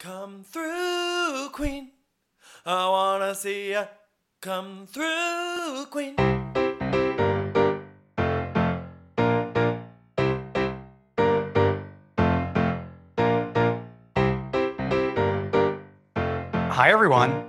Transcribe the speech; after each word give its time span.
Come 0.00 0.44
through, 0.44 1.50
Queen. 1.52 1.90
I 2.64 2.88
wanna 2.88 3.34
see 3.34 3.72
ya. 3.72 3.84
Come 4.40 4.86
through, 4.86 5.84
Queen. 5.90 6.16
Hi, 16.16 16.90
everyone. 16.90 17.44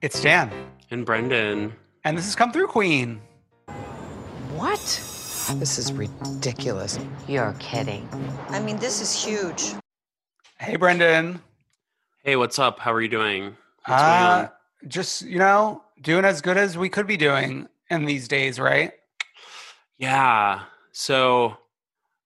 It's 0.00 0.22
Dan, 0.22 0.52
And 0.92 1.04
Brendan. 1.04 1.72
and 2.04 2.16
this 2.16 2.28
is 2.28 2.36
Come 2.36 2.52
Through 2.52 2.68
Queen. 2.68 3.20
What? 4.54 4.78
This 5.58 5.78
is 5.78 5.92
ridiculous. 5.92 6.96
You're 7.26 7.56
kidding. 7.58 8.08
I 8.50 8.60
mean, 8.60 8.76
this 8.78 9.00
is 9.00 9.12
huge. 9.24 9.74
Hey, 10.60 10.76
Brendan. 10.76 11.40
Hey, 12.24 12.36
what's 12.36 12.58
up? 12.58 12.78
How 12.80 12.92
are 12.92 13.00
you 13.00 13.08
doing? 13.08 13.56
What's 13.86 14.02
Uh, 14.02 14.06
going 14.06 14.22
on? 14.22 14.50
just, 14.88 15.22
you 15.22 15.38
know, 15.38 15.82
doing 16.00 16.24
as 16.24 16.40
good 16.40 16.56
as 16.56 16.76
we 16.76 16.88
could 16.88 17.06
be 17.06 17.16
doing 17.16 17.68
in 17.90 18.04
these 18.04 18.28
days, 18.28 18.60
right? 18.60 18.92
Yeah. 19.98 20.64
So, 20.92 21.56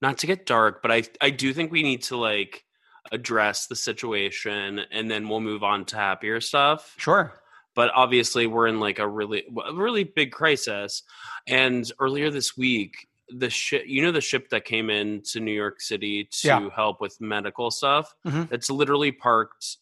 not 0.01 0.19
to 0.19 0.27
get 0.27 0.47
dark, 0.47 0.83
but 0.83 0.91
I 0.93 1.05
I 1.21 1.31
do 1.31 1.53
think 1.53 1.71
we 1.73 1.83
need 1.83 2.03
to 2.05 2.17
like 2.17 2.65
address 3.13 3.67
the 3.67 3.77
situation 3.77 4.81
and 4.91 5.11
then 5.11 5.29
we'll 5.29 5.41
move 5.41 5.63
on 5.63 5.85
to 5.87 5.97
happier 5.97 6.41
stuff. 6.41 6.95
Sure. 6.99 7.33
But 7.75 7.91
obviously, 7.95 8.47
we're 8.47 8.67
in 8.67 8.81
like 8.81 8.99
a 8.99 9.09
really 9.09 9.45
a 9.67 9.75
really 9.75 10.05
big 10.05 10.33
crisis. 10.33 11.03
And 11.47 11.91
earlier 12.01 12.31
this 12.31 12.57
week, 12.57 13.09
the 13.29 13.49
ship, 13.51 13.85
you 13.87 14.03
know, 14.03 14.13
the 14.13 14.21
ship 14.21 14.49
that 14.51 14.65
came 14.65 14.91
in 14.91 15.23
to 15.33 15.41
New 15.41 15.53
York 15.55 15.81
City 15.81 16.25
to 16.43 16.49
Yeah. 16.49 16.71
help 16.75 17.01
with 17.01 17.21
medical 17.21 17.71
stuff, 17.71 18.15
Mhm. 18.27 18.53
it's 18.53 18.71
literally 18.71 19.13
parked 19.13 19.79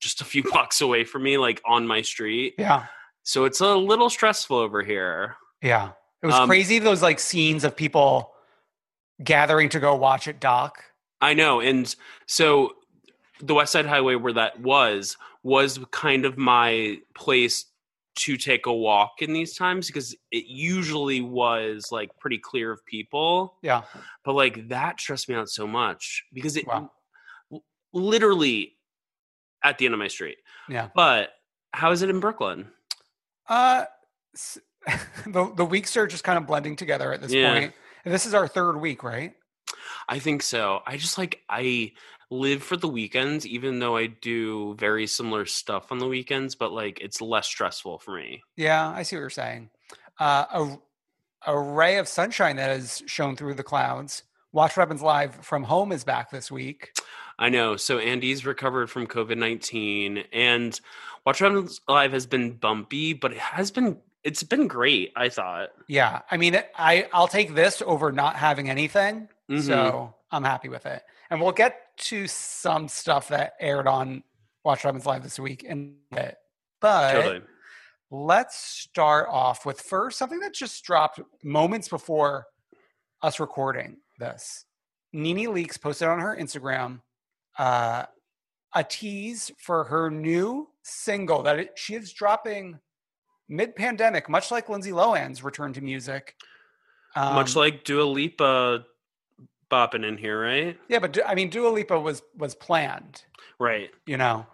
just 0.00 0.20
a 0.20 0.24
few 0.24 0.42
blocks 0.50 0.80
away 0.80 1.04
from 1.04 1.22
me, 1.22 1.38
like 1.38 1.60
on 1.64 1.86
my 1.86 2.02
street. 2.02 2.54
Yeah. 2.58 2.86
So 3.22 3.44
it's 3.44 3.60
a 3.60 3.74
little 3.76 4.10
stressful 4.10 4.56
over 4.56 4.82
here. 4.82 5.36
Yeah. 5.62 5.92
It 6.22 6.26
was 6.26 6.34
Um, 6.34 6.48
crazy, 6.48 6.78
those 6.78 7.02
like 7.02 7.18
scenes 7.18 7.64
of 7.64 7.76
people 7.76 8.32
gathering 9.22 9.68
to 9.70 9.80
go 9.80 9.94
watch 9.94 10.26
it 10.28 10.40
dock. 10.40 10.82
I 11.20 11.34
know. 11.34 11.60
And 11.60 11.94
so 12.26 12.72
the 13.40 13.54
West 13.54 13.72
Side 13.72 13.86
Highway, 13.86 14.14
where 14.14 14.32
that 14.32 14.58
was, 14.60 15.16
was 15.42 15.78
kind 15.90 16.24
of 16.24 16.36
my 16.38 16.98
place 17.14 17.66
to 18.16 18.36
take 18.36 18.66
a 18.66 18.72
walk 18.72 19.12
in 19.22 19.32
these 19.32 19.54
times 19.56 19.86
because 19.86 20.14
it 20.30 20.44
usually 20.46 21.20
was 21.22 21.90
like 21.90 22.10
pretty 22.18 22.38
clear 22.38 22.72
of 22.72 22.84
people. 22.84 23.54
Yeah. 23.62 23.82
But 24.24 24.34
like 24.34 24.68
that 24.68 25.00
stressed 25.00 25.28
me 25.28 25.34
out 25.36 25.48
so 25.48 25.66
much 25.66 26.24
because 26.32 26.56
it 26.56 26.66
Wow. 26.66 26.90
literally 27.92 28.74
at 29.62 29.78
the 29.78 29.84
end 29.86 29.94
of 29.94 29.98
my 29.98 30.08
street. 30.08 30.38
Yeah. 30.68 30.88
But 30.94 31.30
how 31.72 31.92
is 31.92 32.02
it 32.02 32.10
in 32.10 32.20
Brooklyn? 32.20 32.68
Uh, 33.48 33.84
the, 35.26 35.52
the 35.56 35.64
weeks 35.64 35.96
are 35.96 36.06
just 36.06 36.24
kind 36.24 36.38
of 36.38 36.46
blending 36.46 36.76
together 36.76 37.12
at 37.12 37.20
this 37.20 37.32
Yeah. 37.32 37.52
point. 37.52 37.72
And 38.04 38.14
this 38.14 38.26
is 38.26 38.34
our 38.34 38.48
third 38.48 38.76
week, 38.80 39.02
right? 39.02 39.34
I 40.08 40.18
think 40.18 40.42
so. 40.42 40.80
I 40.86 40.96
just 40.96 41.18
like 41.18 41.40
I 41.48 41.92
live 42.30 42.62
for 42.62 42.76
the 42.76 42.88
weekends, 42.88 43.46
even 43.46 43.78
though 43.78 43.96
I 43.96 44.06
do 44.06 44.74
very 44.76 45.06
similar 45.06 45.44
stuff 45.46 45.92
on 45.92 45.98
the 45.98 46.06
weekends, 46.06 46.54
but 46.54 46.72
like 46.72 47.00
it's 47.00 47.20
less 47.20 47.46
stressful 47.46 47.98
for 47.98 48.16
me. 48.16 48.42
Yeah, 48.56 48.88
I 48.88 49.02
see 49.02 49.16
what 49.16 49.20
you're 49.20 49.30
saying. 49.30 49.70
Uh, 50.18 50.44
a, 51.44 51.52
a 51.52 51.58
ray 51.58 51.98
of 51.98 52.08
sunshine 52.08 52.56
that 52.56 52.70
has 52.70 53.02
shone 53.06 53.36
through 53.36 53.54
the 53.54 53.62
clouds. 53.62 54.22
Watch 54.52 54.76
What 54.76 54.82
Happens 54.82 55.02
Live 55.02 55.34
from 55.44 55.62
home 55.64 55.92
is 55.92 56.02
back 56.04 56.30
this 56.30 56.50
week. 56.50 56.90
I 57.40 57.48
know. 57.48 57.76
So 57.76 57.98
Andy's 57.98 58.44
recovered 58.46 58.88
from 58.90 59.06
COVID 59.06 59.38
nineteen, 59.38 60.18
and 60.32 60.78
Watch 61.24 61.40
Happens 61.40 61.80
Live 61.88 62.12
has 62.12 62.26
been 62.26 62.52
bumpy, 62.52 63.14
but 63.14 63.32
it 63.32 63.38
has 63.38 63.70
been 63.70 63.98
it's 64.22 64.42
been 64.42 64.68
great. 64.68 65.12
I 65.16 65.30
thought. 65.30 65.70
Yeah, 65.88 66.20
I 66.30 66.36
mean, 66.36 66.62
I 66.76 67.08
I'll 67.12 67.26
take 67.28 67.54
this 67.54 67.82
over 67.84 68.12
not 68.12 68.36
having 68.36 68.68
anything. 68.70 69.28
Mhm. 69.50 69.62
So 69.62 70.14
I'm 70.30 70.44
happy 70.44 70.68
with 70.68 70.84
it. 70.86 71.02
And 71.30 71.40
we'll 71.40 71.52
get 71.52 71.96
to 71.98 72.26
some 72.28 72.88
stuff 72.88 73.28
that 73.28 73.54
aired 73.58 73.86
on 73.86 74.22
Watch 74.64 74.82
Happens 74.82 75.06
Live 75.06 75.22
this 75.22 75.38
week 75.38 75.64
in 75.64 75.96
a 76.12 76.14
bit. 76.14 76.36
But 76.80 77.12
Totally. 77.12 77.42
let's 78.10 78.56
start 78.58 79.28
off 79.30 79.64
with 79.64 79.80
first 79.80 80.18
something 80.18 80.40
that 80.40 80.52
just 80.54 80.84
dropped 80.84 81.20
moments 81.42 81.88
before 81.88 82.46
us 83.22 83.40
recording 83.40 83.98
this. 84.18 84.66
NeNe 85.12 85.46
Leakes 85.46 85.80
posted 85.80 86.08
on 86.08 86.20
her 86.20 86.36
Instagram 86.36 87.00
uh, 87.58 88.04
a 88.74 88.84
tease 88.84 89.50
for 89.58 89.84
her 89.84 90.10
new 90.10 90.68
single 90.82 91.42
that 91.42 91.58
it, 91.58 91.72
she 91.76 91.94
is 91.94 92.12
dropping 92.12 92.78
mid-pandemic, 93.48 94.28
much 94.28 94.50
like 94.50 94.68
Lindsay 94.68 94.92
Lohan's 94.92 95.42
return 95.42 95.72
to 95.72 95.80
music. 95.80 96.34
Much 97.16 97.56
Um, 97.56 97.60
like 97.60 97.84
Dua 97.84 98.04
Lipa 98.04 98.84
bopping 99.70 100.06
in 100.06 100.16
here, 100.16 100.40
right? 100.42 100.78
yeah, 100.88 100.98
but 101.00 101.18
I 101.26 101.34
mean, 101.34 101.50
Dua 101.50 101.68
Lipa 101.68 101.98
was 101.98 102.22
was 102.36 102.54
planned, 102.54 103.24
Right. 103.58 103.90
you 104.06 104.16
know. 104.16 104.46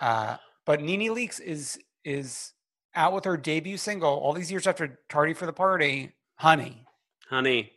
Uh, 0.00 0.36
but 0.64 0.80
NeNe 0.80 1.08
Leakes 1.14 1.40
is 1.40 1.78
is 2.04 2.52
out 2.94 3.12
with 3.12 3.24
her 3.24 3.36
debut 3.36 3.76
single 3.76 4.14
all 4.14 4.32
these 4.32 4.50
years 4.50 4.66
after 4.66 5.00
"Tardy 5.08 5.34
for 5.34 5.46
the 5.46 5.52
Party," 5.52 6.12
"Honey." 6.36 6.86
Honey. 7.28 7.72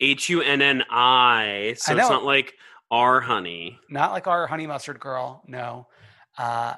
H 0.00 0.28
U 0.28 0.42
N 0.42 0.60
N 0.60 0.82
I. 0.90 1.74
So 1.78 1.96
it's 1.96 2.10
not 2.10 2.24
like 2.24 2.54
our 2.92 3.20
honey. 3.20 3.76
not 3.88 4.12
like 4.12 4.26
our 4.28 4.46
honey 4.46 4.66
mustard 4.68 5.00
girl 5.00 5.42
no 5.48 5.86
uh 6.38 6.74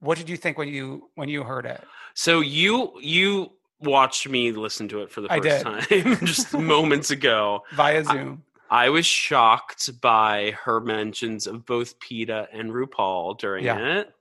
what 0.00 0.18
did 0.18 0.28
you 0.28 0.36
think 0.36 0.58
when 0.58 0.68
you 0.68 1.08
when 1.14 1.28
you 1.28 1.42
heard 1.44 1.66
it 1.66 1.82
So 2.14 2.40
you 2.40 2.92
you 3.00 3.52
watched 3.80 4.26
me 4.28 4.52
listen 4.52 4.88
to 4.88 5.02
it 5.02 5.10
for 5.10 5.20
the 5.20 5.30
I 5.30 5.38
first 5.40 5.62
time 5.62 6.16
just 6.24 6.52
moments 6.54 7.10
ago. 7.10 7.62
via 7.74 8.02
zoom 8.04 8.42
I 8.70 8.88
was 8.88 9.06
shocked 9.06 10.00
by 10.00 10.54
her 10.64 10.80
mentions 10.80 11.46
of 11.46 11.64
both 11.66 12.00
PETA 12.00 12.48
and 12.52 12.72
RuPaul 12.72 13.38
during 13.38 13.64
Yeah. 13.64 13.98
it. 14.00 14.12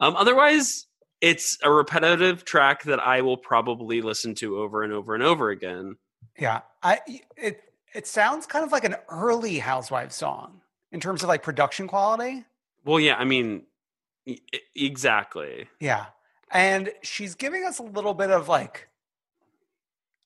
Um, 0.00 0.16
otherwise, 0.16 0.86
it's 1.20 1.58
a 1.62 1.70
repetitive 1.70 2.44
track 2.46 2.84
that 2.84 3.00
I 3.00 3.20
will 3.20 3.36
probably 3.36 4.00
listen 4.00 4.34
to 4.36 4.56
over 4.60 4.82
and 4.82 4.92
over 4.94 5.14
and 5.14 5.22
over 5.22 5.50
again. 5.50 5.96
yeah 6.38 6.60
i 6.82 7.00
it 7.36 7.60
it 7.94 8.06
sounds 8.06 8.46
kind 8.46 8.64
of 8.64 8.72
like 8.72 8.84
an 8.84 8.96
early 9.08 9.58
Housewives 9.58 10.14
song 10.14 10.60
in 10.90 11.00
terms 11.00 11.22
of 11.22 11.28
like 11.28 11.42
production 11.42 11.88
quality. 11.88 12.44
Well, 12.84 13.00
yeah, 13.00 13.16
I 13.16 13.24
mean, 13.24 13.62
e- 14.26 14.40
exactly. 14.74 15.68
Yeah. 15.80 16.06
And 16.50 16.90
she's 17.02 17.34
giving 17.34 17.64
us 17.64 17.78
a 17.78 17.82
little 17.82 18.14
bit 18.14 18.30
of 18.30 18.48
like 18.48 18.88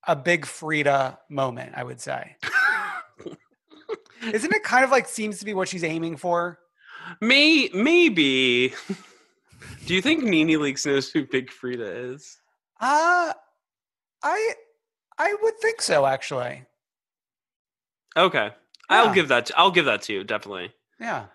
a 0.07 0.17
big 0.17 0.45
Freedia 0.45 1.19
moment, 1.29 1.73
I 1.77 1.85
would 1.85 2.01
say. 2.01 2.37
Isn't 4.23 4.53
it 4.55 4.63
kind 4.65 4.85
of 4.85 4.91
like 4.91 5.09
seems 5.09 5.39
to 5.39 5.45
be 5.45 5.55
what 5.55 5.69
she's 5.69 5.85
aiming 5.85 6.17
for? 6.17 6.59
May 7.21 7.71
maybe. 7.73 8.75
Do 9.87 9.95
you 9.95 10.03
think 10.03 10.25
NeNe 10.25 10.59
Leakes 10.59 10.85
knows 10.85 11.11
who 11.11 11.25
Big 11.27 11.51
Freedia 11.51 12.15
is? 12.15 12.39
Uh 12.81 13.33
I 14.23 14.53
I 15.19 15.37
would 15.43 15.59
think 15.61 15.81
so 15.81 16.07
actually. 16.07 16.65
Okay, 18.17 18.51
I'll 18.89 19.13
give 19.13 19.29
that. 19.29 19.51
I'll 19.57 19.71
give 19.71 19.85
that 19.87 20.03
to 20.03 20.13
you. 20.13 20.25
Definitely. 20.25 20.73
Yeah. 21.01 21.27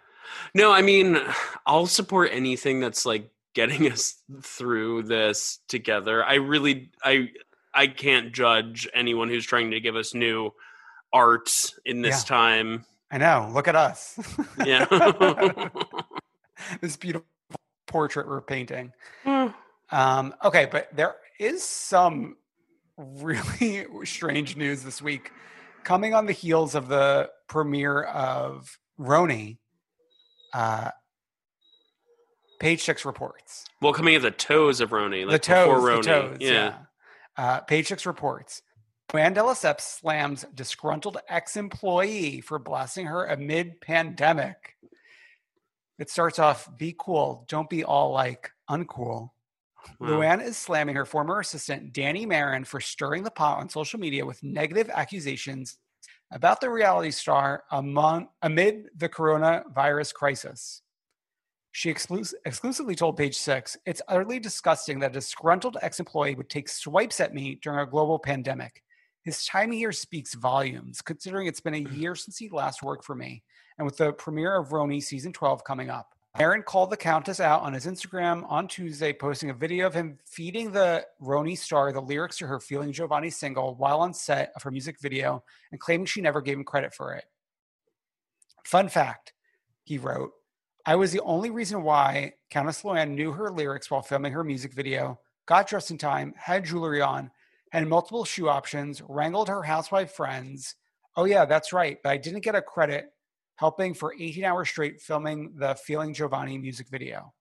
No, 0.53 0.71
I 0.71 0.81
mean, 0.81 1.19
I'll 1.65 1.85
support 1.87 2.29
anything 2.33 2.79
that's 2.79 3.05
like 3.05 3.29
getting 3.53 3.91
us 3.91 4.15
through 4.41 5.03
this 5.03 5.59
together. 5.67 6.23
I 6.23 6.35
really, 6.35 6.89
I, 7.03 7.29
I 7.73 7.87
can't 7.87 8.31
judge 8.33 8.87
anyone 8.93 9.29
who's 9.29 9.45
trying 9.45 9.71
to 9.71 9.79
give 9.79 9.95
us 9.95 10.13
new 10.13 10.53
art 11.13 11.73
in 11.85 12.01
this 12.01 12.23
Yeah. 12.23 12.27
time. 12.35 12.85
I 13.11 13.17
know. 13.17 13.49
Look 13.53 13.67
at 13.67 13.75
us. 13.75 14.17
Yeah. 14.65 14.85
this 16.81 16.95
beautiful 16.97 17.27
portrait 17.87 18.27
we're 18.27 18.41
painting. 18.41 18.93
Hmm. 19.25 19.47
Um, 19.91 20.33
okay, 20.45 20.67
but 20.71 20.87
there 20.95 21.15
is 21.39 21.61
some 21.63 22.37
really 22.97 23.85
strange 24.05 24.55
news 24.55 24.83
this 24.83 25.01
week 25.01 25.31
coming 25.83 26.13
on 26.13 26.25
the 26.25 26.33
heels 26.33 26.75
of 26.75 26.87
the 26.87 27.29
premiere 27.47 28.03
of 28.03 28.77
RHONY. 28.99 29.57
Uh, 30.53 30.91
Page 32.59 32.83
Six 32.83 33.05
reports. 33.05 33.65
well, 33.81 33.93
coming 33.93 34.15
at 34.15 34.21
the 34.21 34.31
toes 34.31 34.81
of 34.81 34.91
RHONY, 34.91 35.25
like 35.25 35.31
the 35.31 35.39
toes, 35.39 35.67
before 35.67 35.81
the 35.81 35.87
RHONY. 35.87 36.03
toes, 36.03 36.37
yeah. 36.39 36.51
yeah. 36.51 36.75
Uh, 37.37 37.59
Page 37.61 37.87
Six 37.87 38.05
reports. 38.05 38.61
Luann 39.11 39.33
de 39.33 39.41
Lesseps 39.41 39.81
slams 39.81 40.45
disgruntled 40.53 41.17
ex-employee 41.27 42.39
for 42.41 42.59
blasting 42.59 43.07
her 43.07 43.25
amid 43.25 43.81
pandemic. 43.81 44.77
It 45.99 46.09
starts 46.09 46.39
off, 46.39 46.69
be 46.77 46.95
cool, 46.97 47.45
don't 47.49 47.69
be 47.69 47.83
all 47.83 48.11
like 48.11 48.51
uncool. 48.69 49.31
Wow. 49.99 50.07
Luann 50.07 50.43
is 50.43 50.57
slamming 50.57 50.95
her 50.95 51.05
former 51.05 51.39
assistant, 51.39 51.93
Danny 51.93 52.25
Marin, 52.25 52.63
for 52.63 52.79
stirring 52.79 53.23
the 53.23 53.31
pot 53.31 53.59
on 53.59 53.69
social 53.69 53.99
media 53.99 54.25
with 54.25 54.41
negative 54.43 54.89
accusations 54.89 55.77
about 56.31 56.61
the 56.61 56.69
reality 56.69 57.11
star 57.11 57.63
among, 57.71 58.29
amid 58.41 58.89
the 58.95 59.09
coronavirus 59.09 60.13
crisis. 60.13 60.81
She 61.73 61.93
exclus- 61.93 62.33
exclusively 62.45 62.95
told 62.95 63.17
Page 63.17 63.37
Six, 63.37 63.77
It's 63.85 64.01
utterly 64.07 64.39
disgusting 64.39 64.99
that 64.99 65.11
a 65.11 65.13
disgruntled 65.13 65.77
ex 65.81 65.99
employee 65.99 66.35
would 66.35 66.49
take 66.49 66.67
swipes 66.67 67.19
at 67.19 67.33
me 67.33 67.59
during 67.61 67.79
a 67.79 67.89
global 67.89 68.19
pandemic. 68.19 68.83
His 69.23 69.45
time 69.45 69.71
here 69.71 69.91
speaks 69.91 70.33
volumes, 70.33 71.01
considering 71.01 71.47
it's 71.47 71.61
been 71.61 71.75
a 71.75 71.83
mm. 71.83 71.97
year 71.97 72.15
since 72.15 72.37
he 72.37 72.49
last 72.49 72.81
worked 72.81 73.05
for 73.05 73.15
me, 73.15 73.43
and 73.77 73.85
with 73.85 73.97
the 73.97 74.13
premiere 74.13 74.57
of 74.57 74.69
RHONY 74.69 75.01
season 75.01 75.31
12 75.31 75.63
coming 75.63 75.89
up. 75.89 76.15
Aaron 76.39 76.63
called 76.63 76.89
the 76.89 76.97
Countess 76.97 77.41
out 77.41 77.61
on 77.61 77.73
his 77.73 77.85
Instagram 77.85 78.49
on 78.49 78.67
Tuesday, 78.67 79.11
posting 79.11 79.49
a 79.49 79.53
video 79.53 79.85
of 79.85 79.93
him 79.93 80.17
feeding 80.25 80.71
the 80.71 81.05
RHONY 81.21 81.57
star 81.57 81.91
the 81.91 82.01
lyrics 82.01 82.37
to 82.37 82.47
her 82.47 82.59
Feelin' 82.59 82.93
Jovani 82.93 83.31
single 83.31 83.75
while 83.75 83.99
on 83.99 84.13
set 84.13 84.53
of 84.55 84.63
her 84.63 84.71
music 84.71 84.99
video 85.01 85.43
and 85.71 85.81
claiming 85.81 86.05
she 86.05 86.21
never 86.21 86.41
gave 86.41 86.57
him 86.57 86.63
credit 86.63 86.93
for 86.93 87.13
it. 87.13 87.25
Fun 88.63 88.87
fact, 88.87 89.33
he 89.83 89.97
wrote, 89.97 90.31
I 90.85 90.95
was 90.95 91.11
the 91.11 91.19
only 91.19 91.49
reason 91.49 91.83
why 91.83 92.33
Countess 92.49 92.81
Luann 92.83 93.11
knew 93.11 93.33
her 93.33 93.51
lyrics 93.51 93.91
while 93.91 94.01
filming 94.01 94.31
her 94.31 94.43
music 94.43 94.73
video, 94.73 95.19
got 95.45 95.67
dressed 95.67 95.91
in 95.91 95.97
time, 95.97 96.33
had 96.37 96.63
jewelry 96.63 97.01
on, 97.01 97.29
had 97.71 97.87
multiple 97.87 98.23
shoe 98.23 98.47
options, 98.47 99.01
wrangled 99.07 99.49
her 99.49 99.63
housewife 99.63 100.13
friends. 100.13 100.75
Oh, 101.17 101.25
yeah, 101.25 101.43
that's 101.43 101.73
right. 101.73 101.97
But 102.01 102.11
I 102.11 102.17
didn't 102.17 102.43
get 102.43 102.55
a 102.55 102.61
credit 102.61 103.11
helping 103.61 103.93
for 103.93 104.11
18 104.19 104.43
hours 104.43 104.67
straight 104.67 104.99
filming 104.99 105.53
the 105.55 105.75
Feelin' 105.75 106.15
Jovani 106.15 106.59
music 106.59 106.87
video. 106.89 107.31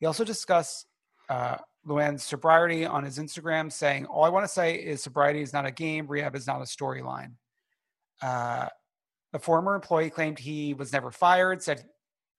He 0.00 0.06
also 0.06 0.24
discussed 0.24 0.86
uh, 1.28 1.58
Luann's 1.86 2.24
sobriety 2.24 2.86
on 2.86 3.04
his 3.04 3.18
Instagram, 3.18 3.70
saying, 3.70 4.06
All 4.06 4.24
I 4.24 4.30
want 4.30 4.44
to 4.44 4.48
say 4.48 4.76
is 4.76 5.02
sobriety 5.02 5.42
is 5.42 5.52
not 5.52 5.66
a 5.66 5.70
game, 5.70 6.06
rehab 6.06 6.34
is 6.34 6.46
not 6.46 6.62
a 6.62 6.64
storyline. 6.64 7.32
Uh, 8.22 8.68
the 9.34 9.38
former 9.38 9.74
employee 9.74 10.08
claimed 10.08 10.38
he 10.38 10.72
was 10.72 10.90
never 10.90 11.10
fired, 11.10 11.62
said, 11.62 11.84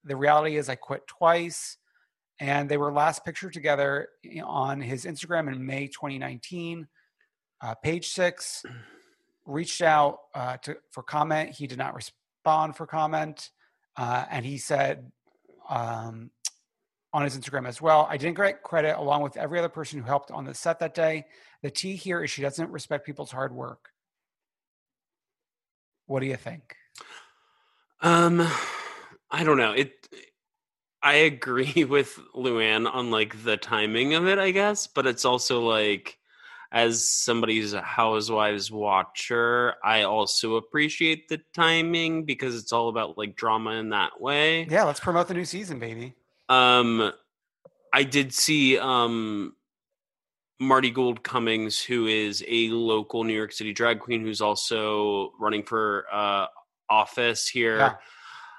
The 0.02 0.16
reality 0.16 0.56
is 0.56 0.68
I 0.68 0.74
quit 0.74 1.06
twice. 1.06 1.76
And 2.40 2.68
they 2.68 2.78
were 2.78 2.90
last 2.90 3.24
pictured 3.24 3.52
together 3.52 4.08
on 4.42 4.80
his 4.80 5.04
Instagram 5.04 5.52
in 5.52 5.64
May 5.64 5.86
2019. 5.86 6.88
Uh, 7.62 7.74
page 7.76 8.08
six 8.08 8.64
reached 9.46 9.82
out 9.82 10.18
uh, 10.34 10.56
to, 10.56 10.76
for 10.90 11.04
comment. 11.04 11.50
He 11.50 11.68
did 11.68 11.78
not 11.78 11.94
respond 12.40 12.76
for 12.76 12.86
comment. 12.86 13.50
Uh, 13.96 14.24
and 14.30 14.46
he 14.46 14.58
said 14.58 15.10
um, 15.68 16.30
on 17.12 17.22
his 17.22 17.36
Instagram 17.36 17.68
as 17.68 17.82
well, 17.82 18.06
I 18.08 18.16
didn't 18.16 18.36
get 18.36 18.62
credit 18.62 18.98
along 18.98 19.22
with 19.22 19.36
every 19.36 19.58
other 19.58 19.68
person 19.68 19.98
who 19.98 20.04
helped 20.06 20.30
on 20.30 20.44
the 20.44 20.54
set 20.54 20.78
that 20.78 20.94
day. 20.94 21.26
The 21.62 21.70
T 21.70 21.96
here 21.96 22.22
is 22.24 22.30
she 22.30 22.42
doesn't 22.42 22.70
respect 22.70 23.04
people's 23.04 23.30
hard 23.30 23.52
work. 23.52 23.90
What 26.06 26.20
do 26.20 26.26
you 26.26 26.36
think? 26.36 26.74
Um, 28.00 28.46
I 29.30 29.44
don't 29.44 29.58
know. 29.58 29.72
It. 29.72 30.08
I 31.02 31.14
agree 31.32 31.84
with 31.84 32.18
Luann 32.34 32.92
on 32.92 33.10
like 33.10 33.44
the 33.44 33.56
timing 33.56 34.14
of 34.14 34.26
it, 34.26 34.38
I 34.38 34.50
guess, 34.50 34.86
but 34.86 35.06
it's 35.06 35.24
also 35.24 35.60
like, 35.60 36.18
as 36.72 37.08
somebody's 37.10 37.72
Housewives 37.72 38.70
watcher, 38.70 39.74
I 39.82 40.02
also 40.02 40.56
appreciate 40.56 41.28
the 41.28 41.40
timing 41.52 42.24
because 42.24 42.54
it's 42.54 42.72
all 42.72 42.88
about 42.88 43.18
like 43.18 43.34
drama 43.34 43.72
in 43.72 43.90
that 43.90 44.20
way. 44.20 44.66
Yeah, 44.70 44.84
let's 44.84 45.00
promote 45.00 45.28
the 45.28 45.34
new 45.34 45.44
season, 45.44 45.78
baby. 45.80 46.14
Um, 46.48 47.12
I 47.92 48.04
did 48.04 48.32
see 48.32 48.78
um 48.78 49.54
Marti 50.60 50.90
Gould 50.90 51.24
Cummings, 51.24 51.82
who 51.82 52.06
is 52.06 52.44
a 52.46 52.68
local 52.68 53.24
New 53.24 53.34
York 53.34 53.52
City 53.52 53.72
drag 53.72 53.98
queen 53.98 54.20
who's 54.20 54.40
also 54.40 55.32
running 55.40 55.64
for 55.64 56.06
uh 56.12 56.46
office 56.88 57.48
here. 57.48 57.78
Yeah. 57.78 57.94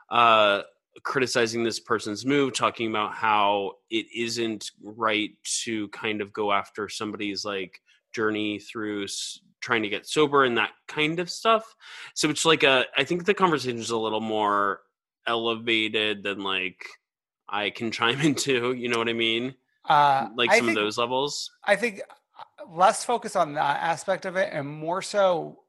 Uh 0.10 0.64
criticizing 1.04 1.64
this 1.64 1.80
person's 1.80 2.26
move, 2.26 2.54
talking 2.54 2.90
about 2.90 3.14
how 3.14 3.72
it 3.90 4.06
isn't 4.14 4.72
right 4.84 5.32
to 5.64 5.88
kind 5.90 6.20
of 6.20 6.34
go 6.34 6.52
after 6.52 6.90
somebody's 6.90 7.46
like 7.46 7.82
journey 8.14 8.60
through 8.60 9.06
s- 9.06 9.40
trying 9.62 9.84
to 9.84 9.90
get 9.90 10.08
sober 10.08 10.44
and 10.44 10.58
that 10.58 10.72
kind 10.88 11.20
of 11.20 11.30
stuff. 11.30 11.76
So 12.16 12.30
it's 12.30 12.46
like 12.46 12.64
a 12.64 12.86
I 12.98 13.04
think 13.04 13.26
the 13.26 13.34
conversation 13.34 13.78
is 13.80 13.90
a 13.92 13.98
little 13.98 14.22
more 14.22 14.82
elevated 15.28 16.24
than 16.24 16.44
like 16.44 16.86
I 17.50 17.70
can 17.70 17.92
chime 17.92 18.20
into, 18.30 18.74
you 18.74 18.90
know 18.90 18.98
what 18.98 19.10
I 19.10 19.14
mean? 19.14 19.56
Uh, 19.88 20.28
Like 20.36 20.52
I 20.52 20.58
some 20.58 20.68
think- 20.68 20.78
of 20.78 20.84
those 20.84 20.98
levels. 20.98 21.52
I 21.66 21.76
think 21.76 22.02
uh, 22.40 22.44
less 22.76 23.04
focus 23.04 23.36
on 23.36 23.54
that 23.54 23.82
aspect 23.82 24.26
of 24.26 24.36
it 24.36 24.50
and 24.52 24.68
more 24.68 25.02
so 25.02 25.60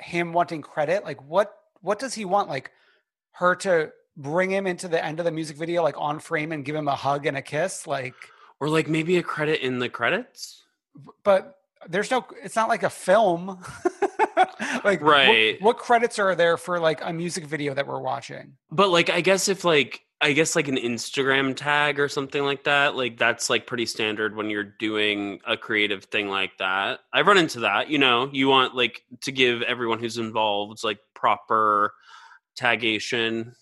him 0.00 0.32
wanting 0.32 0.62
credit. 0.62 1.04
Like 1.04 1.22
what 1.28 1.54
what 1.80 1.98
does 1.98 2.14
he 2.14 2.24
want? 2.24 2.48
Like 2.48 2.70
her 3.32 3.54
to 3.56 3.90
bring 4.16 4.50
him 4.50 4.66
into 4.66 4.86
the 4.88 5.04
end 5.04 5.18
of 5.18 5.24
the 5.24 5.32
music 5.32 5.56
video, 5.56 5.82
like 5.82 5.96
on 5.98 6.18
frame 6.20 6.52
and 6.52 6.64
give 6.64 6.74
him 6.76 6.88
a 6.88 6.94
hug 6.96 7.26
and 7.26 7.36
a 7.36 7.42
kiss? 7.42 7.86
Like 7.86 8.14
Or 8.60 8.68
like 8.68 8.88
maybe 8.88 9.16
a 9.18 9.22
credit 9.22 9.60
in 9.60 9.78
the 9.78 9.88
credits? 9.88 10.62
but 11.24 11.56
there's 11.88 12.10
no 12.10 12.24
it's 12.42 12.56
not 12.56 12.68
like 12.68 12.82
a 12.82 12.90
film. 12.90 13.58
like 14.84 15.00
Right. 15.00 15.60
what 15.60 15.78
credits 15.78 16.18
are 16.18 16.34
there 16.34 16.56
for 16.56 16.80
like 16.80 17.00
a 17.04 17.12
music 17.12 17.44
video 17.46 17.74
that 17.74 17.86
we're 17.86 18.00
watching? 18.00 18.54
But 18.70 18.90
like 18.90 19.10
I 19.10 19.20
guess 19.20 19.48
if 19.48 19.64
like 19.64 20.00
I 20.20 20.32
guess 20.32 20.56
like 20.56 20.68
an 20.68 20.76
Instagram 20.76 21.54
tag 21.54 22.00
or 22.00 22.08
something 22.08 22.42
like 22.42 22.64
that, 22.64 22.94
like 22.96 23.18
that's 23.18 23.50
like 23.50 23.66
pretty 23.66 23.84
standard 23.86 24.34
when 24.34 24.48
you're 24.48 24.64
doing 24.64 25.40
a 25.46 25.56
creative 25.56 26.04
thing 26.04 26.28
like 26.28 26.56
that. 26.58 27.00
I've 27.12 27.26
run 27.26 27.36
into 27.36 27.60
that, 27.60 27.88
you 27.90 27.98
know, 27.98 28.30
you 28.32 28.48
want 28.48 28.74
like 28.74 29.02
to 29.22 29.32
give 29.32 29.60
everyone 29.62 29.98
who's 29.98 30.16
involved 30.16 30.82
like 30.82 30.98
proper 31.14 31.92
tagation, 32.58 33.54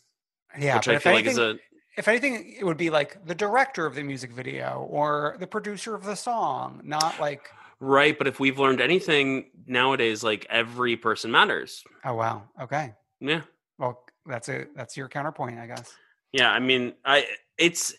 Yeah, 0.59 0.77
which 0.77 0.89
I 0.89 0.99
feel 0.99 1.13
like 1.15 1.27
is 1.27 1.39
anything- 1.39 1.57
a 1.59 1.63
if 1.99 2.09
anything, 2.09 2.55
it 2.59 2.65
would 2.65 2.79
be 2.79 2.89
like 2.89 3.23
the 3.27 3.35
director 3.35 3.85
of 3.85 3.95
the 3.95 4.03
music 4.03 4.33
video 4.33 4.87
or 4.89 5.37
the 5.41 5.47
producer 5.47 5.95
of 5.95 6.05
the 6.05 6.15
song, 6.15 6.81
not 6.85 7.21
like, 7.21 7.51
right, 7.83 8.17
but 8.17 8.27
if 8.29 8.39
we've 8.41 8.59
learned 8.59 8.81
anything 8.81 9.51
nowadays, 9.67 10.23
like 10.23 10.47
every 10.49 10.97
person 10.97 11.31
matters. 11.31 11.83
oh 12.05 12.15
wow, 12.15 12.45
okay. 12.63 12.95
Yeah. 13.21 13.43
Well, 13.79 14.03
that's 14.25 14.49
a 14.49 14.67
that's 14.77 14.97
your 14.97 15.09
counterpoint, 15.09 15.59
I 15.59 15.67
guess. 15.67 15.93
Yeah, 16.33 16.51
I 16.51 16.61
mean, 16.61 16.95
I 17.05 17.27
it's 17.59 17.95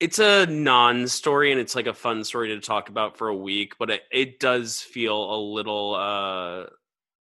it's 0.00 0.18
a 0.18 0.46
non-story 0.46 1.50
and 1.52 1.60
it's 1.60 1.74
like 1.74 1.86
a 1.86 1.94
fun 1.94 2.24
story 2.24 2.48
to 2.48 2.60
talk 2.60 2.88
about 2.88 3.16
for 3.16 3.28
a 3.28 3.34
week, 3.36 3.74
but 3.78 3.90
it, 3.90 4.02
it 4.12 4.40
does 4.40 4.80
feel 4.80 5.34
a 5.34 5.38
little 5.38 5.94
uh 5.94 6.66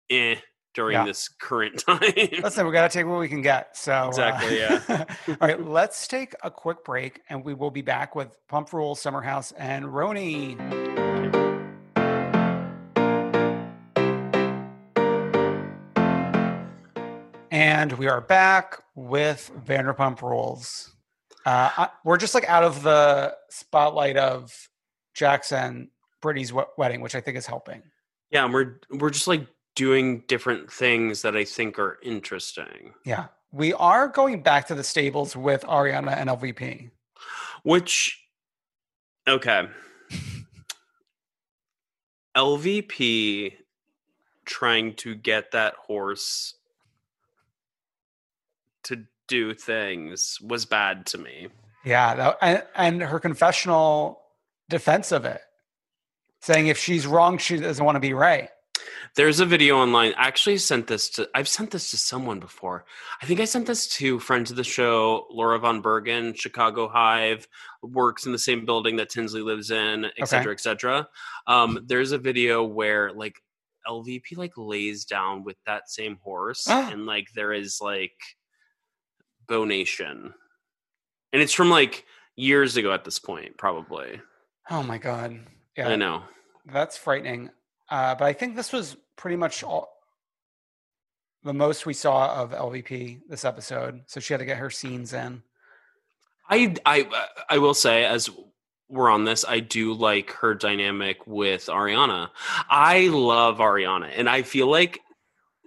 eh 0.10 0.36
during 0.74 0.94
Yeah. 0.96 1.06
this 1.06 1.28
current 1.30 1.78
time. 1.86 2.00
Listen, 2.42 2.66
we 2.66 2.72
got 2.74 2.90
to 2.92 2.98
take 2.98 3.06
what 3.06 3.20
we 3.20 3.28
can 3.30 3.42
get. 3.44 3.78
So 3.78 3.94
uh, 3.94 4.08
Exactly, 4.08 4.58
yeah. 4.60 5.06
all 5.28 5.36
right, 5.48 5.62
let's 5.64 6.08
take 6.08 6.34
a 6.44 6.50
quick 6.50 6.84
break, 6.84 7.22
and 7.30 7.44
we 7.46 7.54
will 7.54 7.70
be 7.72 7.84
back 7.84 8.16
with 8.16 8.36
Pump 8.48 8.74
Rule, 8.74 8.96
Summer 8.96 9.22
House, 9.22 9.52
and 9.54 9.86
RHONY. 9.86 11.03
And 17.64 17.94
we 17.94 18.10
are 18.10 18.20
back 18.20 18.84
with 18.94 19.50
Vanderpump 19.66 20.22
Rules. 20.22 20.92
Uh, 21.46 21.70
I- 21.78 21.90
we're 22.04 22.18
just 22.18 22.34
like 22.34 22.44
out 22.50 22.66
of 22.66 22.84
the 22.84 23.38
spotlight 23.50 24.18
of 24.18 24.68
Jackson 25.14 25.90
Brittany's 26.22 26.52
we- 26.52 26.66
wedding, 26.78 27.00
which 27.00 27.16
I 27.16 27.22
think 27.22 27.38
is 27.38 27.46
helping. 27.46 27.82
yeah, 28.32 28.44
and 28.44 28.54
we're 28.54 28.82
we're 28.90 29.12
just 29.12 29.30
like 29.30 29.48
doing 29.76 30.26
different 30.28 30.70
things 30.70 31.22
that 31.22 31.38
I 31.38 31.46
think 31.46 31.80
are 31.80 32.00
interesting. 32.04 32.96
Yeah. 33.06 33.28
We 33.54 33.72
are 33.76 34.10
going 34.10 34.44
back 34.44 34.68
to 34.68 34.76
the 34.76 34.84
stables 34.84 35.34
with 35.34 35.62
Ariana 35.64 36.18
and 36.18 36.30
LVP. 36.30 36.92
Which, 37.64 38.22
okay. 39.26 39.70
LVP 42.36 43.54
trying 44.44 44.96
to 44.96 45.16
get 45.16 45.52
that 45.52 45.76
horse 45.76 46.56
to 48.86 49.06
do 49.28 49.54
things 49.54 50.38
was 50.42 50.66
bad 50.66 51.06
to 51.08 51.18
me. 51.18 51.48
Yeah. 51.86 52.16
That, 52.16 52.38
and, 52.42 52.64
and 52.76 53.02
her 53.02 53.20
confessional 53.20 54.22
defense 54.70 55.12
of 55.12 55.26
it, 55.26 55.42
saying 56.42 56.68
if 56.68 56.78
she's 56.78 57.08
wrong, 57.08 57.38
she 57.38 57.58
doesn't 57.58 57.84
want 57.84 57.96
to 57.96 58.00
be 58.02 58.14
right. 58.14 58.50
There's 59.16 59.40
a 59.40 59.46
video 59.46 59.78
online. 59.78 60.14
I 60.18 60.28
actually 60.28 60.58
sent 60.58 60.88
this 60.88 61.08
to 61.12 61.30
I've 61.36 61.48
sent 61.48 61.70
this 61.72 61.92
to 61.92 61.98
someone 61.98 62.40
before. 62.40 62.84
I 63.22 63.26
think 63.28 63.40
I 63.40 63.46
sent 63.46 63.68
this 63.68 63.88
to 63.98 64.20
friends 64.20 64.50
of 64.50 64.58
the 64.58 64.64
show, 64.64 65.28
Laura 65.30 65.60
Von 65.60 65.82
Bergen, 65.82 66.34
Chicago 66.34 66.88
Hive, 66.90 67.48
works 67.84 68.26
in 68.26 68.32
the 68.32 68.40
same 68.40 68.66
building 68.66 68.96
that 68.98 69.10
Tinsley 69.10 69.42
lives 69.42 69.70
in, 69.72 70.06
et 70.18 70.28
cetera, 70.28 70.52
Okay. 70.52 70.56
et 70.56 70.60
cetera. 70.62 71.08
Um, 71.48 71.80
there's 71.86 72.12
a 72.12 72.18
video 72.18 72.64
where 72.64 73.14
like 73.14 73.36
LVP 73.88 74.36
like 74.36 74.54
lays 74.58 75.06
down 75.06 75.44
with 75.44 75.58
that 75.68 75.90
same 75.90 76.18
horse 76.24 76.66
Ah. 76.68 76.90
and 76.92 77.06
like 77.06 77.28
there 77.36 77.54
is 77.54 77.80
like 77.82 78.16
bonation. 79.48 80.34
And 81.32 81.42
it's 81.42 81.54
from 81.54 81.70
like 81.70 82.06
years 82.36 82.78
ago 82.78 82.92
at 82.94 83.04
this 83.04 83.20
point, 83.20 83.58
probably. 83.58 84.22
Oh 84.70 84.84
my 84.84 84.98
God. 84.98 85.40
Yeah. 85.78 85.90
I 85.90 85.96
know. 85.96 86.24
That's 86.66 86.98
frightening. 86.98 87.50
Uh, 87.90 88.16
but 88.16 88.26
I 88.26 88.34
think 88.34 88.56
this 88.56 88.72
was 88.72 88.96
pretty 89.18 89.36
much 89.36 89.64
all 89.64 89.90
the 91.44 91.54
most 91.54 91.86
we 91.86 91.94
saw 91.94 92.42
of 92.42 92.52
LVP 92.52 93.22
this 93.28 93.46
episode. 93.46 94.02
So 94.08 94.20
she 94.20 94.34
had 94.34 94.40
to 94.40 94.46
get 94.46 94.58
her 94.58 94.70
scenes 94.70 95.14
in. 95.14 95.44
I 96.50 96.76
I 96.86 97.08
I 97.50 97.58
will 97.58 97.74
say 97.74 98.06
as 98.06 98.30
we're 98.90 99.10
on 99.10 99.26
this, 99.26 99.46
I 99.48 99.60
do 99.60 99.94
like 99.94 100.32
her 100.34 100.54
dynamic 100.54 101.26
with 101.26 101.66
Ariana. 101.66 102.30
I 102.70 103.08
love 103.08 103.58
Ariana, 103.58 104.12
and 104.16 104.30
I 104.30 104.44
feel 104.44 104.70
like 104.70 105.00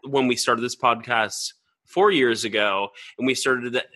when 0.04 0.28
we 0.28 0.36
started 0.36 0.62
this 0.62 0.76
podcast 0.76 1.52
four 1.86 2.10
years 2.10 2.44
ago, 2.44 2.90
and 3.18 3.26
we 3.26 3.34
started 3.34 3.74
it, 3.74 3.86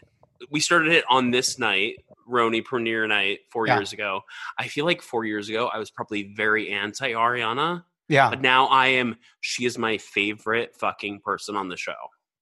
we 0.51 0.61
started 0.61 0.93
it 0.93 1.05
on 1.09 1.31
this 1.31 1.59
night, 1.59 1.97
RHONY 2.29 2.65
premiere 2.65 3.07
night, 3.07 3.41
four 3.51 3.67
Yeah. 3.67 3.77
years 3.77 3.93
ago. 3.93 4.23
I 4.59 4.69
feel 4.69 4.85
like 4.85 5.03
four 5.03 5.25
years 5.25 5.49
ago, 5.49 5.69
I 5.69 5.79
was 5.79 5.91
probably 5.91 6.33
very 6.35 6.71
anti 6.71 7.11
Ariana, 7.13 7.85
Yeah. 8.09 8.31
but 8.31 8.41
now 8.41 8.67
I 8.67 8.87
am. 8.89 9.17
She 9.41 9.65
is 9.67 9.77
my 9.77 9.99
favorite 9.99 10.75
fucking 10.77 11.21
person 11.21 11.57
on 11.57 11.69
the 11.69 11.77
show. 11.77 11.95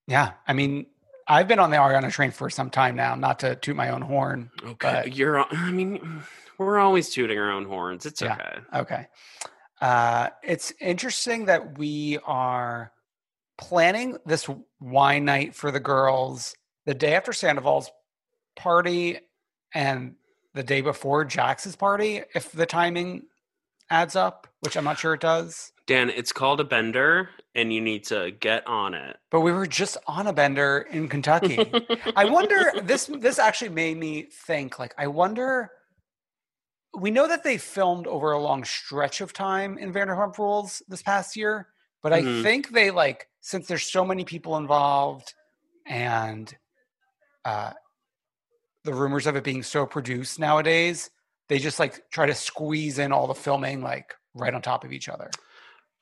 Yeah. 0.06 0.32
I 0.46 0.52
mean, 0.52 0.86
I've 1.26 1.48
been 1.48 1.58
on 1.58 1.70
the 1.70 1.76
Ariana 1.76 2.10
train 2.10 2.30
for 2.30 2.48
some 2.48 2.70
time 2.70 2.96
now, 2.96 3.14
not 3.14 3.40
to 3.40 3.56
toot 3.56 3.76
my 3.76 3.90
own 3.90 4.00
horn. 4.02 4.50
Okay, 4.64 5.02
But- 5.04 5.14
you're. 5.16 5.40
I 5.52 5.70
mean, 5.70 6.22
we're 6.56 6.78
always 6.78 7.10
tooting 7.10 7.38
our 7.38 7.50
own 7.50 7.64
horns. 7.66 8.06
It's 8.06 8.22
Yeah. 8.22 8.34
okay. 8.34 8.58
Okay. 8.78 9.06
Uh, 9.80 10.30
it's 10.42 10.72
interesting 10.80 11.44
that 11.46 11.78
we 11.78 12.18
are 12.24 12.92
planning 13.58 14.16
this 14.24 14.48
wine 14.80 15.24
night 15.24 15.54
for 15.54 15.70
the 15.70 15.80
girls 15.80 16.54
the 16.86 16.94
day 16.94 17.14
after 17.14 17.32
Sandoval's 17.32 17.90
party 18.56 19.18
and 19.74 20.14
the 20.54 20.62
day 20.62 20.80
before 20.80 21.24
Jax's 21.24 21.76
party, 21.76 22.22
if 22.34 22.50
the 22.52 22.66
timing 22.66 23.26
adds 23.90 24.16
up, 24.16 24.46
which 24.60 24.76
I'm 24.76 24.84
not 24.84 24.98
sure 24.98 25.14
it 25.14 25.20
does. 25.20 25.72
Dan, 25.86 26.10
it's 26.10 26.32
called 26.32 26.60
a 26.60 26.64
bender, 26.64 27.30
and 27.54 27.72
you 27.72 27.80
need 27.80 28.04
to 28.04 28.30
get 28.40 28.66
on 28.66 28.94
it. 28.94 29.16
But 29.30 29.40
we 29.40 29.52
were 29.52 29.66
just 29.66 29.96
on 30.06 30.26
a 30.26 30.32
bender 30.32 30.86
in 30.90 31.08
Kentucky. 31.08 31.58
I 32.16 32.24
wonder 32.26 32.72
this 32.82 33.06
this 33.06 33.38
actually 33.38 33.70
made 33.70 33.96
me 33.96 34.28
think 34.30 34.78
like 34.78 34.94
I 34.98 35.06
wonder 35.06 35.70
we 36.98 37.10
know 37.10 37.28
that 37.28 37.44
they 37.44 37.58
filmed 37.58 38.06
over 38.06 38.32
a 38.32 38.40
long 38.40 38.64
stretch 38.64 39.20
of 39.20 39.32
time 39.32 39.78
in 39.78 39.92
Vanderpump 39.92 40.36
Rules 40.38 40.82
this 40.88 41.02
past 41.02 41.36
year, 41.36 41.68
but 42.02 42.12
I 42.12 42.22
Mhm. 42.22 42.42
think 42.42 42.70
they 42.70 42.90
like 42.90 43.28
since 43.48 43.66
there's 43.66 43.84
so 43.90 44.04
many 44.04 44.24
people 44.24 44.58
involved 44.58 45.32
and 45.86 46.54
uh 47.46 47.72
the 48.84 48.92
rumors 48.92 49.26
of 49.26 49.36
it 49.36 49.42
being 49.44 49.62
so 49.62 49.86
produced 49.86 50.38
nowadays, 50.38 51.08
they 51.48 51.58
just 51.58 51.78
like 51.78 52.02
try 52.10 52.26
to 52.26 52.34
squeeze 52.34 52.98
in 52.98 53.10
all 53.10 53.26
the 53.26 53.34
filming 53.34 53.80
like 53.82 54.14
right 54.34 54.52
on 54.52 54.60
top 54.60 54.84
of 54.84 54.92
each 54.92 55.08
other. 55.08 55.30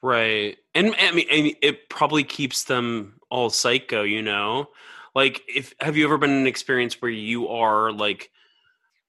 Right. 0.02 0.56
And 0.74 0.94
I 0.98 1.12
mean, 1.12 1.54
it 1.62 1.88
probably 1.88 2.24
keeps 2.24 2.64
them 2.64 3.18
all 3.30 3.48
psycho, 3.50 4.02
you 4.02 4.22
know? 4.22 4.66
Like 5.14 5.42
if 5.48 5.72
have 5.80 5.96
you 5.96 6.04
ever 6.04 6.18
been 6.18 6.30
in 6.30 6.38
an 6.38 6.46
experience 6.48 7.00
where 7.00 7.10
you 7.10 7.48
are 7.48 7.92
like 7.92 8.30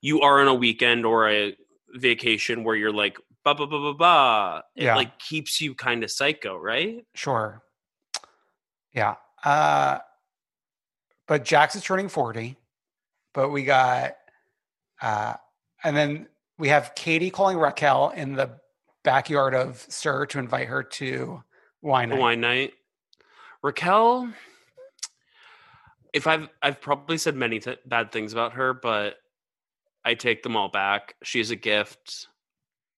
you 0.01 0.21
are 0.21 0.39
on 0.41 0.47
a 0.47 0.53
weekend 0.53 1.05
or 1.07 1.27
a 1.29 1.55
vacation 1.95 2.63
where 2.63 2.75
you're 2.75 2.93
like 2.93 3.17
ba 3.43 3.55
ba 3.55 3.65
ba 3.65 3.79
ba 3.79 3.93
ba. 3.95 4.63
It 4.75 4.83
Yeah. 4.85 4.95
like 4.95 5.17
keeps 5.17 5.59
you 5.59 5.73
kind 5.73 6.03
of 6.03 6.11
psycho, 6.11 6.55
right? 6.55 7.03
Sure. 7.15 7.63
Yeah. 8.93 9.15
Uh 9.43 9.99
but 11.27 11.43
Jax 11.43 11.75
is 11.75 11.83
turning 11.83 12.07
40. 12.09 12.55
But 13.33 13.49
we 13.49 13.63
got 13.63 14.15
uh 15.01 15.35
and 15.83 15.95
then 15.95 16.27
we 16.57 16.69
have 16.69 16.93
Katie 16.95 17.29
calling 17.29 17.57
Raquel 17.57 18.09
in 18.09 18.33
the 18.33 18.59
backyard 19.03 19.53
of 19.53 19.85
Sir 19.89 20.25
to 20.27 20.39
invite 20.39 20.67
her 20.67 20.83
to 20.83 21.43
wine 21.81 22.09
night. 22.09 22.19
wine 22.19 22.41
night. 22.41 22.73
Raquel 23.61 24.29
if 26.13 26.25
I've 26.27 26.49
I've 26.63 26.81
probably 26.81 27.17
said 27.17 27.35
many 27.35 27.59
th- 27.59 27.79
bad 27.85 28.11
things 28.11 28.33
about 28.33 28.53
her, 28.53 28.73
but 28.73 29.15
I 30.05 30.13
take 30.15 30.41
them 30.41 30.55
all 30.55 30.69
back. 30.69 31.15
She's 31.23 31.51
a 31.51 31.55
gift 31.55 32.27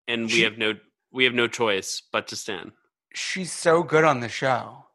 and 0.07 0.23
we 0.23 0.29
She- 0.29 0.43
have 0.43 0.57
no 0.57 0.73
we 1.11 1.23
have 1.25 1.33
no 1.33 1.47
choice 1.47 2.01
but 2.11 2.27
to 2.27 2.35
stand. 2.35 2.71
She's 3.15 3.51
so 3.51 3.81
good 3.81 4.03
on 4.03 4.19
the 4.19 4.29
show. 4.29 4.85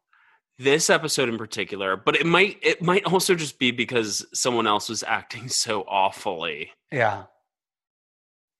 This 0.57 0.89
episode 0.89 1.27
in 1.29 1.37
particular 1.37 1.97
but 1.97 2.15
it 2.15 2.25
might 2.25 2.57
it 2.61 2.81
might 2.81 3.03
also 3.05 3.35
just 3.35 3.59
be 3.59 3.71
because 3.71 4.25
someone 4.33 4.65
else 4.67 4.87
was 4.89 5.03
acting 5.03 5.49
so 5.49 5.83
awfully 5.87 6.71
Yeah. 6.91 7.23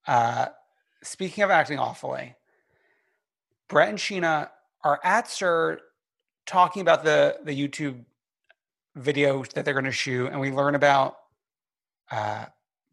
Uh 0.06 0.48
speaking 1.04 1.44
of 1.44 1.52
acting 1.52 1.80
awfully, 1.80 2.36
Brett 3.70 3.90
and 3.90 3.98
Sheena 3.98 4.50
are 4.84 5.00
at 5.04 5.30
Sir 5.30 5.80
talking 6.46 6.82
about 6.82 7.04
the 7.04 7.38
the 7.44 7.52
YouTube 7.52 8.06
video 8.96 9.44
that 9.54 9.66
they're 9.66 9.74
going 9.74 9.86
to 9.86 9.92
shoot, 9.92 10.28
and 10.28 10.40
we 10.40 10.52
learn 10.52 10.76
about 10.76 11.18
uh, 12.12 12.46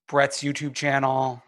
Brett's 0.08 0.42
YouTube 0.42 0.74
channel. 0.74 1.42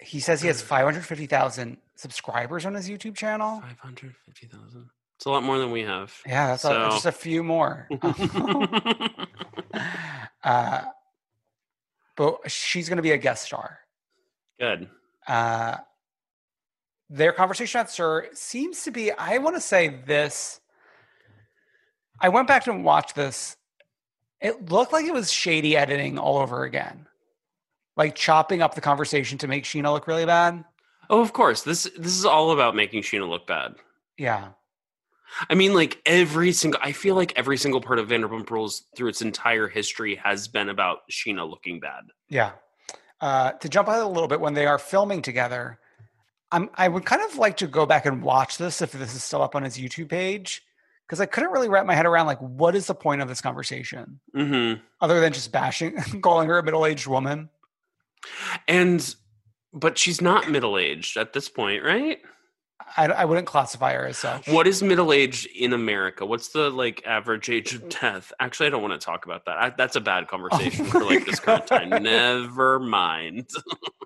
He 0.00 0.20
says 0.20 0.40
he 0.40 0.48
has 0.48 0.62
five 0.72 0.84
hundred 0.84 1.04
fifty 1.04 1.26
thousand 1.26 1.78
subscribers 1.96 2.64
on 2.66 2.74
his 2.74 2.88
YouTube 2.88 3.16
channel. 3.16 3.60
550000 3.60 4.90
it's 5.20 5.26
a 5.26 5.30
lot 5.30 5.42
more 5.42 5.58
than 5.58 5.70
we 5.70 5.82
have 5.82 6.14
Yeah, 6.26 6.46
that's 6.46 6.64
a, 6.64 6.88
just 6.90 7.04
a 7.04 7.12
few 7.12 7.44
more. 7.44 7.86
uh, 10.42 10.84
but 12.16 12.50
she's 12.50 12.88
going 12.88 12.96
to 12.96 13.02
be 13.02 13.10
a 13.10 13.18
guest 13.18 13.44
star. 13.44 13.80
good 14.58 14.88
uh, 15.26 15.76
their 17.10 17.32
conversation 17.34 17.80
at 17.82 17.90
Sir 17.90 18.30
seems 18.32 18.82
to 18.84 18.90
be, 18.90 19.12
I 19.12 19.36
want 19.36 19.56
to 19.56 19.60
say 19.60 19.88
this. 20.06 20.58
I 22.18 22.30
went 22.30 22.48
back 22.48 22.66
and 22.66 22.82
watched 22.82 23.14
this. 23.14 23.58
It 24.40 24.70
looked 24.70 24.94
like 24.94 25.04
it 25.04 25.12
was 25.12 25.30
shady 25.30 25.76
editing 25.76 26.16
all 26.18 26.38
over 26.38 26.64
again. 26.64 27.06
Like 27.94 28.14
chopping 28.14 28.62
up 28.62 28.74
the 28.74 28.80
conversation 28.80 29.36
to 29.36 29.46
make 29.48 29.64
Sheena 29.64 29.92
look 29.92 30.06
really 30.06 30.24
bad. 30.24 30.64
oh 31.10 31.20
of 31.20 31.34
course 31.34 31.60
this 31.60 31.90
this 31.98 32.16
is 32.16 32.24
all 32.24 32.52
about 32.52 32.74
making 32.74 33.02
sheena 33.02 33.28
look 33.28 33.46
bad 33.46 33.74
Yeah. 34.16 34.52
I 35.48 35.54
mean 35.54 35.74
like 35.74 36.00
every 36.06 36.52
single 36.52 36.80
i 36.82 36.92
feel 36.92 37.14
like 37.14 37.32
every 37.36 37.56
single 37.56 37.80
part 37.80 37.98
of 37.98 38.08
vanderpump 38.08 38.48
rules 38.50 38.84
through 38.96 39.08
its 39.08 39.22
entire 39.22 39.68
history 39.68 40.14
has 40.16 40.48
been 40.48 40.68
about 40.68 40.98
sheena 41.10 41.48
looking 41.48 41.80
bad 41.80 42.04
Yeah. 42.28 42.52
Uh, 43.20 43.52
to 43.52 43.68
jump 43.68 43.86
ahead 43.86 44.00
a 44.02 44.06
little 44.08 44.28
bit, 44.28 44.40
when 44.40 44.54
they 44.54 44.64
are 44.64 44.78
filming 44.78 45.20
together, 45.20 45.78
I'm, 46.50 46.70
I 46.74 46.88
would 46.88 47.04
kind 47.04 47.20
of 47.20 47.36
like 47.36 47.58
to 47.58 47.66
go 47.66 47.84
back 47.84 48.06
and 48.06 48.22
watch 48.22 48.56
this 48.56 48.80
if 48.80 48.92
this 48.92 49.14
is 49.14 49.22
still 49.22 49.42
up 49.42 49.54
on 49.54 49.62
his 49.62 49.76
YouTube 49.76 50.08
page, 50.08 50.62
because 51.06 51.20
I 51.20 51.26
couldn't 51.26 51.50
really 51.50 51.68
wrap 51.68 51.84
my 51.84 51.94
head 51.94 52.06
around 52.06 52.24
like 52.24 52.38
what 52.40 52.74
is 52.74 52.86
the 52.86 52.94
point 52.94 53.20
of 53.20 53.28
this 53.28 53.42
conversation 53.42 54.20
Mm-hmm. 54.34 54.80
other 55.02 55.20
than 55.20 55.34
just 55.34 55.52
bashing, 55.52 55.96
calling 56.22 56.48
her 56.48 56.58
a 56.58 56.62
middle 56.62 56.86
aged 56.86 57.06
woman. 57.06 57.50
And 58.66 59.14
but 59.74 59.98
she's 59.98 60.20
not 60.22 60.50
middle 60.50 60.78
aged 60.78 61.18
at 61.18 61.34
this 61.34 61.50
point, 61.50 61.84
right? 61.84 62.18
I, 62.96 63.06
I 63.06 63.24
wouldn't 63.24 63.46
classify 63.46 63.94
her 63.94 64.06
as 64.06 64.18
such. 64.18 64.48
What 64.48 64.66
is 64.66 64.82
middle 64.82 65.12
age 65.12 65.46
in 65.46 65.72
America? 65.72 66.26
What's 66.26 66.48
the 66.48 66.70
like 66.70 67.02
average 67.06 67.48
age 67.48 67.74
of 67.74 67.88
death? 67.88 68.32
Actually, 68.40 68.66
I 68.66 68.70
don't 68.70 68.82
want 68.82 69.00
to 69.00 69.04
talk 69.04 69.24
about 69.24 69.44
that. 69.46 69.58
I, 69.58 69.70
that's 69.70 69.96
a 69.96 70.00
bad 70.00 70.28
conversation 70.28 70.86
for 70.86 71.04
like 71.04 71.24
this 71.24 71.40
current 71.40 71.66
time. 71.68 71.90
Never 72.02 72.80
mind. 72.80 73.50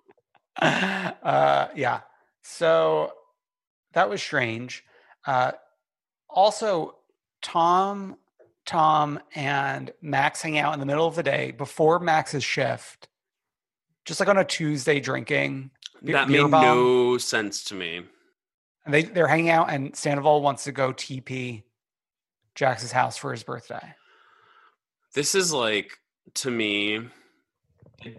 uh, 0.60 1.68
yeah. 1.74 2.00
So 2.42 3.12
that 3.92 4.08
was 4.08 4.22
strange. 4.22 4.84
Uh, 5.26 5.52
also, 6.28 6.96
Tom, 7.42 8.16
Tom, 8.66 9.20
and 9.34 9.92
Max 10.02 10.42
hang 10.42 10.58
out 10.58 10.74
in 10.74 10.80
the 10.80 10.86
middle 10.86 11.06
of 11.06 11.14
the 11.14 11.22
day 11.22 11.52
before 11.52 11.98
Max's 12.00 12.44
shift, 12.44 13.08
just 14.04 14.20
like 14.20 14.28
on 14.28 14.36
a 14.36 14.44
Tuesday 14.44 15.00
drinking. 15.00 15.70
that 16.02 16.28
made 16.28 16.50
bomb. 16.50 16.62
no 16.62 17.18
sense 17.18 17.64
to 17.64 17.74
me. 17.74 18.02
And 18.84 18.92
they 18.92 19.02
they're 19.04 19.28
hanging 19.28 19.50
out, 19.50 19.70
and 19.70 19.94
Sandoval 19.96 20.42
wants 20.42 20.64
to 20.64 20.72
go 20.72 20.92
TP 20.92 21.62
Jax's 22.54 22.92
house 22.92 23.16
for 23.16 23.32
his 23.32 23.42
birthday. 23.42 23.94
This 25.14 25.34
is 25.34 25.52
like 25.52 25.98
to 26.34 26.50
me 26.50 27.00
the 28.02 28.16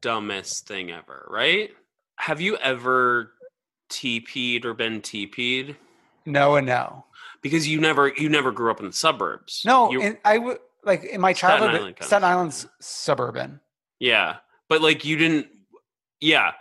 dumbest 0.00 0.66
thing 0.66 0.90
ever, 0.90 1.26
right? 1.30 1.70
Have 2.16 2.40
you 2.40 2.56
ever 2.56 3.32
TP'd 3.90 4.64
or 4.64 4.74
been 4.74 5.00
TP'd? 5.00 5.76
No 6.26 6.56
and 6.56 6.66
no. 6.66 7.04
Because 7.42 7.66
you 7.68 7.80
never 7.80 8.08
you 8.08 8.28
never 8.28 8.50
grew 8.52 8.70
up 8.70 8.80
in 8.80 8.86
the 8.86 8.92
suburbs. 8.92 9.62
No, 9.64 9.90
You- 9.90 10.18
I 10.24 10.38
would 10.38 10.58
like 10.84 11.04
in 11.04 11.20
my 11.20 11.32
Staten 11.32 11.58
childhood. 11.58 11.80
Island 11.80 11.96
Staten. 12.00 12.24
Island's 12.24 12.66
suburban. 12.80 13.60
Yeah. 13.98 14.36
But 14.68 14.82
like 14.82 15.04
you 15.04 15.16
didn't 15.16 15.46
yeah. 16.20 16.52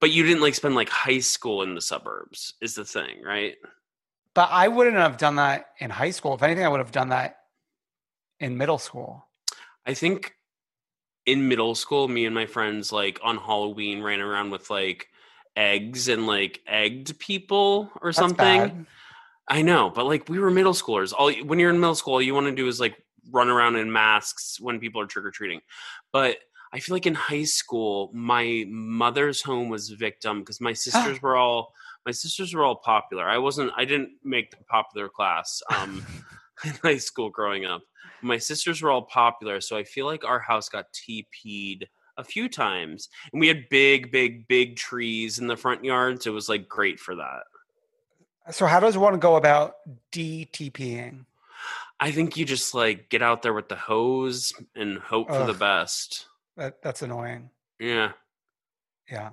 But 0.00 0.10
you 0.10 0.24
didn't 0.24 0.42
like 0.42 0.54
spend 0.54 0.74
like 0.74 0.88
high 0.88 1.20
school 1.20 1.62
in 1.62 1.74
the 1.74 1.80
suburbs 1.80 2.54
is 2.60 2.74
the 2.74 2.84
thing, 2.84 3.22
right? 3.22 3.54
But 4.34 4.50
I 4.52 4.68
wouldn't 4.68 4.96
have 4.96 5.16
done 5.16 5.36
that 5.36 5.68
in 5.78 5.90
high 5.90 6.10
school. 6.10 6.34
If 6.34 6.42
anything, 6.42 6.64
I 6.64 6.68
would 6.68 6.80
have 6.80 6.92
done 6.92 7.08
that 7.08 7.38
in 8.38 8.58
middle 8.58 8.78
school. 8.78 9.26
I 9.86 9.94
think 9.94 10.34
in 11.24 11.48
middle 11.48 11.74
school, 11.74 12.08
me 12.08 12.26
and 12.26 12.34
my 12.34 12.46
friends 12.46 12.92
like 12.92 13.18
on 13.22 13.38
Halloween 13.38 14.02
ran 14.02 14.20
around 14.20 14.50
with 14.50 14.68
like 14.68 15.08
eggs 15.56 16.08
and 16.08 16.26
like 16.26 16.60
egged 16.66 17.18
people 17.18 17.90
or 18.02 18.10
That's 18.10 18.18
something. 18.18 18.36
bad. 18.68 18.86
I 19.48 19.62
know, 19.62 19.90
but 19.94 20.06
like 20.06 20.28
we 20.28 20.38
were 20.38 20.50
middle 20.50 20.72
schoolers. 20.72 21.14
All 21.16 21.32
when 21.32 21.58
you're 21.58 21.70
in 21.70 21.80
middle 21.80 21.94
school, 21.94 22.14
all 22.14 22.22
you 22.22 22.34
want 22.34 22.46
to 22.46 22.54
do 22.54 22.68
is 22.68 22.80
like 22.80 22.96
run 23.30 23.48
around 23.48 23.76
in 23.76 23.92
masks 23.92 24.60
when 24.60 24.80
people 24.80 25.00
are 25.00 25.06
trick 25.06 25.24
or 25.24 25.30
treating. 25.30 25.60
But 26.12 26.38
I 26.76 26.80
feel 26.80 26.94
like 26.94 27.06
in 27.06 27.14
high 27.14 27.44
school, 27.44 28.10
my 28.12 28.66
mother's 28.68 29.40
home 29.40 29.70
was 29.70 29.88
victim 29.88 30.40
because 30.40 30.60
my 30.60 30.74
sisters 30.74 31.22
were 31.22 31.34
all 31.34 31.72
my 32.04 32.12
sisters 32.12 32.52
were 32.52 32.64
all 32.64 32.76
popular. 32.76 33.24
I 33.24 33.38
wasn't. 33.38 33.72
I 33.78 33.86
didn't 33.86 34.10
make 34.22 34.50
the 34.50 34.62
popular 34.68 35.08
class 35.08 35.62
um, 35.74 36.04
in 36.64 36.72
high 36.82 36.98
school 36.98 37.30
growing 37.30 37.64
up. 37.64 37.80
My 38.20 38.36
sisters 38.36 38.82
were 38.82 38.90
all 38.90 39.06
popular, 39.06 39.62
so 39.62 39.74
I 39.78 39.84
feel 39.84 40.04
like 40.04 40.22
our 40.26 40.38
house 40.38 40.68
got 40.68 40.92
TP'd 40.92 41.88
a 42.18 42.24
few 42.24 42.46
times, 42.46 43.08
and 43.32 43.40
we 43.40 43.48
had 43.48 43.70
big, 43.70 44.12
big, 44.12 44.46
big 44.46 44.76
trees 44.76 45.38
in 45.38 45.46
the 45.46 45.56
front 45.56 45.82
yards. 45.82 46.24
So 46.24 46.30
it 46.30 46.34
was 46.34 46.50
like 46.50 46.68
great 46.68 47.00
for 47.00 47.14
that. 47.14 47.44
So, 48.52 48.66
how 48.66 48.80
does 48.80 48.98
one 48.98 49.18
go 49.18 49.36
about 49.36 49.76
DTPing? 50.12 51.24
I 51.98 52.10
think 52.10 52.36
you 52.36 52.44
just 52.44 52.74
like 52.74 53.08
get 53.08 53.22
out 53.22 53.40
there 53.40 53.54
with 53.54 53.70
the 53.70 53.76
hose 53.76 54.52
and 54.74 54.98
hope 54.98 55.28
for 55.28 55.46
the 55.46 55.54
best. 55.54 56.26
That 56.56 56.82
that's 56.82 57.02
annoying. 57.02 57.50
Yeah. 57.78 58.12
Yeah. 59.10 59.30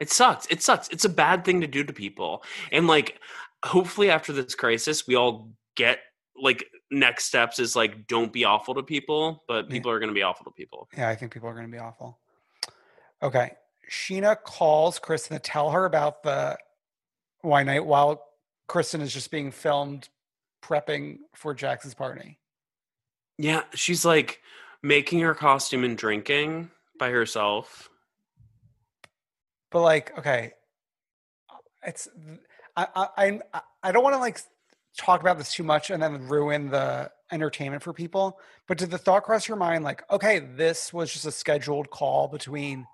It 0.00 0.10
sucks. 0.10 0.46
It 0.46 0.62
sucks. 0.62 0.88
It's 0.88 1.04
a 1.04 1.08
bad 1.08 1.44
thing 1.44 1.60
to 1.62 1.66
do 1.66 1.84
to 1.84 1.92
people. 1.92 2.42
And 2.72 2.86
like 2.86 3.18
hopefully 3.64 4.10
after 4.10 4.32
this 4.32 4.54
crisis 4.54 5.06
we 5.06 5.14
all 5.16 5.50
get 5.76 6.00
like 6.40 6.66
next 6.90 7.24
steps 7.24 7.58
is 7.58 7.74
like 7.74 8.06
don't 8.06 8.32
be 8.32 8.44
awful 8.44 8.74
to 8.74 8.82
people, 8.82 9.42
but 9.48 9.66
Yeah. 9.66 9.70
people 9.72 9.90
are 9.90 9.98
going 9.98 10.08
to 10.10 10.14
be 10.14 10.22
awful 10.22 10.44
to 10.44 10.50
people. 10.50 10.88
Yeah, 10.96 11.08
I 11.08 11.14
think 11.16 11.32
people 11.32 11.48
are 11.48 11.54
going 11.54 11.66
to 11.66 11.72
be 11.72 11.78
awful. 11.78 12.18
Okay. 13.22 13.52
Sheena 13.90 14.36
calls 14.42 14.98
Kristen 14.98 15.36
to 15.36 15.42
tell 15.42 15.70
her 15.70 15.84
about 15.84 16.22
the 16.22 16.56
wine 17.42 17.66
night 17.66 17.84
while 17.84 18.22
Kristen 18.68 19.00
is 19.00 19.12
just 19.12 19.30
being 19.30 19.50
filmed 19.50 20.08
prepping 20.62 21.18
for 21.34 21.54
Jax's 21.54 21.94
party. 21.94 22.38
Yeah, 23.38 23.62
she's 23.74 24.04
like 24.04 24.40
making 24.84 25.20
her 25.20 25.34
costume 25.34 25.82
and 25.82 25.96
drinking 25.96 26.70
by 26.98 27.08
herself. 27.08 27.88
But 29.72 29.80
like, 29.80 30.16
okay, 30.18 30.52
it's 31.84 32.06
I 32.76 32.86
I 32.94 33.40
I, 33.52 33.60
I 33.82 33.92
don't 33.92 34.04
want 34.04 34.14
to 34.14 34.20
like 34.20 34.40
talk 34.96 35.22
about 35.22 35.38
this 35.38 35.52
too 35.52 35.64
much 35.64 35.90
and 35.90 36.00
then 36.02 36.28
ruin 36.28 36.70
the 36.70 37.10
entertainment 37.32 37.82
for 37.82 37.92
people. 37.92 38.38
But 38.68 38.78
did 38.78 38.90
the 38.90 38.98
thought 38.98 39.24
cross 39.24 39.48
your 39.48 39.56
mind 39.56 39.82
like, 39.82 40.04
okay, 40.10 40.38
this 40.38 40.92
was 40.92 41.12
just 41.12 41.24
a 41.24 41.32
scheduled 41.32 41.90
call 41.90 42.28
between 42.28 42.86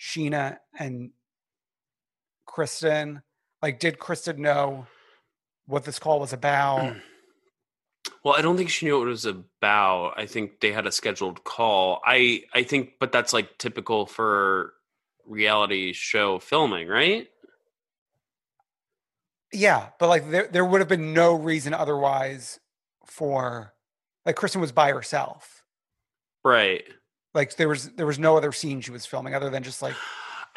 Sheena 0.00 0.58
and 0.78 1.12
Kristen? 2.46 3.22
Like, 3.62 3.78
did 3.78 3.98
Kristen 3.98 4.42
know 4.42 4.86
what 5.66 5.84
this 5.84 5.98
call 6.00 6.20
was 6.20 6.32
about? 6.32 6.96
Well, 8.24 8.34
I 8.34 8.42
don't 8.42 8.56
think 8.56 8.70
she 8.70 8.86
knew 8.86 8.98
what 8.98 9.06
it 9.06 9.10
was 9.10 9.26
about. 9.26 10.14
I 10.16 10.26
think 10.26 10.60
they 10.60 10.72
had 10.72 10.86
a 10.86 10.92
scheduled 10.92 11.44
call. 11.44 12.00
I 12.04 12.44
I 12.52 12.62
think 12.62 12.94
but 12.98 13.12
that's 13.12 13.32
like 13.32 13.58
typical 13.58 14.06
for 14.06 14.74
reality 15.26 15.92
show 15.92 16.38
filming, 16.38 16.88
right? 16.88 17.28
Yeah, 19.52 19.88
but 19.98 20.08
like 20.08 20.30
there 20.30 20.48
there 20.50 20.64
would 20.64 20.80
have 20.80 20.88
been 20.88 21.14
no 21.14 21.34
reason 21.34 21.74
otherwise 21.74 22.60
for 23.06 23.72
like 24.26 24.36
Kristen 24.36 24.60
was 24.60 24.72
by 24.72 24.92
herself. 24.92 25.62
Right. 26.44 26.84
Like 27.34 27.56
there 27.56 27.68
was 27.68 27.90
there 27.90 28.06
was 28.06 28.18
no 28.18 28.36
other 28.36 28.52
scene 28.52 28.80
she 28.80 28.90
was 28.90 29.06
filming 29.06 29.34
other 29.34 29.50
than 29.50 29.62
just 29.62 29.82
like 29.82 29.94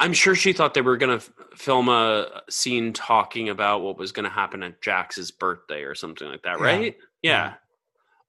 I'm 0.00 0.12
sure 0.12 0.34
she 0.34 0.52
thought 0.52 0.74
they 0.74 0.80
were 0.80 0.96
going 0.96 1.18
to 1.18 1.24
film 1.56 1.88
a 1.88 2.42
scene 2.50 2.92
talking 2.92 3.48
about 3.48 3.82
what 3.82 3.98
was 3.98 4.12
going 4.12 4.24
to 4.24 4.30
happen 4.30 4.62
at 4.62 4.80
Jax's 4.82 5.30
birthday 5.30 5.82
or 5.82 5.94
something 5.94 6.28
like 6.28 6.42
that, 6.42 6.60
right? 6.60 6.96
Yeah. 7.22 7.30
Yeah. 7.30 7.54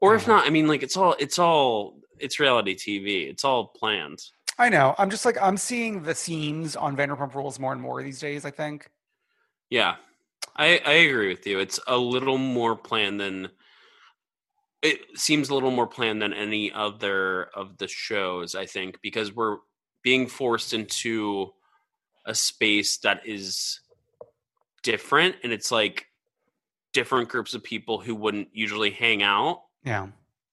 Or 0.02 0.16
if 0.16 0.28
not, 0.28 0.46
I 0.46 0.50
mean, 0.50 0.68
like 0.68 0.84
it's 0.84 0.98
all 0.98 1.16
it's 1.18 1.40
all 1.40 2.02
it's 2.20 2.40
reality 2.40 2.76
TV. 2.76 3.30
It's 3.30 3.46
all 3.46 3.68
planned. 3.68 4.22
I 4.60 4.70
know. 4.70 4.94
I'm 4.98 5.10
just 5.10 5.24
like 5.24 5.38
I'm 5.42 5.56
seeing 5.56 6.04
the 6.04 6.14
scenes 6.14 6.76
on 6.76 6.98
Vanderpump 6.98 7.34
Rules 7.34 7.58
more 7.58 7.72
and 7.72 7.82
more 7.82 8.04
these 8.04 8.20
days. 8.20 8.44
I 8.44 8.52
think. 8.52 8.90
Yeah, 9.70 9.96
I 10.58 10.82
I 10.86 10.92
agree 10.92 11.30
with 11.30 11.48
you. 11.48 11.60
It's 11.60 11.80
a 11.88 11.98
little 11.98 12.38
more 12.38 12.76
planned 12.76 13.20
than 13.20 13.50
it 14.82 15.00
seems 15.16 15.50
a 15.50 15.54
little 15.54 15.72
more 15.72 15.88
planned 15.88 16.22
than 16.22 16.34
any 16.34 16.70
other 16.72 17.46
of 17.56 17.78
the 17.78 17.88
shows. 17.88 18.56
I 18.56 18.66
think 18.66 19.00
because 19.02 19.34
we're 19.34 19.60
being 20.04 20.28
forced 20.28 20.74
into 20.74 21.54
a 22.26 22.36
space 22.36 22.98
that 22.98 23.22
is 23.26 23.80
different, 24.84 25.36
and 25.44 25.52
it's 25.52 25.72
like 25.72 26.08
different 26.92 27.30
groups 27.30 27.54
of 27.54 27.64
people 27.64 28.00
who 28.00 28.14
wouldn't 28.16 28.50
usually 28.54 28.92
hang 28.92 29.24
out, 29.24 29.64
Yeah. 29.84 30.08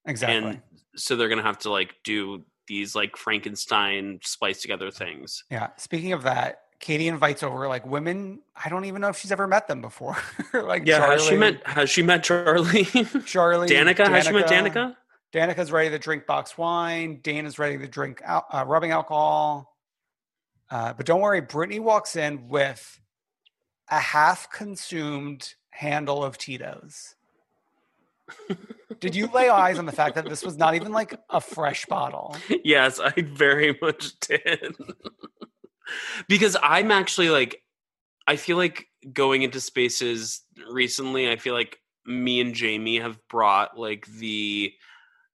Exactly. 0.07 0.37
and 0.53 0.61
so 0.97 1.15
they're 1.17 1.29
gonna 1.29 1.43
have 1.43 1.59
to 1.61 1.71
like 1.71 1.97
do 2.05 2.43
these 2.67 2.95
like 2.95 3.17
Frankenstein 3.17 4.19
splice 4.23 4.63
together 4.63 4.91
things. 4.91 5.45
yeah. 5.51 5.69
Speaking 5.77 6.13
of 6.13 6.23
that, 6.23 6.63
Katie 6.79 7.09
invites 7.09 7.43
over 7.43 7.69
like 7.69 7.85
women. 7.85 8.41
I 8.57 8.71
don't 8.71 8.87
even 8.87 9.03
know 9.03 9.09
if 9.09 9.19
she's 9.19 9.31
ever 9.33 9.47
met 9.47 9.69
them 9.69 9.83
before. 9.83 10.17
like 10.55 10.87
yeah, 10.87 11.07
has 11.07 11.23
she 11.27 11.37
met 11.37 11.61
has 11.67 11.91
she 11.91 12.03
met 12.03 12.25
Charlie? 12.25 12.85
Charlie? 13.27 13.69
Danica? 13.69 14.09
Has 14.09 14.25
she 14.27 14.33
met 14.33 14.47
Danica? 14.47 14.97
Danica's 15.33 15.71
ready 15.71 15.91
to 15.91 15.99
drink 15.99 16.27
box 16.27 16.59
wine. 16.59 17.21
Dana's 17.23 17.59
ready 17.59 17.79
to 17.79 17.87
drink 17.87 18.21
al- 18.25 18.47
uh, 18.51 18.65
rubbing 18.67 18.91
alcohol. 18.91 19.77
Uh, 20.71 20.93
but 20.93 21.07
don't 21.07 21.21
worry, 21.21 21.41
Brittany 21.41 21.81
walks 21.81 22.17
in 22.17 22.49
with 22.49 23.01
a 23.89 23.99
half 23.99 24.51
consumed 24.51 25.55
handle 25.71 26.25
of 26.25 26.39
Tito's. 26.39 27.15
Did 29.01 29.17
you 29.17 29.29
lay 29.29 29.49
eyes 29.49 29.79
on 29.79 29.87
the 29.87 29.93
fact 29.93 30.15
that 30.15 30.27
this 30.27 30.45
was 30.45 30.57
not 30.57 30.75
even 30.75 30.93
like 30.93 31.19
a 31.31 31.41
fresh 31.41 31.87
bottle? 31.87 32.37
Yes, 32.65 33.01
I 33.01 33.13
very 33.23 33.77
much 33.81 34.19
did. 34.21 34.77
because 36.29 36.57
I'm 36.63 36.91
actually 36.91 37.31
like, 37.31 37.63
I 38.27 38.37
feel 38.37 38.57
like 38.57 38.87
going 39.13 39.43
into 39.43 39.61
spaces 39.61 40.43
recently, 40.71 41.31
I 41.31 41.37
feel 41.37 41.55
like 41.55 41.79
me 42.07 42.41
and 42.41 42.55
Jamie 42.55 43.01
have 43.01 43.19
brought 43.29 43.79
like 43.79 44.07
the 44.07 44.73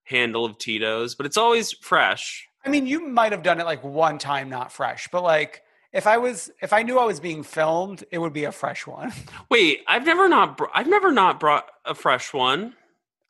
handle 0.06 0.44
of 0.44 0.58
Tito's, 0.58 1.14
but 1.14 1.26
it's 1.26 1.36
always 1.36 1.72
fresh. 1.72 2.48
I 2.64 2.68
mean, 2.68 2.86
you 2.86 3.06
might 3.06 3.32
have 3.32 3.42
done 3.42 3.60
it 3.60 3.64
like 3.64 3.84
one 3.84 4.18
time, 4.18 4.48
not 4.48 4.72
fresh, 4.72 5.08
but 5.12 5.22
like 5.22 5.62
if 5.92 6.06
I 6.06 6.18
was 6.18 6.50
if 6.60 6.72
I 6.72 6.82
knew 6.82 6.98
I 6.98 7.04
was 7.04 7.20
being 7.20 7.42
filmed, 7.42 8.04
it 8.10 8.18
would 8.18 8.32
be 8.32 8.44
a 8.44 8.52
fresh 8.52 8.86
one. 8.86 9.12
Wait, 9.50 9.82
I've 9.86 10.04
never 10.04 10.28
not 10.28 10.56
br- 10.56 10.66
I've 10.74 10.88
never 10.88 11.12
not 11.12 11.38
brought 11.38 11.68
a 11.84 11.94
fresh 11.94 12.32
one. 12.32 12.74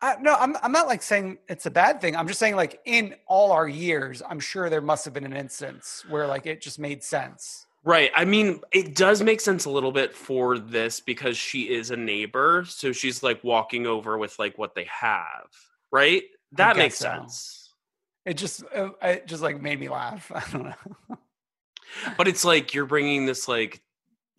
I, 0.03 0.17
no, 0.21 0.35
I'm 0.35 0.57
I'm 0.63 0.73
not 0.73 0.87
like 0.87 1.03
saying 1.03 1.39
it's 1.49 1.67
a 1.67 1.71
bad 1.71 2.01
thing. 2.01 2.17
I'm 2.17 2.29
just 2.29 2.39
saying 2.39 2.57
like 2.57 2.81
in 2.85 3.15
all 3.27 3.53
our 3.53 3.69
years, 3.69 4.23
I'm 4.29 4.41
sure 4.41 4.71
there 4.71 4.81
must 4.81 5.05
have 5.05 5.15
been 5.15 5.25
an 5.25 5.37
instance 5.37 6.05
where 6.09 6.27
like 6.27 6.47
it 6.47 6.61
just 6.61 6.79
made 6.79 7.03
sense. 7.03 7.67
Right. 7.85 8.11
I 8.17 8.25
mean, 8.25 8.61
it 8.73 8.97
does 8.97 9.23
make 9.23 9.41
sense 9.41 9.65
a 9.65 9.71
little 9.71 9.93
bit 9.93 10.13
for 10.13 10.59
this 10.59 10.99
because 10.99 11.37
she 11.37 11.73
is 11.73 11.93
a 11.93 11.97
neighbor, 11.97 12.65
so 12.67 12.91
she's 12.91 13.23
like 13.23 13.45
walking 13.45 13.87
over 13.87 14.19
with 14.19 14.37
like 14.41 14.59
what 14.59 14.75
they 14.75 14.89
have. 14.91 15.47
Right? 15.93 16.25
That 16.57 16.77
makes 16.77 16.97
so. 16.99 17.07
sense. 17.07 17.75
It 18.25 18.35
just 18.35 18.65
uh, 18.75 18.91
it 19.03 19.27
just 19.27 19.43
like 19.43 19.61
made 19.61 19.79
me 19.79 19.89
laugh. 19.89 20.31
I 20.35 20.43
don't 20.51 20.65
know. 20.65 21.19
But 22.17 22.29
it's 22.29 22.45
like 22.45 22.75
you're 22.75 22.87
bringing 22.87 23.27
this 23.27 23.49
like 23.49 23.81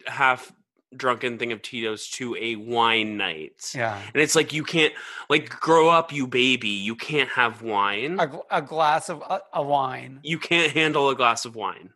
half 0.06 0.52
drunken 0.96 1.38
thing 1.38 1.52
of 1.52 1.62
Tito's 1.62 2.08
to 2.12 2.36
a 2.36 2.56
wine 2.56 3.18
night. 3.18 3.72
Yeah. 3.74 4.00
And 4.14 4.22
it's 4.22 4.36
like 4.36 4.54
you 4.54 4.64
can't 4.64 4.94
like 5.30 5.50
grow 5.50 5.90
up, 5.90 6.12
you 6.12 6.28
baby. 6.28 6.70
You 6.70 6.96
can't 6.96 7.30
have 7.30 7.62
wine. 7.62 8.20
A, 8.20 8.58
a 8.58 8.62
glass 8.62 9.10
of 9.10 9.24
uh, 9.28 9.40
a 9.54 9.64
wine. 9.64 10.20
you 10.24 10.40
can't 10.40 10.72
handle 10.72 11.10
a 11.10 11.16
glass 11.16 11.46
of 11.46 11.56
wine. 11.56 11.92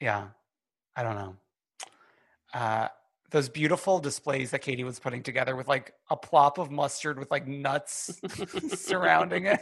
Yeah. 0.00 0.28
I 0.96 1.02
don't 1.02 1.14
know. 1.14 1.36
Uh, 2.52 2.88
those 3.32 3.48
beautiful 3.48 3.98
displays 3.98 4.50
that 4.52 4.60
Katie 4.60 4.84
was 4.84 4.98
putting 4.98 5.22
together 5.22 5.56
with 5.56 5.66
like 5.66 5.94
a 6.10 6.16
plop 6.16 6.58
of 6.58 6.70
mustard 6.70 7.18
with 7.18 7.30
like 7.30 7.46
nuts 7.48 8.20
surrounding 8.68 9.46
it. 9.46 9.60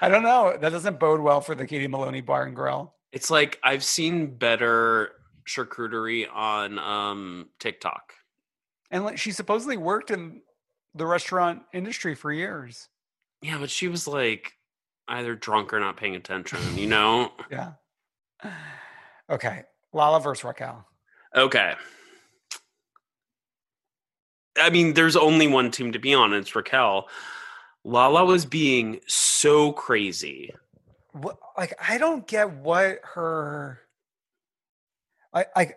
I 0.00 0.08
don't 0.08 0.22
know. 0.22 0.56
That 0.60 0.70
doesn't 0.70 1.00
bode 1.00 1.20
well 1.20 1.40
for 1.40 1.54
the 1.54 1.66
Katie 1.66 1.88
Maloney 1.88 2.20
Bar 2.20 2.44
and 2.44 2.54
Grill. 2.54 2.94
It's 3.12 3.30
like 3.30 3.58
I've 3.64 3.82
seen 3.82 4.36
better 4.36 5.12
charcuterie 5.48 6.26
on 6.32 6.78
um 6.78 7.48
TikTok. 7.58 8.12
And 8.90 9.04
like, 9.04 9.18
she 9.18 9.32
supposedly 9.32 9.76
worked 9.76 10.10
in 10.10 10.42
the 10.94 11.06
restaurant 11.06 11.62
industry 11.72 12.14
for 12.14 12.32
years. 12.32 12.88
Yeah, 13.42 13.58
but 13.58 13.70
she 13.70 13.88
was 13.88 14.06
like 14.06 14.52
either 15.08 15.34
drunk 15.34 15.72
or 15.72 15.80
not 15.80 15.96
paying 15.96 16.14
attention, 16.16 16.58
you 16.76 16.86
know? 16.86 17.32
Yeah. 17.50 17.72
Okay. 19.28 19.64
Lala 19.92 20.20
versus 20.20 20.44
Raquel. 20.44 20.86
okay. 21.36 21.74
I 24.60 24.70
mean, 24.70 24.94
there's 24.94 25.16
only 25.16 25.46
one 25.46 25.70
team 25.70 25.92
to 25.92 25.98
be 25.98 26.14
on, 26.14 26.32
and 26.32 26.42
it's 26.42 26.54
Raquel. 26.54 27.08
Lala 27.84 28.24
was 28.24 28.44
being 28.44 29.00
so 29.06 29.72
crazy. 29.72 30.54
What, 31.12 31.38
like, 31.56 31.74
I 31.86 31.98
don't 31.98 32.26
get 32.26 32.50
what 32.52 33.00
her. 33.14 33.80
I, 35.32 35.46
I, 35.56 35.72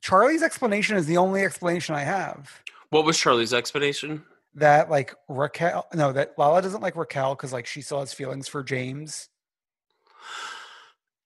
Charlie's 0.00 0.42
explanation 0.42 0.96
is 0.96 1.06
the 1.06 1.16
only 1.16 1.44
explanation 1.44 1.94
I 1.94 2.02
have. 2.02 2.62
What 2.90 3.04
was 3.04 3.16
Charlie's 3.16 3.54
explanation? 3.54 4.24
That 4.54 4.90
like 4.90 5.14
Raquel, 5.28 5.86
no, 5.94 6.12
that 6.12 6.34
Lala 6.36 6.60
doesn't 6.60 6.80
like 6.80 6.96
Raquel 6.96 7.34
because 7.34 7.52
like 7.52 7.66
she 7.66 7.82
still 7.82 8.00
has 8.00 8.12
feelings 8.12 8.48
for 8.48 8.64
James. 8.64 9.28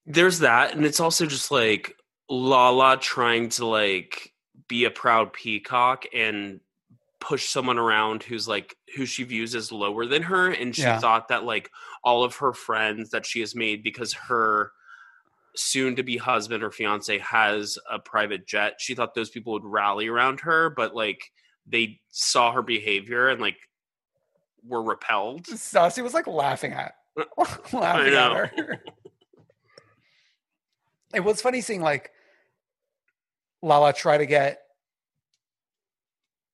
There's 0.05 0.40
that, 0.40 0.75
and 0.75 0.85
it's 0.85 1.01
also 1.01 1.25
just 1.25 1.51
like 1.51 1.97
Lala 2.29 2.99
trying 2.99 3.49
to 3.51 3.64
like 3.64 4.35
be 4.68 4.85
a 4.85 4.90
proud 4.90 5.33
peacock 5.33 6.05
and 6.12 6.61
push 7.25 7.49
someone 7.49 7.79
around 7.79 8.23
who's 8.23 8.47
like 8.47 8.77
who 8.95 9.07
she 9.07 9.25
views 9.25 9.55
as 9.55 9.73
lower 9.73 10.05
than 10.05 10.23
her 10.23 10.51
and 10.51 10.77
she 10.77 10.83
Yeah. 10.83 10.99
thought 10.99 11.29
that 11.29 11.45
like 11.45 11.71
all 12.03 12.23
of 12.23 12.37
her 12.37 12.53
friends 12.53 13.09
that 13.11 13.25
she 13.25 13.41
has 13.41 13.55
made 13.55 13.83
because 13.83 14.13
her 14.13 14.73
soon 15.57 15.97
to 15.97 16.03
be 16.03 16.19
husband 16.19 16.63
or 16.63 16.71
fiance 16.71 17.17
has 17.21 17.79
a 17.91 17.99
private 17.99 18.47
jet 18.47 18.75
she 18.79 18.95
thought 18.95 19.15
those 19.15 19.31
people 19.31 19.55
would 19.55 19.65
rally 19.65 20.07
around 20.07 20.41
her 20.41 20.69
but 20.69 20.95
like 20.95 21.33
they 21.67 21.99
saw 22.11 22.53
her 22.53 22.61
behavior 22.61 23.31
and 23.31 23.41
like 23.41 23.57
were 24.67 24.83
repelled 24.83 25.45
Stassi 25.45 26.03
was 26.03 26.13
like 26.13 26.27
laughing 26.27 26.73
at, 26.73 26.95
uh, 27.19 27.25
laughing 27.73 28.13
know. 28.13 28.35
at 28.37 28.59
her. 28.59 28.85
it 31.15 31.21
was 31.21 31.41
funny 31.41 31.63
seeing 31.63 31.81
like 31.81 32.11
Lala 33.63 33.95
try 33.95 34.19
to 34.19 34.27
get. 34.27 34.61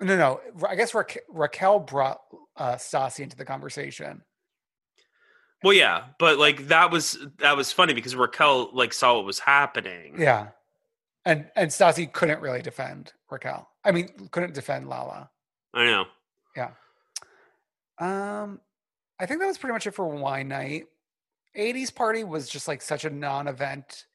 No, 0.01 0.17
no. 0.17 0.41
I 0.67 0.75
guess 0.77 0.95
Raque- 0.95 1.25
Raquel 1.29 1.79
brought 1.81 2.21
uh, 2.57 2.75
Stassi 2.77 3.21
into 3.21 3.37
the 3.37 3.45
conversation. 3.45 4.23
well 5.63 5.75
yeah 5.75 6.05
but 6.19 6.39
like 6.39 6.69
that 6.69 6.91
was 6.91 7.19
that 7.39 7.55
was 7.57 7.71
funny 7.71 7.93
because 7.93 8.17
raquel 8.17 8.71
like 8.73 8.93
saw 8.95 9.17
what 9.17 9.27
was 9.27 9.39
happening 9.39 10.15
Yeah, 10.19 10.49
and 11.27 11.51
and 11.55 11.71
Stassi 11.71 12.11
couldn't 12.11 12.41
really 12.41 12.63
defend 12.63 13.13
Raquel. 13.31 13.69
I 13.85 13.93
mean, 13.93 14.09
couldn't 14.31 14.55
defend 14.55 14.89
Lala. 14.89 15.31
i 15.75 15.85
know 15.85 16.05
Yeah. 16.57 16.71
Um, 17.99 18.61
I 19.19 19.27
think 19.27 19.41
that 19.41 19.47
was 19.47 19.59
pretty 19.59 19.75
much 19.75 19.87
it 19.87 19.95
for 19.95 20.07
wine 20.09 20.49
night. 20.49 20.85
80s 21.57 21.95
party 21.95 22.25
was 22.25 22.49
just 22.49 22.67
like 22.69 22.81
such 22.81 23.05
a 23.05 23.11
non-event. 23.11 24.07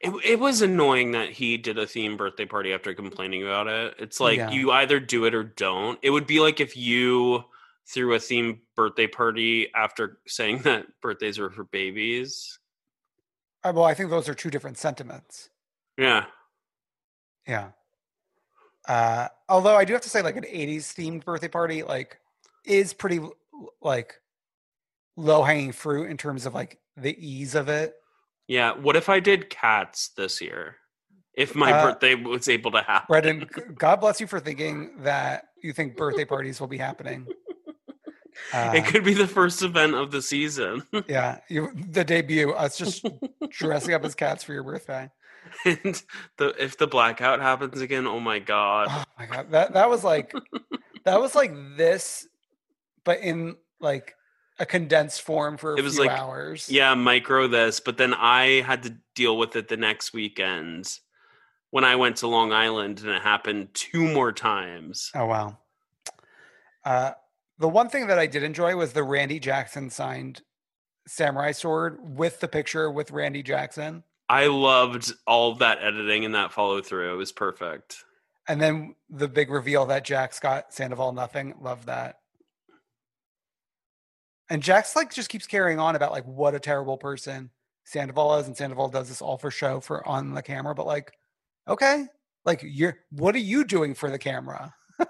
It, 0.00 0.10
it 0.24 0.38
was 0.40 0.62
annoying 0.62 1.12
that 1.12 1.30
he 1.30 1.56
did 1.56 1.78
a 1.78 1.86
theme 1.86 2.16
birthday 2.16 2.44
party 2.46 2.72
after 2.72 2.94
complaining 2.94 3.42
about 3.42 3.66
it. 3.66 3.94
It's 3.98 4.20
like 4.20 4.38
Yeah. 4.38 4.50
you 4.50 4.70
either 4.72 5.00
do 5.00 5.24
it 5.24 5.34
or 5.34 5.44
don't. 5.44 5.98
It 6.02 6.10
would 6.10 6.26
be 6.26 6.40
like 6.40 6.60
if 6.60 6.76
you 6.76 7.44
threw 7.88 8.14
a 8.14 8.18
theme 8.20 8.60
birthday 8.74 9.06
party 9.06 9.72
after 9.74 10.18
saying 10.26 10.58
that 10.64 10.86
birthdays 11.00 11.38
are 11.38 11.50
for 11.50 11.64
babies. 11.64 12.58
Uh, 13.64 13.72
well, 13.74 13.84
I 13.84 13.94
think 13.94 14.10
those 14.10 14.28
are 14.28 14.34
two 14.34 14.50
different 14.50 14.78
sentiments. 14.78 15.50
Yeah. 15.98 16.26
Yeah. 17.46 17.70
Uh, 18.86 19.28
although 19.48 19.76
I 19.76 19.84
do 19.84 19.92
have 19.92 20.02
to 20.02 20.08
say, 20.08 20.22
like 20.22 20.36
an 20.36 20.44
'80s 20.44 20.94
themed 20.94 21.24
birthday 21.24 21.48
party, 21.48 21.82
like, 21.82 22.18
is 22.64 22.92
pretty 22.92 23.20
like 23.80 24.20
low 25.16 25.42
hanging 25.42 25.72
fruit 25.72 26.10
in 26.10 26.16
terms 26.16 26.46
of 26.46 26.54
like 26.54 26.78
the 26.96 27.16
ease 27.18 27.54
of 27.54 27.68
it. 27.68 27.96
Yeah. 28.48 28.72
What 28.72 28.96
if 28.96 29.08
I 29.08 29.20
did 29.20 29.50
cats 29.50 30.08
this 30.16 30.40
year? 30.40 30.76
If 31.34 31.54
my 31.54 31.72
Uh, 31.72 31.82
birthday 31.92 32.14
was 32.14 32.48
able 32.48 32.70
to 32.72 32.80
happen. 32.82 33.06
Brendan, 33.08 33.50
God 33.78 33.96
bless 34.00 34.20
you 34.20 34.26
for 34.26 34.40
thinking 34.40 35.02
that 35.02 35.48
you 35.62 35.72
think 35.72 35.96
birthday 35.96 36.24
parties 36.24 36.60
will 36.60 36.68
be 36.68 36.78
happening. 36.78 37.26
Uh, 38.52 38.72
it 38.74 38.84
could 38.84 39.02
be 39.02 39.14
the 39.14 39.26
first 39.26 39.62
event 39.62 39.94
of 39.94 40.10
the 40.10 40.20
season. 40.20 40.82
yeah, 41.08 41.38
you, 41.48 41.72
the 41.90 42.04
debut, 42.04 42.50
us 42.52 42.76
just 42.76 43.06
dressing 43.48 43.94
up 43.94 44.04
as 44.04 44.14
cats 44.14 44.44
for 44.44 44.52
your 44.52 44.62
birthday. 44.62 45.10
and 45.64 46.02
the 46.36 46.54
if 46.62 46.76
the 46.76 46.86
blackout 46.86 47.40
happens 47.40 47.80
again, 47.80 48.06
oh 48.06 48.20
my 48.20 48.38
god. 48.38 48.88
Oh 48.90 49.04
my 49.18 49.24
god, 49.24 49.50
that 49.52 49.72
that 49.72 49.88
was 49.88 50.04
like 50.04 50.34
that 51.04 51.18
was 51.18 51.34
like 51.34 51.54
this, 51.78 52.28
but 53.04 53.20
in 53.20 53.56
like 53.80 54.14
a 54.58 54.66
condensed 54.66 55.22
form 55.22 55.56
for 55.56 55.74
a 55.74 55.78
It 55.78 55.82
was 55.82 55.96
few 55.96 56.06
like- 56.06 56.18
hours. 56.18 56.68
yeah, 56.70 56.94
micro 56.94 57.46
this, 57.46 57.80
but 57.80 57.98
then 57.98 58.14
I 58.14 58.62
had 58.62 58.82
to 58.84 58.96
deal 59.14 59.36
with 59.36 59.54
it 59.56 59.68
the 59.68 59.76
next 59.76 60.12
weekend 60.12 60.98
when 61.70 61.84
I 61.84 61.96
went 61.96 62.16
to 62.18 62.26
Long 62.26 62.52
Island 62.52 63.00
and 63.00 63.08
it 63.10 63.22
happened 63.22 63.68
two 63.74 64.02
more 64.12 64.32
times. 64.32 65.10
Oh 65.14 65.26
wow. 65.26 65.58
Uh, 66.84 67.12
the 67.58 67.68
one 67.68 67.88
thing 67.88 68.06
that 68.06 68.18
I 68.18 68.26
did 68.26 68.42
enjoy 68.42 68.76
was 68.76 68.92
the 68.92 69.02
Randy 69.02 69.38
Jackson 69.40 69.90
signed 69.90 70.42
samurai 71.08 71.52
sword 71.52 71.98
with 72.16 72.40
the 72.40 72.48
picture 72.48 72.90
with 72.90 73.10
Randy 73.10 73.42
Jackson, 73.42 74.04
I 74.28 74.46
loved 74.46 75.12
all 75.26 75.54
that 75.56 75.78
editing 75.82 76.24
and 76.24 76.34
that 76.34 76.52
follow 76.52 76.80
through. 76.82 77.14
It 77.14 77.16
was 77.16 77.32
perfect. 77.32 78.04
and 78.48 78.60
then 78.60 78.94
the 79.10 79.26
big 79.28 79.50
reveal 79.50 79.86
that 79.86 80.04
Jax 80.04 80.38
got 80.40 80.72
Sandoval 80.72 81.12
nothing. 81.12 81.54
Love 81.60 81.86
that. 81.86 82.20
And 84.48 84.62
Jax 84.62 84.94
like 84.94 85.12
just 85.12 85.28
keeps 85.28 85.46
carrying 85.46 85.78
on 85.78 85.96
about 85.96 86.12
like 86.12 86.24
what 86.24 86.54
a 86.54 86.60
terrible 86.60 86.96
person 86.96 87.50
Sandoval 87.84 88.36
is, 88.38 88.46
and 88.46 88.56
Sandoval 88.56 88.88
does 88.88 89.08
this 89.08 89.22
all 89.22 89.38
for 89.38 89.50
show 89.50 89.80
for 89.80 90.06
on 90.06 90.34
the 90.34 90.42
camera. 90.42 90.74
But 90.74 90.86
like, 90.86 91.12
okay, 91.68 92.06
like 92.44 92.60
you're 92.64 92.98
what 93.10 93.34
are 93.34 93.38
you 93.38 93.64
doing 93.64 93.94
for 93.94 94.10
the 94.10 94.18
camera? 94.18 94.74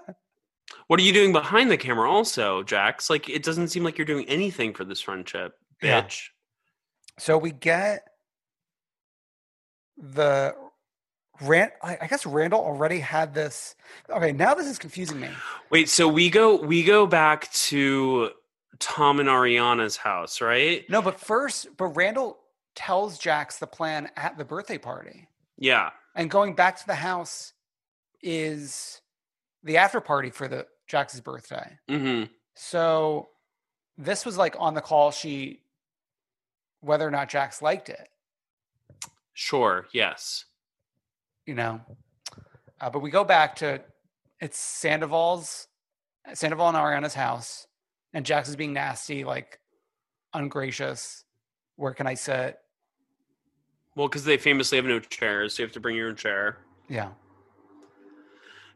What 0.87 0.99
are 0.99 1.03
you 1.03 1.13
doing 1.13 1.31
behind 1.33 1.69
the 1.71 1.77
camera 1.77 2.09
also, 2.09 2.63
Jax? 2.63 3.09
Like 3.09 3.29
it 3.29 3.43
doesn't 3.43 3.69
seem 3.69 3.83
like 3.83 3.97
you're 3.97 4.05
doing 4.05 4.25
anything 4.27 4.73
for 4.73 4.85
this 4.85 5.01
friendship, 5.01 5.53
Yeah. 5.81 6.01
bitch. 6.01 6.27
So 7.19 7.37
we 7.37 7.51
get 7.51 8.05
the 9.97 10.55
Rand. 11.41 11.71
I 11.83 11.97
I 12.01 12.07
guess 12.07 12.25
Randall 12.25 12.61
already 12.61 12.99
had 12.99 13.33
this. 13.33 13.75
Okay, 14.09 14.31
now 14.31 14.53
this 14.53 14.67
is 14.67 14.79
confusing 14.79 15.19
me. 15.19 15.29
Wait, 15.69 15.89
so 15.89 16.07
we 16.07 16.29
go 16.29 16.55
we 16.55 16.83
go 16.83 17.05
back 17.05 17.51
to 17.53 18.31
Tom 18.79 19.19
and 19.19 19.29
Ariana's 19.29 19.97
house, 19.97 20.41
right? 20.41 20.87
No, 20.89 21.01
but 21.01 21.19
first, 21.19 21.67
but 21.77 21.87
Randall 21.87 22.37
tells 22.75 23.17
Jax 23.17 23.57
the 23.57 23.67
plan 23.67 24.09
at 24.15 24.37
the 24.37 24.45
birthday 24.45 24.77
party, 24.77 25.27
Yeah. 25.57 25.89
and 26.15 26.29
going 26.29 26.53
back 26.53 26.77
to 26.77 26.85
the 26.87 26.95
house 26.95 27.53
is 28.21 29.01
the 29.63 29.77
after 29.77 29.99
party 29.99 30.29
for 30.29 30.47
the 30.47 30.67
Jax's 30.87 31.21
birthday. 31.21 31.77
Mm-hmm. 31.89 32.31
So 32.55 33.29
this 33.97 34.25
was 34.25 34.37
like 34.37 34.55
on 34.59 34.73
the 34.73 34.81
call. 34.81 35.11
She 35.11 35.61
whether 36.81 37.07
or 37.07 37.11
not 37.11 37.29
Jax 37.29 37.61
liked 37.61 37.89
it. 37.89 38.07
Sure. 39.33 39.87
Yes. 39.91 40.45
you 41.45 41.53
know. 41.55 41.81
Uh, 42.79 42.89
but 42.89 42.99
we 42.99 43.09
go 43.09 43.23
back 43.23 43.55
to 43.55 43.81
it's 44.39 44.57
Sandoval's 44.59 45.67
Sandoval 46.33 46.67
and 46.69 46.77
Ariana's 46.77 47.13
house, 47.15 47.65
and 48.13 48.25
Jax 48.25 48.49
is 48.49 48.55
being 48.55 48.73
nasty, 48.73 49.23
like 49.23 49.59
ungracious. 50.33 51.23
Where 51.75 51.93
can 51.93 52.07
I 52.07 52.15
sit? 52.15 52.57
Well, 53.95 54.07
because 54.07 54.23
they 54.23 54.37
famously 54.37 54.77
have 54.77 54.85
no 54.85 54.99
chairs, 54.99 55.55
so 55.55 55.61
you 55.63 55.65
have 55.67 55.73
to 55.73 55.79
bring 55.79 55.95
your 55.95 56.09
own 56.09 56.15
chair. 56.15 56.57
Yeah. 56.87 57.09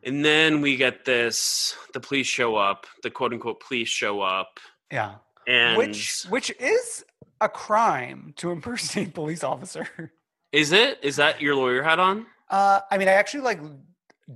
And 0.04 0.26
then 0.26 0.62
we 0.62 0.76
get 0.78 1.06
this: 1.06 1.76
the 1.94 2.00
police 2.00 2.28
show 2.28 2.56
up. 2.56 2.88
The 3.04 3.12
quote 3.12 3.34
unquote 3.34 3.60
police 3.60 3.90
show 3.90 4.22
up, 4.22 4.60
Yeah. 4.92 5.16
and 5.48 5.78
which 5.78 6.24
which 6.30 6.52
is 6.60 7.06
a 7.40 7.50
crime 7.50 8.34
to 8.38 8.52
impersonate 8.52 9.10
a 9.10 9.12
police 9.22 9.44
officer. 9.44 10.12
is 10.52 10.72
it? 10.72 11.00
Is 11.04 11.16
that 11.18 11.42
your 11.42 11.56
lawyer 11.56 11.84
hat 11.84 12.00
on? 12.00 12.26
Uh, 12.50 12.82
I 12.90 12.98
mean, 12.98 13.08
I 13.08 13.14
actually 13.14 13.42
like 13.42 13.60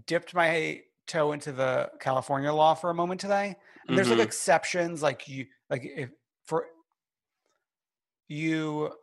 dipped 0.05 0.33
my 0.33 0.81
toe 1.07 1.31
into 1.31 1.51
the 1.51 1.91
California 1.99 2.51
law 2.53 2.73
for 2.75 2.89
a 2.89 2.93
moment 2.93 3.19
today. 3.21 3.55
And 3.87 3.97
there's 3.97 4.09
Mhm. 4.09 4.17
like 4.17 4.27
exceptions, 4.27 5.01
like 5.03 5.27
you, 5.27 5.47
like 5.69 5.83
if 5.83 6.11
for 6.45 6.67
you 8.27 8.93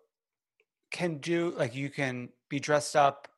can 0.91 1.19
do, 1.19 1.51
like 1.51 1.75
you 1.75 1.91
can 1.91 2.31
be 2.49 2.61
dressed 2.61 2.97
up 2.97 3.29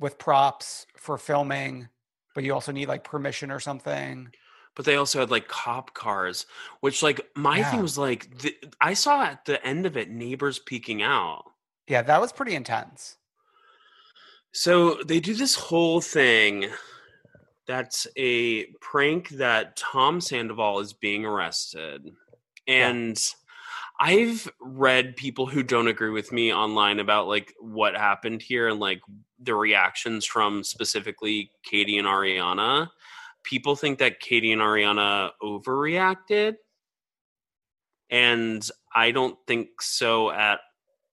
with 0.00 0.18
props 0.18 0.86
for 0.96 1.16
filming, 1.18 1.88
but 2.34 2.44
you 2.44 2.52
also 2.52 2.72
need 2.72 2.88
like 2.88 3.04
permission 3.04 3.50
or 3.50 3.60
something. 3.60 4.32
But 4.74 4.84
they 4.86 4.96
also 4.96 5.20
had 5.20 5.30
like 5.30 5.48
cop 5.48 5.94
cars, 5.94 6.46
which 6.80 7.02
like 7.02 7.20
my 7.36 7.58
Yeah. 7.58 7.70
thing 7.70 7.82
was 7.82 7.96
like 7.96 8.38
the, 8.38 8.56
I 8.80 8.94
saw 8.94 9.22
at 9.24 9.44
the 9.44 9.64
end 9.64 9.86
of 9.86 9.96
it 9.96 10.10
neighbors 10.10 10.58
peeking 10.58 11.02
out. 11.02 11.44
Yeah, 11.86 12.02
that 12.02 12.20
was 12.20 12.32
pretty 12.32 12.54
intense. 12.54 13.16
So 14.52 15.02
they 15.02 15.20
do 15.20 15.34
this 15.34 15.54
whole 15.54 16.00
thing 16.00 16.70
that's 17.66 18.06
a 18.16 18.64
prank 18.80 19.30
that 19.30 19.76
Tom 19.76 20.20
Sandoval 20.20 20.80
is 20.80 20.92
being 20.92 21.24
arrested. 21.24 22.12
And 22.66 23.18
I've 23.98 24.50
read 24.60 25.16
people 25.16 25.46
who 25.46 25.62
don't 25.62 25.88
agree 25.88 26.10
with 26.10 26.32
me 26.32 26.52
online 26.52 26.98
about 26.98 27.28
like 27.28 27.54
what 27.60 27.96
happened 27.96 28.42
here 28.42 28.68
and 28.68 28.80
like 28.80 29.00
the 29.38 29.54
reactions 29.54 30.24
from 30.24 30.64
specifically 30.64 31.50
Katie 31.62 31.98
and 31.98 32.08
Ariana. 32.08 32.88
People 33.44 33.76
think 33.76 33.98
that 33.98 34.20
Katie 34.20 34.52
and 34.52 34.62
Ariana 34.62 35.30
overreacted. 35.42 36.56
And 38.10 38.66
I 38.94 39.10
don't 39.10 39.38
think 39.46 39.80
so 39.80 40.30
at 40.30 40.60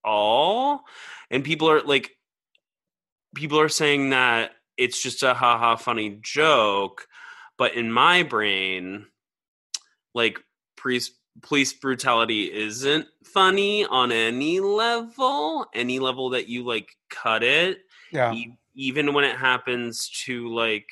all. 0.04 0.82
And 1.30 1.44
people 1.44 1.70
are 1.70 1.82
like, 1.82 2.10
people 3.34 3.60
are 3.60 3.68
saying 3.68 4.10
that 4.10 4.52
it's 4.76 5.02
just 5.02 5.22
a 5.22 5.34
haha 5.34 5.76
funny 5.76 6.18
joke 6.22 7.06
but 7.58 7.74
in 7.74 7.92
my 7.92 8.22
brain 8.22 9.06
like 10.14 10.38
police 10.76 11.10
police 11.40 11.72
brutality 11.72 12.52
isn't 12.52 13.06
funny 13.24 13.84
on 13.86 14.12
any 14.12 14.60
level 14.60 15.66
any 15.74 15.98
level 15.98 16.30
that 16.30 16.48
you 16.48 16.62
like 16.64 16.96
cut 17.10 17.42
it 17.42 17.78
Yeah. 18.10 18.32
E- 18.32 18.56
even 18.74 19.12
when 19.14 19.24
it 19.24 19.36
happens 19.36 20.08
to 20.24 20.48
like 20.48 20.88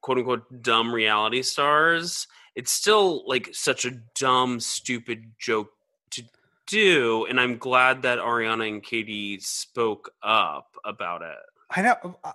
quote 0.00 0.18
unquote 0.18 0.62
dumb 0.62 0.92
reality 0.94 1.42
stars 1.42 2.26
it's 2.54 2.70
still 2.72 3.26
like 3.26 3.48
such 3.52 3.84
a 3.84 3.92
dumb 4.18 4.60
stupid 4.60 5.32
joke 5.38 5.70
to 6.10 6.22
do 6.66 7.24
and 7.28 7.40
i'm 7.40 7.56
glad 7.58 8.02
that 8.02 8.18
ariana 8.18 8.68
and 8.68 8.82
katie 8.82 9.38
spoke 9.40 10.10
up 10.22 10.76
about 10.84 11.22
it 11.22 11.36
I 11.74 11.82
know. 11.82 12.18
uh, 12.22 12.32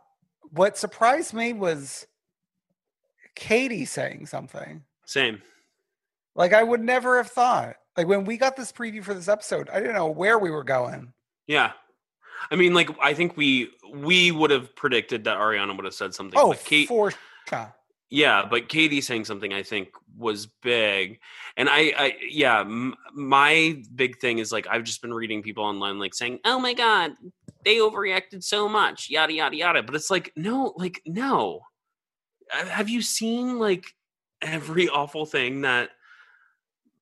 What 0.51 0.77
surprised 0.77 1.33
me 1.33 1.53
was 1.53 2.07
Katie 3.35 3.85
saying 3.85 4.25
something. 4.27 4.83
same 5.05 5.41
Like 6.35 6.53
I 6.53 6.63
would 6.63 6.81
never 6.81 7.17
have 7.17 7.29
thought. 7.29 7.75
Like 7.95 8.07
when 8.07 8.25
we 8.25 8.37
got 8.37 8.55
this 8.55 8.71
preview 8.71 9.03
for 9.03 9.13
this 9.13 9.27
episode, 9.27 9.69
I 9.69 9.79
didn't 9.79 9.95
know 9.95 10.07
where 10.07 10.37
we 10.39 10.49
were 10.51 10.63
going. 10.63 11.13
yeah 11.47 11.71
i 12.51 12.55
mean 12.55 12.71
like 12.75 12.87
i 13.01 13.15
think 13.15 13.35
we 13.35 13.67
we 13.95 14.31
would 14.31 14.51
have 14.51 14.75
predicted 14.75 15.23
that 15.23 15.37
ariana 15.39 15.75
would 15.75 15.85
have 15.85 15.93
said 15.95 16.13
something 16.13 16.37
Oh, 16.39 16.53
kate 16.63 16.87
for 16.87 17.11
sure. 17.49 17.73
Yeah, 18.09 18.45
but 18.49 18.69
Katie 18.69 19.01
saying 19.01 19.25
something 19.25 19.53
I 19.53 19.63
think 19.63 19.89
was 20.17 20.45
big, 20.45 21.19
and 21.57 21.67
I, 21.67 21.93
I 21.97 22.17
yeah, 22.29 22.61
m- 22.61 22.95
my 23.13 23.81
big 23.95 24.19
thing 24.19 24.37
is 24.37 24.51
like 24.51 24.65
I've 24.69 24.85
just 24.85 25.01
been 25.01 25.13
reading 25.13 25.43
people 25.43 25.65
online 25.65 25.99
like 25.99 26.13
saying, 26.13 26.39
"Oh 26.45 26.57
my 26.57 26.73
god, 26.73 27.11
they 27.65 27.77
overreacted 27.77 28.43
so 28.43 28.69
much," 28.69 29.09
yada 29.09 29.33
yada 29.33 29.57
yada. 29.57 29.83
But 29.83 29.95
it's 29.95 30.09
like 30.09 30.31
no, 30.37 30.73
like 30.77 31.01
no. 31.05 31.61
Have 32.49 32.87
you 32.87 33.01
seen 33.01 33.59
like 33.59 33.85
every 34.41 34.87
awful 34.89 35.25
thing 35.25 35.61
that 35.61 35.89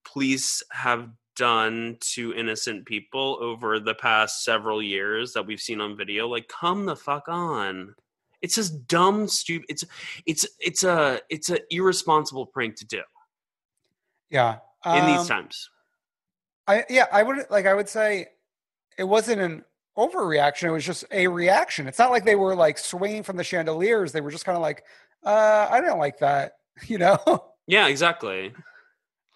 police 0.05 0.63
have 0.71 1.09
done 1.35 1.97
to 1.99 2.33
innocent 2.33 2.85
people 2.85 3.37
over 3.41 3.79
the 3.79 3.93
past 3.95 4.43
several 4.43 4.81
years 4.81 5.33
that 5.33 5.45
we've 5.45 5.61
seen 5.61 5.81
on 5.81 5.95
video? 5.95 6.27
Like, 6.27 6.47
come 6.47 6.85
the 6.85 6.95
fuck 6.95 7.27
on. 7.27 7.93
It's 8.41 8.55
just 8.55 8.87
dumb, 8.87 9.27
stupid. 9.27 9.65
It's 9.69 9.83
it's 10.25 10.45
it's 10.59 10.83
a 10.83 11.21
it's 11.29 11.49
a 11.49 11.59
irresponsible 11.69 12.45
prank 12.45 12.75
to 12.77 12.85
do 12.85 13.01
Yeah. 14.29 14.59
in 14.85 15.05
these 15.05 15.19
Um, 15.21 15.27
times. 15.27 15.69
I 16.67 16.83
yeah, 16.89 17.05
I 17.11 17.23
would 17.23 17.45
like 17.49 17.65
I 17.65 17.73
would 17.73 17.89
say 17.89 18.27
it 18.97 19.03
wasn't 19.03 19.41
an 19.41 19.63
overreaction, 19.97 20.63
it 20.63 20.71
was 20.71 20.85
just 20.85 21.05
a 21.11 21.27
reaction. 21.27 21.87
It's 21.87 21.99
not 21.99 22.11
like 22.11 22.25
they 22.25 22.35
were 22.35 22.55
like 22.55 22.77
swinging 22.77 23.23
from 23.23 23.37
the 23.37 23.43
chandeliers. 23.43 24.11
They 24.11 24.21
were 24.21 24.31
just 24.31 24.43
kind 24.45 24.55
of 24.57 24.61
like, 24.61 24.83
uh, 25.23 25.67
I 25.69 25.79
don't 25.81 25.99
like 25.99 26.17
that, 26.19 26.53
you 26.87 26.97
know? 26.97 27.17
Yeah, 27.67 27.87
exactly. 27.87 28.53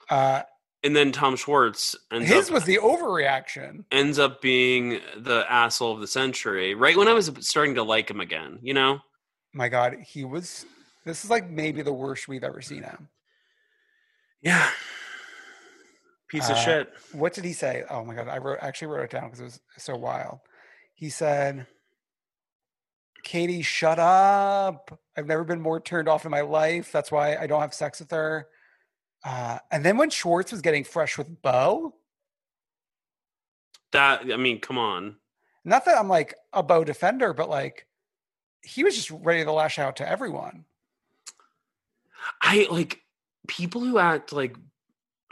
Uh 0.09 0.41
And 0.83 0.95
then 0.95 1.11
Tom 1.11 1.35
Schwartz 1.35 1.95
ends 2.09 2.29
his 2.29 2.47
up 2.47 2.53
was 2.53 2.63
the 2.63 2.77
overreaction. 2.77 3.83
ends 3.91 4.17
up 4.17 4.41
being 4.41 5.01
the 5.17 5.45
asshole 5.49 5.93
of 5.93 5.99
the 5.99 6.07
century. 6.07 6.73
Right 6.73 6.95
when 6.95 7.09
I 7.09 7.13
was 7.13 7.29
starting 7.41 7.75
to 7.75 7.83
like 7.83 8.09
him 8.09 8.21
again, 8.21 8.59
you 8.61 8.73
know. 8.73 8.99
My 9.53 9.67
God, 9.67 9.95
he 10.05 10.23
was 10.23 10.65
this 11.05 11.23
is 11.25 11.29
like 11.29 11.49
maybe 11.49 11.81
the 11.81 11.91
worst 11.93 12.27
we've 12.27 12.43
ever 12.43 12.61
seen 12.61 12.83
him. 12.83 13.09
Yeah. 14.41 14.69
Piece 16.29 16.49
of 16.49 16.55
Uh, 16.55 16.59
shit. 16.59 16.93
What 17.11 17.33
did 17.33 17.43
he 17.43 17.53
say? 17.53 17.83
Oh 17.89 18.05
my 18.05 18.13
god, 18.15 18.27
I 18.27 18.37
wrote 18.37 18.59
actually 18.61 18.87
wrote 18.87 19.03
it 19.03 19.09
down 19.09 19.25
because 19.25 19.39
it 19.39 19.43
was 19.43 19.59
so 19.77 19.97
wild. 19.97 20.39
He 20.93 21.09
said, 21.09 21.65
"Katie, 23.23 23.63
shut 23.63 23.99
up! 23.99 24.97
I've 25.17 25.25
never 25.25 25.43
been 25.43 25.59
more 25.59 25.79
turned 25.81 26.07
off 26.07 26.25
in 26.25 26.31
my 26.31 26.41
life. 26.41 26.91
That's 26.91 27.11
why 27.11 27.35
I 27.35 27.47
don't 27.47 27.61
have 27.61 27.73
sex 27.73 27.99
with 27.99 28.11
her." 28.11 28.47
Uh, 29.23 29.60
and 29.71 29.84
then 29.84 29.97
when 29.97 30.10
Schwartz 30.10 30.51
was 30.51 30.62
getting 30.62 30.84
fresh 30.84 31.17
with 31.17 31.41
Beau, 31.41 31.95
That 33.91 34.32
I 34.32 34.38
mean, 34.38 34.60
come 34.62 34.77
on. 34.77 35.17
not 35.65 35.86
that 35.86 35.97
I'm 35.97 36.08
like 36.08 36.36
a 36.53 36.63
Beau 36.63 36.84
defender, 36.84 37.34
but 37.34 37.49
like 37.49 37.86
he 38.62 38.84
was 38.84 38.95
just 38.95 39.12
ready 39.12 39.43
to 39.43 39.51
lash 39.51 39.79
out 39.79 39.97
to 39.97 40.08
everyone. 40.08 40.65
I 42.41 42.67
like 42.69 43.01
people 43.47 43.82
who 43.82 43.97
act 43.97 44.32
like 44.32 44.55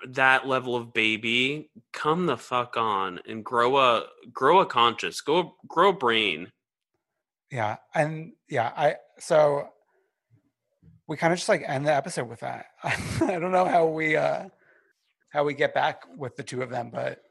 that 0.08 0.48
level 0.48 0.76
of 0.76 0.94
baby. 0.94 1.70
Come 1.94 2.26
the 2.26 2.38
fuck 2.38 2.78
on 2.78 3.20
and 3.28 3.44
grow 3.44 3.78
a 3.78 4.06
grow 4.34 4.60
a 4.60 4.66
conscious, 4.66 5.22
go 5.22 5.56
grow 5.68 5.90
a 5.90 5.94
brain. 5.94 6.52
Yeah, 7.52 7.78
and 7.94 8.34
yeah, 8.50 8.72
I 8.76 8.96
so 9.20 9.70
we 11.08 11.18
kind 11.18 11.32
of 11.34 11.40
just 11.40 11.50
like 11.50 11.64
end 11.66 11.86
the 11.86 11.94
episode 11.94 12.30
with 12.30 12.42
that. 12.42 12.68
I 12.84 13.40
don't 13.40 13.52
know 13.52 13.66
how 13.66 13.88
we 13.88 14.16
uh 14.16 14.50
how 15.32 15.44
we 15.44 15.54
get 15.54 15.74
back 15.74 16.04
with 16.18 16.36
the 16.36 16.44
two 16.44 16.62
of 16.62 16.70
them, 16.70 16.90
but 16.92 17.22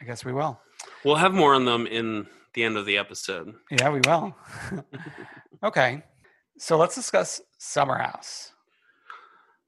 I 0.00 0.04
guess 0.04 0.24
we 0.24 0.32
will. 0.32 0.60
We'll 1.04 1.16
have 1.16 1.34
more 1.34 1.54
on 1.54 1.64
them 1.64 1.86
in 1.86 2.26
the 2.54 2.64
end 2.64 2.76
of 2.76 2.86
the 2.86 2.98
episode. 2.98 3.54
Yeah, 3.70 3.90
we 3.90 4.00
will. 4.06 4.34
okay. 5.62 6.02
So 6.58 6.76
let's 6.76 6.94
discuss 6.94 7.40
Summer 7.58 7.98
House. 7.98 8.52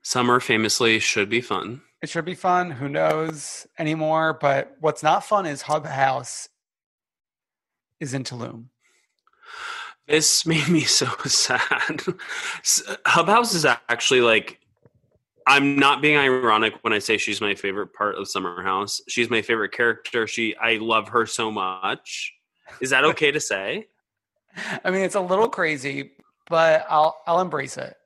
Summer 0.03 0.41
famously 0.41 0.99
should 0.99 1.29
be 1.29 1.41
fun. 1.41 1.83
It 2.03 2.09
should 2.09 2.25
be 2.25 2.35
fun. 2.35 2.73
Who 2.73 2.89
knows 2.89 3.67
anymore? 3.79 4.37
But 4.41 4.77
what's 4.81 5.03
not 5.03 5.25
fun 5.25 5.47
is 5.47 5.63
Hub 5.63 5.87
House 5.87 6.49
is 8.01 8.15
in 8.15 8.25
Tulum. 8.25 8.67
This 10.09 10.47
made 10.47 10.69
me 10.69 10.81
so 10.83 11.07
sad. 11.27 12.03
S- 12.61 12.83
Hub 13.07 13.27
House 13.27 13.55
is 13.55 13.65
actually 13.65 14.21
like, 14.21 14.59
I'm 15.47 15.77
not 15.77 16.01
being 16.01 16.17
ironic 16.17 16.75
when 16.83 16.93
I 16.93 17.01
say 17.01 17.19
she's 17.19 17.41
my 17.41 17.55
favorite 17.55 17.93
part 17.93 18.15
of 18.17 18.29
Summer 18.29 18.63
House. 18.63 19.01
She's 19.09 19.29
my 19.29 19.43
favorite 19.43 19.73
character. 19.73 20.27
She, 20.27 20.55
I 20.57 20.77
love 20.77 21.09
her 21.09 21.27
so 21.27 21.51
much. 21.51 22.33
Is 22.81 22.91
that 22.91 23.05
okay 23.05 23.33
to 23.33 23.41
say? 23.41 23.87
I 24.85 24.91
mean, 24.91 25.03
it's 25.03 25.15
a 25.15 25.21
little 25.21 25.49
crazy, 25.49 26.13
but 26.49 26.87
I'll 26.89 27.17
I'll 27.27 27.41
embrace 27.41 27.77
it. 27.77 27.97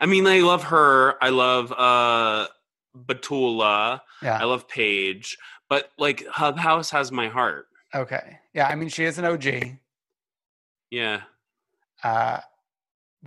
I 0.00 0.06
mean, 0.06 0.26
I 0.26 0.40
love 0.40 0.64
her. 0.64 1.22
I 1.22 1.30
love 1.30 1.72
uh 1.72 2.48
Batula. 2.96 4.00
Yeah. 4.22 4.38
I 4.40 4.44
love 4.44 4.68
Paige, 4.68 5.36
but 5.68 5.90
like 5.98 6.26
Hub 6.26 6.58
House 6.58 6.90
has 6.90 7.10
my 7.10 7.28
heart. 7.28 7.66
Okay. 7.94 8.38
Yeah. 8.52 8.68
I 8.68 8.74
mean, 8.74 8.88
she 8.88 9.04
is 9.04 9.18
an 9.18 9.24
OG. 9.24 9.78
Yeah. 10.90 11.22
Uh, 12.02 12.38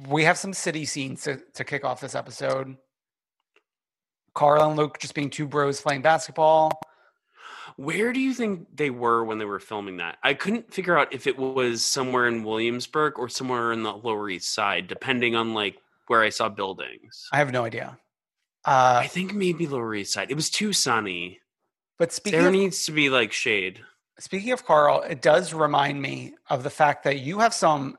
we 0.07 0.23
have 0.23 0.37
some 0.37 0.53
city 0.53 0.85
scenes 0.85 1.23
to, 1.23 1.41
to 1.55 1.63
kick 1.63 1.83
off 1.83 1.99
this 2.01 2.15
episode. 2.15 2.77
Carl 4.33 4.69
and 4.69 4.77
Luke 4.77 4.99
just 4.99 5.15
being 5.15 5.29
two 5.29 5.47
bros 5.47 5.81
playing 5.81 6.03
basketball. 6.03 6.71
Where 7.75 8.13
do 8.13 8.19
you 8.19 8.33
think 8.33 8.67
they 8.75 8.89
were 8.89 9.23
when 9.23 9.37
they 9.37 9.45
were 9.45 9.59
filming 9.59 9.97
that? 9.97 10.17
I 10.23 10.33
couldn't 10.33 10.73
figure 10.73 10.97
out 10.97 11.13
if 11.13 11.27
it 11.27 11.37
was 11.37 11.83
somewhere 11.85 12.27
in 12.27 12.43
Williamsburg 12.43 13.19
or 13.19 13.29
somewhere 13.29 13.71
in 13.71 13.83
the 13.83 13.93
Lower 13.93 14.29
East 14.29 14.53
Side, 14.53 14.87
depending 14.87 15.35
on 15.35 15.53
like 15.53 15.77
where 16.07 16.21
I 16.23 16.29
saw 16.29 16.49
buildings. 16.49 17.27
I 17.31 17.37
have 17.37 17.51
no 17.51 17.65
idea. 17.65 17.97
Uh, 18.65 19.01
I 19.03 19.07
think 19.07 19.33
maybe 19.33 19.67
Lower 19.67 19.93
East 19.95 20.13
Side. 20.13 20.31
It 20.31 20.35
was 20.35 20.49
too 20.49 20.73
sunny. 20.73 21.39
but 21.97 22.11
speaking 22.11 22.39
There 22.39 22.47
of, 22.49 22.53
needs 22.53 22.85
to 22.85 22.91
be 22.91 23.09
like 23.09 23.31
shade. 23.31 23.81
Speaking 24.19 24.51
of 24.51 24.65
Carl, 24.65 25.01
it 25.03 25.21
does 25.21 25.53
remind 25.53 26.01
me 26.01 26.33
of 26.49 26.63
the 26.63 26.69
fact 26.69 27.03
that 27.03 27.19
you 27.19 27.39
have 27.39 27.53
some. 27.53 27.97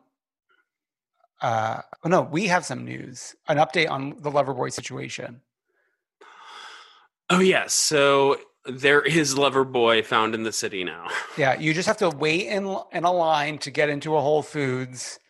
Uh, 1.40 1.81
oh 2.04 2.09
no, 2.09 2.22
we 2.22 2.48
have 2.48 2.64
some 2.64 2.85
news, 2.85 3.37
an 3.48 3.59
update 3.59 3.88
on 3.88 4.11
the 4.20 4.31
Loverboy 4.31 4.72
situation. 4.72 5.40
Oh 7.31 7.38
yes, 7.40 7.72
so 7.74 8.38
there 8.66 9.00
is 9.02 9.35
Loverboy 9.37 10.04
found 10.04 10.35
in 10.35 10.42
the 10.42 10.52
city 10.52 10.83
now. 10.83 11.07
Yeah, 11.38 11.57
you 11.59 11.72
just 11.72 11.87
have 11.87 11.98
to 11.98 12.11
wait 12.11 12.48
in 12.48 12.76
in 12.92 13.04
a 13.04 13.12
line 13.12 13.59
to 13.59 13.70
get 13.70 13.88
into 13.88 14.16
a 14.16 14.20
Whole 14.20 14.42
Foods, 14.42 15.20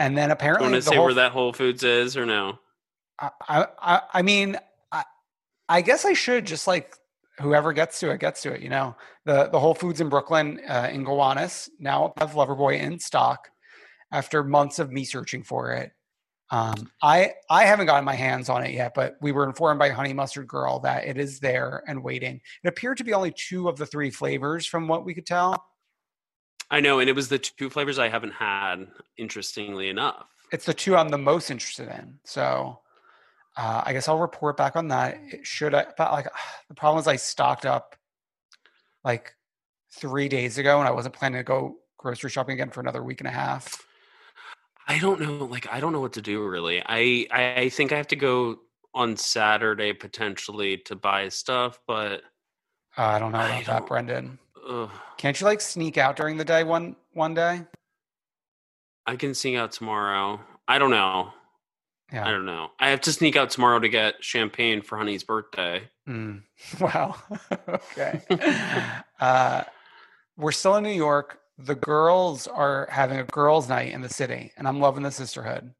and 0.00 0.18
then 0.18 0.32
apparently 0.32 0.70
Want 0.72 0.82
to 0.82 0.90
say 0.90 0.96
Whole 0.96 1.04
where 1.04 1.14
that 1.14 1.30
Whole 1.30 1.52
Foods 1.52 1.84
is 1.84 2.16
or 2.16 2.26
no? 2.26 2.58
I, 3.20 3.30
I, 3.48 3.66
I- 3.80 4.02
I 4.14 4.22
mean, 4.22 4.56
I, 4.90 5.04
I 5.68 5.80
guess 5.82 6.04
I 6.04 6.14
should 6.14 6.44
just 6.46 6.66
like 6.66 6.96
whoever 7.40 7.72
gets 7.72 8.00
to 8.00 8.10
it 8.10 8.20
gets 8.20 8.42
to 8.42 8.52
it. 8.52 8.60
You 8.60 8.68
know, 8.68 8.96
the 9.24 9.48
the 9.48 9.58
Whole 9.58 9.74
Foods 9.74 10.00
in 10.00 10.08
Brooklyn 10.08 10.60
uh, 10.68 10.88
in 10.92 11.04
Gowanus 11.04 11.68
now 11.78 12.12
have 12.18 12.32
Loverboy 12.32 12.78
in 12.80 12.98
stock 12.98 13.48
after 14.10 14.44
months 14.44 14.78
of 14.78 14.90
me 14.92 15.04
searching 15.04 15.42
for 15.42 15.72
it. 15.72 15.92
Um, 16.50 16.90
I 17.00 17.32
I 17.48 17.64
haven't 17.64 17.86
gotten 17.86 18.04
my 18.04 18.14
hands 18.14 18.50
on 18.50 18.62
it 18.62 18.72
yet, 18.72 18.92
but 18.94 19.16
we 19.22 19.32
were 19.32 19.46
informed 19.46 19.78
by 19.78 19.88
Honey 19.88 20.12
Mustard 20.12 20.46
Girl 20.46 20.80
that 20.80 21.06
it 21.06 21.16
is 21.16 21.40
there 21.40 21.82
and 21.86 22.04
waiting. 22.04 22.42
It 22.62 22.68
appeared 22.68 22.98
to 22.98 23.04
be 23.04 23.14
only 23.14 23.32
two 23.32 23.70
of 23.70 23.78
the 23.78 23.86
three 23.86 24.10
flavors, 24.10 24.66
from 24.66 24.86
what 24.86 25.06
we 25.06 25.14
could 25.14 25.24
tell. 25.24 25.64
I 26.70 26.80
know, 26.80 27.00
and 27.00 27.08
it 27.08 27.16
was 27.16 27.28
the 27.28 27.38
two 27.38 27.70
flavors 27.70 27.98
I 27.98 28.08
haven't 28.08 28.32
had. 28.32 28.86
Interestingly 29.16 29.88
enough, 29.88 30.26
It's 30.52 30.66
the 30.66 30.74
two 30.74 30.94
I'm 30.94 31.08
the 31.08 31.18
most 31.18 31.50
interested 31.50 31.88
in. 31.88 32.18
So 32.24 32.81
uh, 33.56 33.82
I 33.84 33.92
guess 33.92 34.08
I'll 34.08 34.18
report 34.18 34.56
back 34.56 34.76
on 34.76 34.88
that. 34.88 35.18
It 35.30 35.46
should 35.46 35.74
I? 35.74 35.86
But 35.96 36.12
like 36.12 36.26
the 36.68 36.74
problem 36.74 37.00
is 37.00 37.06
I 37.06 37.16
stocked 37.16 37.66
up 37.66 37.96
like 39.04 39.34
three 39.94 40.28
days 40.28 40.58
ago, 40.58 40.78
and 40.78 40.88
I 40.88 40.92
wasn't 40.92 41.14
planning 41.14 41.38
to 41.40 41.44
go 41.44 41.76
grocery 41.98 42.30
shopping 42.30 42.54
again 42.54 42.70
for 42.70 42.80
another 42.80 43.02
week 43.02 43.20
and 43.20 43.28
a 43.28 43.32
half. 43.32 43.84
I 44.88 44.98
don't 44.98 45.20
know. 45.20 45.44
Like, 45.44 45.68
I 45.72 45.78
don't 45.80 45.92
know 45.92 46.00
what 46.00 46.14
to 46.14 46.22
do 46.22 46.44
really. 46.46 46.82
I 46.84 47.26
I, 47.30 47.68
think 47.68 47.92
I 47.92 47.96
have 47.96 48.08
to 48.08 48.16
go 48.16 48.56
on 48.94 49.16
Saturday 49.16 49.92
potentially 49.92 50.78
to 50.78 50.96
buy 50.96 51.28
stuff, 51.28 51.78
but 51.86 52.22
Uh, 52.98 53.02
I 53.04 53.18
don't 53.18 53.32
know 53.32 53.38
about 53.38 53.64
that, 53.66 53.78
don't- 53.78 53.86
Brendan. 53.88 54.38
ugh, 54.68 54.90
Can't 55.18 55.40
you 55.40 55.46
like 55.46 55.60
sneak 55.60 55.98
out 55.98 56.16
during 56.16 56.36
the 56.36 56.44
day 56.44 56.64
one 56.64 56.96
one 57.12 57.32
day? 57.34 57.62
I 59.06 59.16
can 59.16 59.34
sneak 59.34 59.56
out 59.56 59.72
tomorrow. 59.72 60.40
I 60.68 60.78
don't 60.78 60.90
know. 60.90 61.32
Yeah. 62.12 62.26
I 62.26 62.30
don't 62.30 62.44
know. 62.44 62.68
I 62.78 62.90
have 62.90 63.00
to 63.02 63.12
sneak 63.12 63.36
out 63.36 63.50
tomorrow 63.50 63.78
to 63.80 63.88
get 63.88 64.22
champagne 64.22 64.82
for 64.82 64.98
Honey's 64.98 65.24
birthday. 65.24 65.88
Mm. 66.08 66.42
Wow. 66.80 67.16
okay. 67.68 68.20
uh, 69.20 69.64
we're 70.36 70.52
still 70.52 70.76
in 70.76 70.84
New 70.84 70.90
York. 70.90 71.38
The 71.58 71.74
girls 71.74 72.46
are 72.46 72.88
having 72.90 73.18
a 73.18 73.24
girls' 73.24 73.68
night 73.68 73.92
in 73.92 74.00
the 74.00 74.08
city, 74.08 74.52
and 74.56 74.66
I'm 74.66 74.80
loving 74.80 75.02
the 75.02 75.10
sisterhood. 75.10 75.72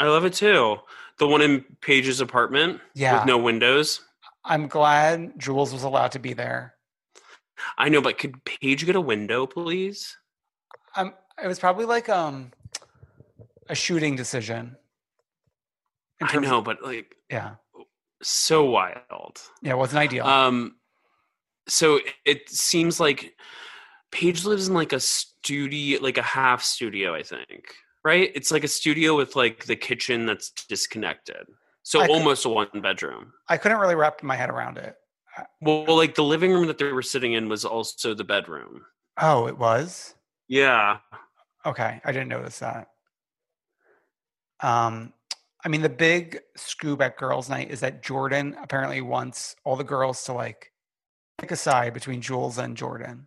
I 0.00 0.04
love 0.08 0.24
it 0.24 0.32
too. 0.34 0.78
The 1.18 1.28
one 1.28 1.42
in 1.42 1.64
Paige's 1.80 2.20
apartment 2.20 2.80
Yeah. 2.94 3.18
with 3.18 3.26
no 3.26 3.38
windows. 3.38 4.00
I'm 4.44 4.66
glad 4.66 5.38
Jules 5.38 5.72
was 5.72 5.84
allowed 5.84 6.12
to 6.12 6.18
be 6.18 6.32
there. 6.32 6.74
I 7.78 7.88
know, 7.88 8.00
but 8.00 8.18
could 8.18 8.44
Paige 8.44 8.84
get 8.84 8.96
a 8.96 9.00
window, 9.00 9.46
please? 9.46 10.16
Um, 10.96 11.14
it 11.42 11.46
was 11.46 11.58
probably 11.58 11.84
like 11.86 12.08
um 12.08 12.52
a 13.68 13.74
shooting 13.74 14.16
decision. 14.16 14.76
I 16.22 16.26
terms 16.28 16.46
of- 16.46 16.50
know, 16.52 16.62
but 16.62 16.82
like 16.82 17.14
yeah, 17.30 17.56
so 18.22 18.64
wild. 18.64 19.40
yeah, 19.62 19.74
wasn't 19.74 19.98
ideal. 20.00 20.26
Um, 20.26 20.76
so 21.68 22.00
it 22.24 22.48
seems 22.48 23.00
like 23.00 23.34
Paige 24.10 24.44
lives 24.44 24.68
in 24.68 24.74
like 24.74 24.92
a 24.92 25.00
studio, 25.00 26.00
like 26.00 26.18
a 26.18 26.22
half 26.22 26.62
studio, 26.62 27.14
I 27.14 27.22
think. 27.22 27.64
Right? 28.04 28.30
It's 28.34 28.50
like 28.50 28.64
a 28.64 28.68
studio 28.68 29.16
with 29.16 29.34
like 29.34 29.64
the 29.64 29.76
kitchen 29.76 30.26
that's 30.26 30.50
disconnected. 30.50 31.46
So 31.82 32.00
I 32.00 32.06
could- 32.06 32.12
almost 32.14 32.44
a 32.44 32.48
one 32.50 32.68
bedroom. 32.82 33.32
I 33.48 33.56
couldn't 33.56 33.78
really 33.78 33.94
wrap 33.94 34.22
my 34.22 34.36
head 34.36 34.50
around 34.50 34.78
it. 34.78 34.94
Well, 35.60 35.96
like 35.96 36.14
the 36.14 36.22
living 36.22 36.52
room 36.52 36.66
that 36.68 36.78
they 36.78 36.92
were 36.92 37.02
sitting 37.02 37.32
in 37.32 37.48
was 37.48 37.64
also 37.64 38.14
the 38.14 38.22
bedroom. 38.24 38.84
Oh, 39.20 39.46
it 39.48 39.58
was 39.58 40.14
Yeah. 40.48 40.98
okay. 41.66 42.00
I 42.04 42.12
didn't 42.12 42.28
notice 42.28 42.58
that. 42.60 42.88
Um, 44.60 45.12
I 45.64 45.68
mean, 45.68 45.82
the 45.82 45.88
big 45.88 46.40
scoop 46.56 47.00
at 47.00 47.16
girls' 47.16 47.48
night 47.48 47.70
is 47.70 47.80
that 47.80 48.02
Jordan 48.02 48.56
apparently 48.62 49.00
wants 49.00 49.56
all 49.64 49.76
the 49.76 49.84
girls 49.84 50.22
to 50.24 50.32
like 50.32 50.72
pick 51.38 51.50
a 51.50 51.56
side 51.56 51.94
between 51.94 52.20
Jules 52.20 52.58
and 52.58 52.76
Jordan. 52.76 53.26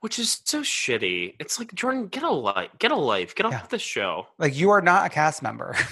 Which 0.00 0.18
is 0.18 0.40
so 0.44 0.60
shitty. 0.62 1.34
It's 1.40 1.58
like 1.58 1.74
Jordan, 1.74 2.08
get 2.08 2.22
a 2.22 2.30
life, 2.30 2.70
get 2.78 2.90
a 2.90 2.96
life, 2.96 3.34
get 3.34 3.46
off 3.46 3.68
the 3.70 3.78
show. 3.78 4.26
Like, 4.38 4.54
you 4.54 4.70
are 4.70 4.82
not 4.82 5.06
a 5.06 5.08
cast 5.08 5.42
member. 5.42 5.76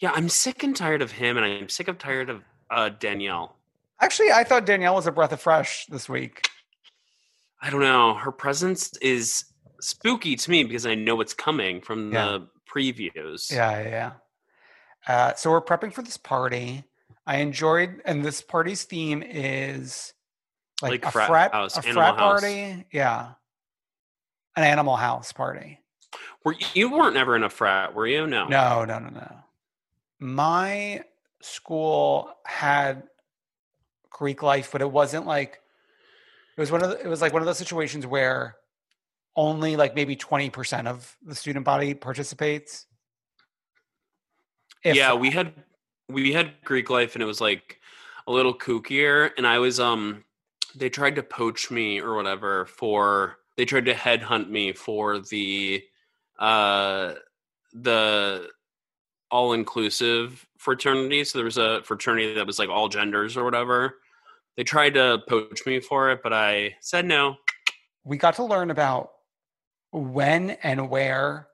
Yeah, 0.00 0.12
I'm 0.14 0.30
sick 0.30 0.62
and 0.62 0.74
tired 0.74 1.02
of 1.02 1.12
him, 1.12 1.36
and 1.36 1.44
I'm 1.44 1.68
sick 1.68 1.86
and 1.86 1.98
tired 1.98 2.30
of 2.30 2.42
uh, 2.70 2.88
Danielle. 2.88 3.56
Actually, 4.00 4.32
I 4.32 4.44
thought 4.44 4.64
Danielle 4.64 4.94
was 4.94 5.06
a 5.06 5.12
breath 5.12 5.30
of 5.32 5.42
fresh 5.42 5.84
this 5.90 6.08
week. 6.08 6.48
I 7.60 7.68
don't 7.68 7.82
know. 7.82 8.14
Her 8.14 8.32
presence 8.32 8.96
is 9.02 9.44
spooky 9.82 10.36
to 10.36 10.50
me 10.50 10.64
because 10.64 10.86
I 10.86 10.94
know 10.94 11.16
what's 11.16 11.34
coming 11.34 11.82
from 11.82 12.12
Yeah. 12.14 12.24
the 12.24 12.48
previews. 12.74 13.50
Yeah, 13.52 13.80
yeah, 13.82 13.88
yeah. 13.88 14.12
Uh, 15.08 15.34
so 15.34 15.50
we're 15.50 15.62
prepping 15.62 15.92
for 15.92 16.02
this 16.02 16.16
party. 16.16 16.84
I 17.26 17.36
enjoyed, 17.36 18.00
and 18.04 18.24
this 18.24 18.42
party's 18.42 18.84
theme 18.84 19.22
is 19.22 20.12
like, 20.82 20.90
Like 20.92 21.06
a 21.06 21.10
frat 21.10 21.28
frat, 21.28 21.52
house, 21.52 21.76
a 21.76 21.80
animal 21.80 21.94
frat 21.94 22.16
house. 22.18 22.40
party. 22.40 22.86
Yeah, 22.92 23.32
an 24.56 24.64
animal 24.64 24.96
house 24.96 25.32
party. 25.32 25.80
Were 26.44 26.56
you 26.74 26.90
weren't 26.90 27.16
ever 27.16 27.36
in 27.36 27.42
a 27.44 27.50
frat, 27.50 27.94
were 27.94 28.06
you? 28.06 28.26
No. 28.26 28.46
No, 28.46 28.84
no, 28.84 28.98
no, 28.98 29.10
no. 29.10 29.36
My 30.18 31.04
school 31.40 32.30
had 32.44 33.04
Greek 34.10 34.42
life, 34.42 34.70
but 34.72 34.80
it 34.82 34.90
wasn't 34.90 35.26
like 35.26 35.60
it 36.56 36.60
was 36.60 36.70
one 36.72 36.82
of 36.82 36.90
the, 36.90 37.00
it 37.00 37.06
was 37.06 37.20
like 37.22 37.32
one 37.32 37.42
of 37.42 37.46
those 37.46 37.58
situations 37.58 38.06
where 38.06 38.56
only 39.36 39.76
like 39.76 39.94
maybe 39.94 40.16
twenty 40.16 40.50
percent 40.50 40.88
of 40.88 41.16
the 41.24 41.34
student 41.34 41.64
body 41.64 41.94
participates. 41.94 42.86
If 44.82 44.96
yeah, 44.96 45.14
we 45.14 45.30
had 45.30 45.52
we 46.08 46.32
had 46.32 46.52
Greek 46.64 46.90
life, 46.90 47.14
and 47.14 47.22
it 47.22 47.26
was 47.26 47.40
like 47.40 47.80
a 48.26 48.32
little 48.32 48.54
kookier. 48.54 49.30
And 49.36 49.46
I 49.46 49.58
was 49.58 49.80
um, 49.80 50.24
they 50.74 50.88
tried 50.88 51.16
to 51.16 51.22
poach 51.22 51.70
me 51.70 52.00
or 52.00 52.14
whatever 52.14 52.66
for 52.66 53.38
they 53.56 53.64
tried 53.64 53.86
to 53.86 53.94
headhunt 53.94 54.48
me 54.48 54.72
for 54.72 55.18
the 55.18 55.82
uh 56.38 57.14
the 57.72 58.48
all 59.30 59.52
inclusive 59.52 60.46
fraternity. 60.58 61.24
So 61.24 61.38
there 61.38 61.44
was 61.44 61.58
a 61.58 61.82
fraternity 61.84 62.34
that 62.34 62.46
was 62.46 62.58
like 62.58 62.68
all 62.68 62.88
genders 62.88 63.36
or 63.36 63.44
whatever. 63.44 63.96
They 64.56 64.64
tried 64.64 64.94
to 64.94 65.22
poach 65.28 65.64
me 65.66 65.80
for 65.80 66.10
it, 66.10 66.20
but 66.22 66.32
I 66.32 66.74
said 66.80 67.04
no. 67.04 67.36
we 68.04 68.16
got 68.16 68.34
to 68.36 68.44
learn 68.44 68.70
about 68.70 69.12
when 69.92 70.50
and 70.62 70.88
where 70.88 71.48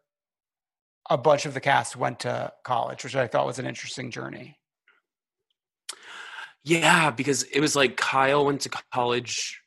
a 1.08 1.16
bunch 1.16 1.46
of 1.46 1.54
the 1.54 1.60
cast 1.60 1.96
went 1.96 2.20
to 2.20 2.52
college, 2.64 3.04
which 3.04 3.16
I 3.16 3.26
thought 3.26 3.46
was 3.46 3.58
an 3.58 3.66
interesting 3.66 4.10
journey. 4.10 4.58
Yeah, 6.64 7.10
because 7.10 7.44
it 7.44 7.60
was 7.60 7.76
like 7.76 7.96
Kyle 7.96 8.44
went 8.44 8.62
to 8.62 8.70
college 8.92 9.62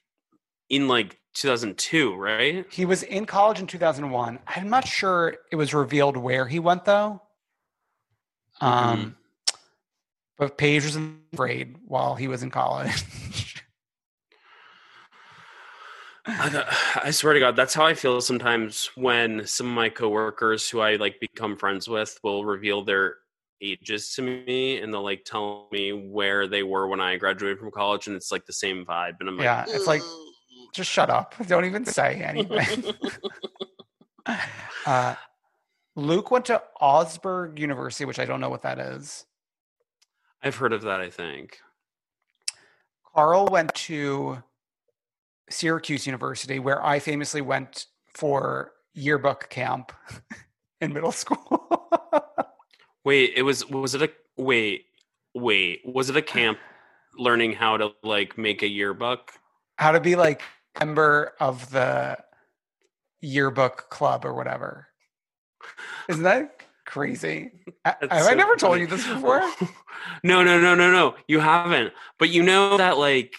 in 0.69 0.87
like 0.87 1.17
2002, 1.35 2.15
right? 2.15 2.65
He 2.71 2.85
was 2.85 3.03
in 3.03 3.25
college 3.25 3.59
in 3.59 3.67
2001. 3.67 4.39
I'm 4.45 4.69
not 4.69 4.85
sure 4.85 5.37
it 5.51 5.55
was 5.55 5.73
revealed 5.73 6.17
where 6.17 6.45
he 6.45 6.59
went 6.59 6.85
though. 6.85 7.21
Um, 8.59 9.15
but 10.37 10.57
Paige 10.57 10.83
was 10.83 10.95
in 10.97 11.21
grade 11.35 11.77
while 11.85 12.15
he 12.15 12.27
was 12.27 12.43
in 12.43 12.51
college. 12.51 13.03
I, 16.25 16.99
I 17.05 17.11
swear 17.11 17.33
to 17.33 17.39
God, 17.39 17.55
that's 17.55 17.73
how 17.73 17.85
I 17.85 17.93
feel 17.93 18.19
sometimes 18.21 18.89
when 18.95 19.45
some 19.45 19.67
of 19.67 19.73
my 19.73 19.89
coworkers 19.89 20.69
who 20.69 20.79
I 20.79 20.95
like 20.95 21.19
become 21.19 21.57
friends 21.57 21.87
with 21.87 22.19
will 22.23 22.45
reveal 22.45 22.83
their 22.83 23.15
ages 23.61 24.13
to 24.15 24.21
me 24.21 24.79
and 24.79 24.93
they'll 24.93 25.03
like 25.03 25.25
tell 25.25 25.67
me 25.71 25.91
where 25.91 26.47
they 26.47 26.63
were 26.63 26.87
when 26.87 27.01
I 27.01 27.17
graduated 27.17 27.59
from 27.59 27.71
college 27.71 28.07
and 28.07 28.15
it's 28.15 28.31
like 28.31 28.45
the 28.45 28.53
same 28.53 28.85
vibe 28.85 29.15
and 29.19 29.27
I'm 29.27 29.37
like 29.37 29.43
yeah, 29.43 29.65
it's 29.67 29.85
like 29.85 30.01
just 30.73 30.89
shut 30.89 31.09
up. 31.09 31.35
Don't 31.47 31.65
even 31.65 31.85
say 31.85 32.21
anything. 32.23 32.93
uh, 34.85 35.15
Luke 35.95 36.31
went 36.31 36.45
to 36.45 36.61
Augsburg 36.79 37.59
University, 37.59 38.05
which 38.05 38.19
I 38.19 38.25
don't 38.25 38.39
know 38.39 38.49
what 38.49 38.61
that 38.61 38.79
is. 38.79 39.25
I've 40.41 40.55
heard 40.55 40.71
of 40.71 40.83
that, 40.83 41.01
I 41.01 41.09
think. 41.09 41.59
Carl 43.13 43.47
went 43.47 43.73
to 43.73 44.41
Syracuse 45.49 46.05
University, 46.05 46.59
where 46.59 46.83
I 46.85 46.99
famously 46.99 47.41
went 47.41 47.85
for 48.13 48.71
yearbook 48.93 49.49
camp 49.49 49.91
in 50.81 50.93
middle 50.93 51.11
school. 51.11 51.89
Wait, 53.05 53.33
it 53.35 53.43
was 53.43 53.67
was 53.69 53.95
it 53.95 54.01
a 54.01 54.09
wait, 54.37 54.85
wait, 55.33 55.81
was 55.85 56.09
it 56.09 56.17
a 56.17 56.21
camp 56.21 56.59
learning 57.17 57.53
how 57.53 57.77
to 57.77 57.91
like 58.03 58.37
make 58.37 58.61
a 58.61 58.67
yearbook? 58.67 59.31
How 59.77 59.93
to 59.93 59.99
be 59.99 60.15
like 60.15 60.41
member 60.79 61.33
of 61.39 61.71
the 61.71 62.17
yearbook 63.21 63.89
club 63.89 64.25
or 64.25 64.33
whatever. 64.33 64.87
Isn't 66.07 66.23
that 66.23 66.61
crazy? 66.85 67.51
Have 67.85 67.97
I 68.09 68.21
so 68.21 68.33
never 68.33 68.55
told 68.55 68.79
you 68.79 68.87
this 68.87 69.05
before? 69.07 69.41
no, 70.23 70.43
no, 70.43 70.59
no, 70.59 70.75
no, 70.75 70.91
no. 70.91 71.15
You 71.27 71.39
haven't. 71.39 71.93
But 72.17 72.29
you 72.29 72.43
know 72.43 72.77
that 72.77 72.97
like 72.97 73.35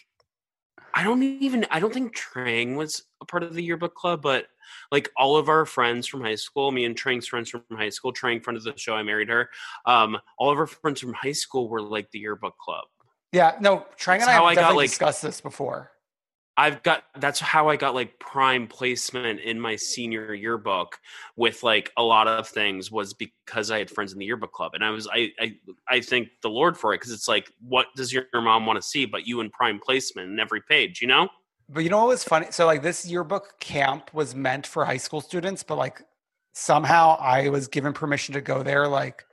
I 0.94 1.02
don't 1.02 1.22
even 1.22 1.66
I 1.70 1.80
don't 1.80 1.92
think 1.92 2.16
Trang 2.16 2.76
was 2.76 3.02
a 3.20 3.24
part 3.24 3.42
of 3.42 3.54
the 3.54 3.62
yearbook 3.62 3.94
club, 3.94 4.22
but 4.22 4.46
like 4.92 5.10
all 5.16 5.36
of 5.36 5.48
our 5.48 5.66
friends 5.66 6.06
from 6.06 6.20
high 6.20 6.34
school, 6.34 6.70
me 6.70 6.84
and 6.84 6.96
Trang's 6.96 7.26
friends 7.26 7.50
from 7.50 7.62
high 7.72 7.88
school, 7.88 8.12
Trang 8.12 8.42
friend 8.42 8.56
of 8.56 8.64
the 8.64 8.72
show, 8.76 8.94
I 8.94 9.02
married 9.02 9.28
her. 9.28 9.50
Um, 9.86 10.18
all 10.38 10.50
of 10.50 10.58
our 10.58 10.66
friends 10.66 11.00
from 11.00 11.12
high 11.12 11.32
school 11.32 11.68
were 11.68 11.82
like 11.82 12.10
the 12.10 12.18
yearbook 12.18 12.56
club. 12.58 12.84
Yeah, 13.32 13.56
no, 13.60 13.86
Trang 13.98 14.14
and 14.14 14.22
That's 14.22 14.28
I 14.28 14.32
have 14.32 14.42
I 14.44 14.54
got, 14.54 14.74
like- 14.76 14.90
discussed 14.90 15.22
this 15.22 15.40
before. 15.40 15.92
I've 16.56 16.82
got 16.82 17.04
that's 17.18 17.40
how 17.40 17.68
I 17.68 17.76
got 17.76 17.94
like 17.94 18.18
prime 18.18 18.66
placement 18.66 19.40
in 19.40 19.58
my 19.58 19.76
senior 19.76 20.34
yearbook 20.34 20.98
with 21.36 21.62
like 21.62 21.90
a 21.96 22.02
lot 22.02 22.28
of 22.28 22.48
things 22.48 22.90
was 22.90 23.14
because 23.14 23.70
I 23.70 23.78
had 23.78 23.90
friends 23.90 24.12
in 24.12 24.18
the 24.18 24.26
yearbook 24.26 24.52
club 24.52 24.74
and 24.74 24.84
I 24.84 24.90
was 24.90 25.08
I 25.10 25.30
I, 25.40 25.54
I 25.88 26.00
thank 26.00 26.28
the 26.42 26.50
Lord 26.50 26.76
for 26.76 26.92
it 26.92 26.98
because 26.98 27.12
it's 27.12 27.28
like 27.28 27.50
what 27.60 27.86
does 27.96 28.12
your 28.12 28.24
mom 28.34 28.66
want 28.66 28.76
to 28.76 28.86
see 28.86 29.06
but 29.06 29.26
you 29.26 29.40
in 29.40 29.50
prime 29.50 29.78
placement 29.78 30.30
in 30.30 30.38
every 30.38 30.60
page 30.68 31.00
you 31.00 31.08
know 31.08 31.28
But 31.68 31.84
you 31.84 31.90
know 31.90 31.98
what 31.98 32.08
was 32.08 32.24
funny? 32.24 32.48
So 32.50 32.66
like 32.66 32.82
this 32.82 33.06
yearbook 33.06 33.60
camp 33.60 34.12
was 34.12 34.34
meant 34.34 34.66
for 34.66 34.84
high 34.84 34.96
school 34.96 35.20
students, 35.20 35.62
but 35.62 35.78
like 35.78 36.02
somehow 36.52 37.16
I 37.20 37.48
was 37.48 37.68
given 37.68 37.92
permission 37.92 38.34
to 38.34 38.40
go 38.40 38.62
there 38.62 38.88
like 38.88 39.24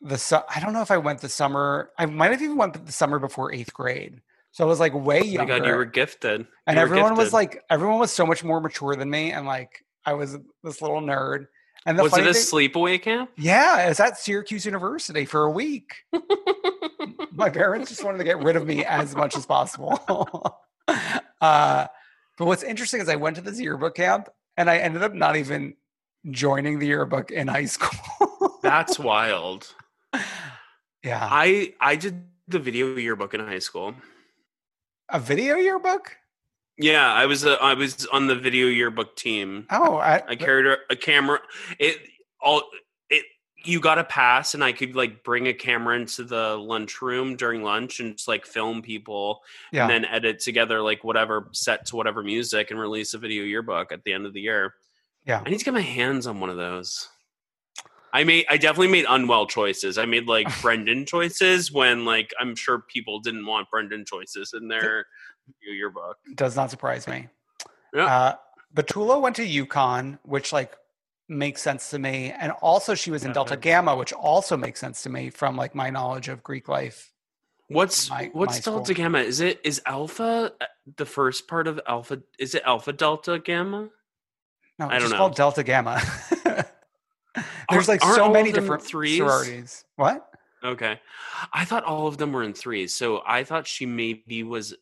the 0.00 0.18
su- 0.18 0.46
I 0.54 0.60
don't 0.60 0.72
know 0.72 0.82
if 0.82 0.90
I 0.90 0.98
went 0.98 1.20
the 1.20 1.28
summer. 1.28 1.90
I 1.98 2.06
might 2.06 2.30
have 2.30 2.42
even 2.42 2.56
went 2.56 2.86
the 2.86 2.92
summer 2.92 3.18
before 3.18 3.52
eighth 3.52 3.72
grade. 3.74 4.20
So 4.54 4.62
I 4.64 4.68
was 4.68 4.78
like 4.78 4.94
way 4.94 5.20
younger. 5.20 5.52
oh 5.52 5.56
my 5.56 5.58
god 5.62 5.68
you 5.68 5.74
were 5.74 5.84
gifted 5.84 6.46
and 6.68 6.76
You 6.76 6.80
were 6.80 6.86
everyone 6.86 7.16
was 7.16 7.32
like 7.32 7.60
everyone 7.70 7.98
was 7.98 8.12
so 8.12 8.24
much 8.24 8.44
more 8.44 8.60
mature 8.60 8.94
than 8.94 9.10
me 9.10 9.32
and 9.32 9.46
like 9.46 9.84
I 10.06 10.12
was 10.12 10.38
this 10.62 10.80
little 10.80 11.00
nerd. 11.00 11.46
And 11.86 11.98
the 11.98 12.04
was 12.04 12.16
it 12.16 12.24
a 12.24 12.32
thing- 12.32 12.40
sleepaway 12.70 13.02
camp 13.02 13.30
Yeah, 13.36 13.88
it's 13.88 13.98
at 13.98 14.16
Syracuse 14.16 14.64
University 14.64 15.24
for 15.24 15.42
a 15.42 15.50
week. 15.50 15.96
My 17.32 17.50
parents 17.50 17.88
just 17.90 18.04
wanted 18.04 18.18
to 18.18 18.24
get 18.24 18.38
rid 18.44 18.54
of 18.54 18.64
me 18.64 18.84
as 18.84 19.16
much 19.16 19.36
as 19.36 19.44
possible. 19.44 19.98
uh, 21.40 21.86
but 22.38 22.44
what's 22.46 22.62
interesting 22.62 23.00
is 23.00 23.08
I 23.08 23.16
went 23.16 23.34
to 23.36 23.42
this 23.42 23.60
yearbook 23.60 23.96
camp 23.96 24.28
and 24.56 24.70
I 24.70 24.78
ended 24.78 25.02
up 25.02 25.14
not 25.14 25.34
even 25.36 25.74
joining 26.30 26.78
the 26.78 26.86
yearbook 26.86 27.32
in 27.32 27.48
high 27.48 27.64
school. 27.76 28.60
that's 28.62 29.00
wild 29.00 29.74
yeah. 31.02 31.28
I 31.28 31.74
I 31.80 31.96
did 31.96 32.22
the 32.46 32.60
video 32.60 32.94
yearbook 32.96 33.34
in 33.34 33.40
high 33.40 33.58
school 33.58 33.94
A 35.10 35.20
video 35.20 35.56
yearbook? 35.56 36.16
yeah 36.76 37.12
I 37.12 37.26
was 37.26 37.44
a, 37.44 37.52
I 37.62 37.74
was 37.74 38.04
on 38.06 38.26
the 38.26 38.34
video 38.34 38.66
yearbook 38.66 39.16
team 39.16 39.66
Oh, 39.70 39.96
I, 39.96 40.22
I 40.26 40.36
carried 40.36 40.66
a, 40.66 40.76
a 40.90 40.96
camera. 40.96 41.40
It 41.78 41.98
all 42.40 42.62
it 43.10 43.24
you 43.64 43.80
got 43.80 43.98
a 43.98 44.04
pass, 44.04 44.54
and 44.54 44.62
I 44.62 44.72
could 44.72 44.94
like 44.94 45.24
bring 45.24 45.46
a 45.48 45.54
camera 45.54 45.96
into 45.96 46.24
the 46.24 46.56
lunchroom 46.56 47.36
during 47.36 47.62
lunch 47.62 48.00
and 48.00 48.16
just 48.16 48.28
like 48.28 48.44
film 48.44 48.82
people, 48.82 49.42
yeah. 49.72 49.82
and 49.82 49.90
then 49.90 50.04
edit 50.04 50.40
together 50.40 50.82
like 50.82 51.02
whatever 51.04 51.48
set 51.52 51.86
to 51.86 51.96
whatever 51.96 52.22
music 52.22 52.70
and 52.70 52.78
release 52.78 53.14
a 53.14 53.18
video 53.18 53.44
yearbook 53.44 53.92
at 53.92 54.02
the 54.04 54.12
end 54.12 54.26
of 54.26 54.34
the 54.34 54.40
year. 54.40 54.74
Yeah. 55.24 55.42
I 55.44 55.48
need 55.48 55.58
to 55.58 55.64
get 55.64 55.74
my 55.74 55.80
hands 55.80 56.26
on 56.26 56.40
one 56.40 56.50
of 56.50 56.56
those. 56.56 57.08
I 58.14 58.24
made 58.24 58.46
I 58.48 58.56
definitely 58.56 58.88
made 58.88 59.06
unwell 59.08 59.46
choices. 59.46 59.98
I 59.98 60.06
made 60.06 60.26
like 60.26 60.46
Brendan 60.62 61.04
choices 61.14 61.70
when 61.72 62.04
like 62.04 62.32
I'm 62.40 62.54
sure 62.54 62.78
people 62.88 63.18
didn't 63.20 63.44
want 63.44 63.68
Brendan 63.70 64.04
choices 64.06 64.54
in 64.58 64.68
their 64.68 65.06
yearbook. 65.60 66.16
does 66.34 66.54
not 66.56 66.70
surprise 66.70 67.06
me. 67.08 67.28
Yeah. 67.92 68.04
Uh, 68.06 68.34
Batula 68.74 69.20
went 69.20 69.36
to 69.36 69.42
UConn, 69.46 70.18
which 70.22 70.52
like 70.52 70.74
makes 71.28 71.60
sense 71.62 71.90
to 71.90 71.98
me, 71.98 72.32
and 72.38 72.52
also 72.62 72.94
she 72.94 73.10
was 73.10 73.24
in 73.24 73.32
Delta 73.32 73.56
Mhm. 73.56 73.60
Gamma, 73.60 73.96
which 73.96 74.12
also 74.12 74.56
makes 74.56 74.78
sense 74.80 75.02
to 75.02 75.10
me 75.10 75.30
from 75.30 75.56
like 75.56 75.74
my 75.74 75.90
knowledge 75.90 76.28
of 76.28 76.42
Greek 76.42 76.68
life. 76.68 77.12
What's 77.68 78.10
my- 78.10 78.30
what's 78.32 78.54
my 78.56 78.60
delta 78.72 78.84
school. 78.86 78.94
gamma? 78.94 79.18
Is 79.20 79.40
it 79.40 79.60
is 79.64 79.80
alpha 79.86 80.52
uh, 80.60 80.66
the 80.96 81.06
first 81.06 81.48
part 81.48 81.66
of 81.66 81.80
alpha? 81.86 82.22
Is 82.38 82.54
it 82.54 82.62
alpha 82.64 82.92
delta 82.92 83.38
gamma? 83.38 83.88
No, 84.78 84.86
I 84.86 84.86
it's 84.86 84.92
don't 84.92 85.00
just 85.02 85.12
know. 85.12 85.18
called 85.18 85.36
Delta 85.36 85.62
Gamma. 85.62 86.00
There's 87.70 87.88
like 87.88 88.02
so 88.02 88.30
many 88.30 88.52
different 88.52 88.82
threes? 88.82 89.18
sororities. 89.18 89.84
What? 89.96 90.28
Okay, 90.62 90.98
I 91.52 91.64
thought 91.64 91.84
all 91.84 92.06
of 92.06 92.16
them 92.16 92.32
were 92.32 92.42
in 92.42 92.54
threes. 92.54 92.94
So 92.94 93.22
I 93.26 93.44
thought 93.44 93.66
she 93.66 93.86
maybe 93.86 94.42
was. 94.42 94.74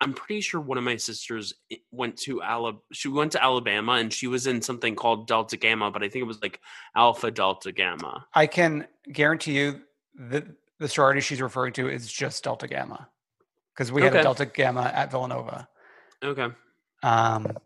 I'm 0.00 0.14
pretty 0.14 0.40
sure 0.40 0.60
one 0.60 0.78
of 0.78 0.84
my 0.84 0.94
sisters 0.94 1.52
went 1.90 2.16
to 2.18 2.40
Alabama. 2.40 2.80
She 2.92 3.08
went 3.08 3.32
to 3.32 3.42
Alabama 3.42 3.94
and 3.94 4.12
she 4.12 4.28
was 4.28 4.46
in 4.46 4.62
something 4.62 4.94
called 4.94 5.26
Delta 5.26 5.56
Gamma, 5.56 5.90
but 5.90 6.04
I 6.04 6.08
think 6.08 6.22
it 6.22 6.26
was 6.26 6.40
like 6.40 6.60
Alpha 6.94 7.32
Delta 7.32 7.72
Gamma. 7.72 8.24
I 8.32 8.46
can 8.46 8.86
guarantee 9.12 9.58
you 9.58 9.80
that 10.14 10.46
the 10.78 10.88
sorority 10.88 11.20
she's 11.20 11.42
referring 11.42 11.72
to 11.74 11.88
is 11.88 12.10
just 12.10 12.44
Delta 12.44 12.68
Gamma 12.68 13.08
because 13.74 13.90
we 13.90 14.02
had 14.02 14.14
a 14.14 14.22
Delta 14.22 14.46
Gamma 14.46 14.90
at 14.94 15.10
Villanova. 15.10 15.68
Okay. 16.22 16.48
Um, 17.02 17.56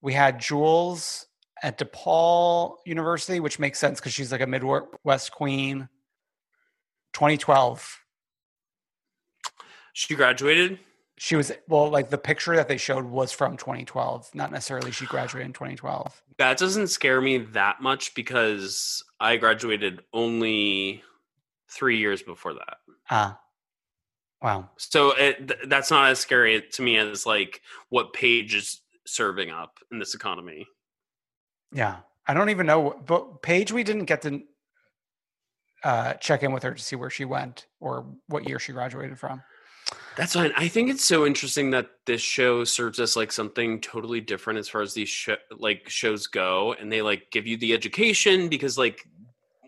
we 0.00 0.12
had 0.12 0.40
Jules 0.40 1.25
at 1.62 1.78
DePaul 1.78 2.76
University, 2.84 3.40
which 3.40 3.58
makes 3.58 3.78
sense 3.78 4.00
because 4.00 4.12
she's 4.12 4.32
like 4.32 4.40
a 4.40 4.46
Midwest 4.46 5.32
queen. 5.32 5.88
2012. 7.14 7.98
She 9.94 10.14
graduated. 10.14 10.78
She 11.18 11.34
was 11.34 11.50
well, 11.66 11.88
like 11.88 12.10
the 12.10 12.18
picture 12.18 12.54
that 12.56 12.68
they 12.68 12.76
showed 12.76 13.06
was 13.06 13.32
from 13.32 13.56
2012, 13.56 14.34
not 14.34 14.52
necessarily 14.52 14.90
she 14.90 15.06
graduated 15.06 15.46
in 15.46 15.52
2012. 15.54 16.22
That 16.36 16.58
doesn't 16.58 16.88
scare 16.88 17.22
me 17.22 17.38
that 17.38 17.80
much 17.80 18.14
because 18.14 19.02
I 19.18 19.38
graduated 19.38 20.02
only 20.12 21.02
three 21.70 21.96
years 21.96 22.22
before 22.22 22.52
that. 22.52 22.76
Ah, 23.10 23.40
wow. 24.42 24.68
So 24.76 25.12
it, 25.12 25.48
th- 25.48 25.60
that's 25.68 25.90
not 25.90 26.10
as 26.10 26.18
scary 26.18 26.62
to 26.72 26.82
me 26.82 26.98
as 26.98 27.24
like 27.24 27.62
what 27.88 28.12
Paige 28.12 28.54
is 28.54 28.82
serving 29.06 29.50
up 29.50 29.78
in 29.90 29.98
this 29.98 30.14
economy. 30.14 30.66
Yeah, 31.72 31.96
I 32.26 32.34
don't 32.34 32.50
even 32.50 32.66
know. 32.66 33.00
But 33.06 33.42
Paige, 33.42 33.72
we 33.72 33.84
didn't 33.84 34.04
get 34.04 34.22
to 34.22 34.42
uh, 35.84 36.14
check 36.14 36.42
in 36.42 36.52
with 36.52 36.62
her 36.62 36.74
to 36.74 36.82
see 36.82 36.96
where 36.96 37.10
she 37.10 37.24
went 37.24 37.66
or 37.80 38.06
what 38.28 38.48
year 38.48 38.58
she 38.58 38.72
graduated 38.72 39.18
from. 39.18 39.42
That's 40.16 40.32
fine. 40.32 40.52
I 40.56 40.68
think 40.68 40.90
it's 40.90 41.04
so 41.04 41.26
interesting 41.26 41.70
that 41.70 41.90
this 42.06 42.22
show 42.22 42.64
serves 42.64 42.98
us 42.98 43.16
like 43.16 43.30
something 43.30 43.80
totally 43.80 44.20
different 44.20 44.58
as 44.58 44.68
far 44.68 44.80
as 44.80 44.94
these 44.94 45.10
sh- 45.10 45.28
like 45.58 45.88
shows 45.88 46.26
go, 46.26 46.72
and 46.72 46.90
they 46.90 47.02
like 47.02 47.30
give 47.30 47.46
you 47.46 47.56
the 47.56 47.74
education 47.74 48.48
because 48.48 48.78
like 48.78 49.06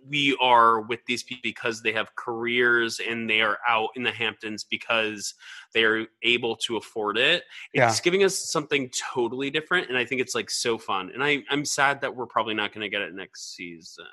we 0.08 0.36
are 0.40 0.80
with 0.80 1.04
these 1.06 1.22
people 1.22 1.40
because 1.42 1.82
they 1.82 1.92
have 1.92 2.14
careers 2.16 3.00
and 3.00 3.28
they 3.28 3.40
are 3.40 3.58
out 3.66 3.90
in 3.96 4.02
the 4.02 4.10
Hamptons 4.10 4.64
because 4.64 5.34
they 5.74 5.84
are 5.84 6.06
able 6.22 6.56
to 6.56 6.76
afford 6.76 7.18
it. 7.18 7.44
Yeah. 7.74 7.88
It's 7.88 8.00
giving 8.00 8.24
us 8.24 8.36
something 8.36 8.90
totally 9.12 9.50
different, 9.50 9.88
and 9.88 9.96
I 9.98 10.04
think 10.04 10.20
it's 10.20 10.34
like 10.34 10.50
so 10.50 10.78
fun. 10.78 11.10
And 11.12 11.22
I 11.22 11.42
I'm 11.50 11.64
sad 11.64 12.00
that 12.00 12.14
we're 12.14 12.26
probably 12.26 12.54
not 12.54 12.72
going 12.72 12.82
to 12.82 12.88
get 12.88 13.02
it 13.02 13.14
next 13.14 13.54
season. 13.54 14.06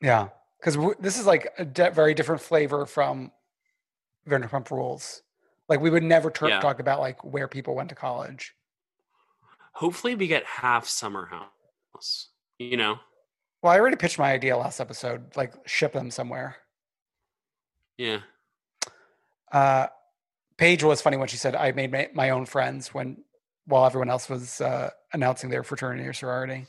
Yeah, 0.00 0.28
because 0.60 0.76
w- 0.76 0.94
this 1.00 1.18
is 1.18 1.26
like 1.26 1.52
a 1.58 1.64
de- 1.64 1.90
very 1.90 2.14
different 2.14 2.40
flavor 2.40 2.86
from 2.86 3.32
Vanderpump 4.28 4.70
Rules. 4.70 5.22
Like 5.68 5.80
we 5.80 5.90
would 5.90 6.02
never 6.04 6.30
tur- 6.30 6.48
Yeah. 6.48 6.60
talk 6.60 6.80
about 6.80 7.00
like 7.00 7.22
where 7.24 7.48
people 7.48 7.74
went 7.74 7.88
to 7.90 7.94
college. 7.94 8.54
Hopefully, 9.72 10.14
we 10.14 10.26
get 10.26 10.44
half 10.44 10.86
Summer 10.86 11.26
House. 11.26 12.28
You 12.58 12.76
know. 12.76 12.98
Well, 13.62 13.72
I 13.72 13.78
already 13.80 13.96
pitched 13.96 14.18
my 14.18 14.32
idea 14.32 14.56
last 14.56 14.80
episode. 14.80 15.36
Like 15.36 15.54
ship 15.66 15.92
them 15.92 16.10
somewhere. 16.10 16.56
Yeah. 17.96 18.18
Uh, 19.50 19.86
Paige 20.56 20.84
was 20.84 21.00
funny 21.00 21.16
when 21.16 21.28
she 21.28 21.36
said, 21.36 21.54
"I 21.56 21.72
made 21.72 21.90
my, 21.92 22.08
my 22.14 22.30
own 22.30 22.46
friends 22.46 22.92
when 22.94 23.24
while 23.66 23.84
everyone 23.86 24.10
else 24.10 24.28
was 24.28 24.60
uh, 24.60 24.90
announcing 25.12 25.50
their 25.50 25.62
fraternity 25.62 26.06
or 26.06 26.12
sorority." 26.12 26.66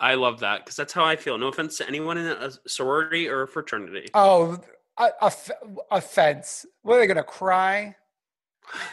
I 0.00 0.14
love 0.14 0.40
that 0.40 0.64
because 0.64 0.76
that's 0.76 0.92
how 0.92 1.04
I 1.04 1.16
feel. 1.16 1.38
No 1.38 1.48
offense 1.48 1.78
to 1.78 1.86
anyone 1.88 2.18
in 2.18 2.26
a 2.26 2.50
sorority 2.66 3.28
or 3.28 3.42
a 3.42 3.48
fraternity. 3.48 4.08
Oh, 4.14 4.58
a, 4.98 5.04
a 5.22 5.26
f- 5.26 5.50
offense. 5.90 6.66
What 6.82 6.96
are 6.96 7.00
they 7.00 7.06
gonna 7.06 7.22
cry? 7.22 7.96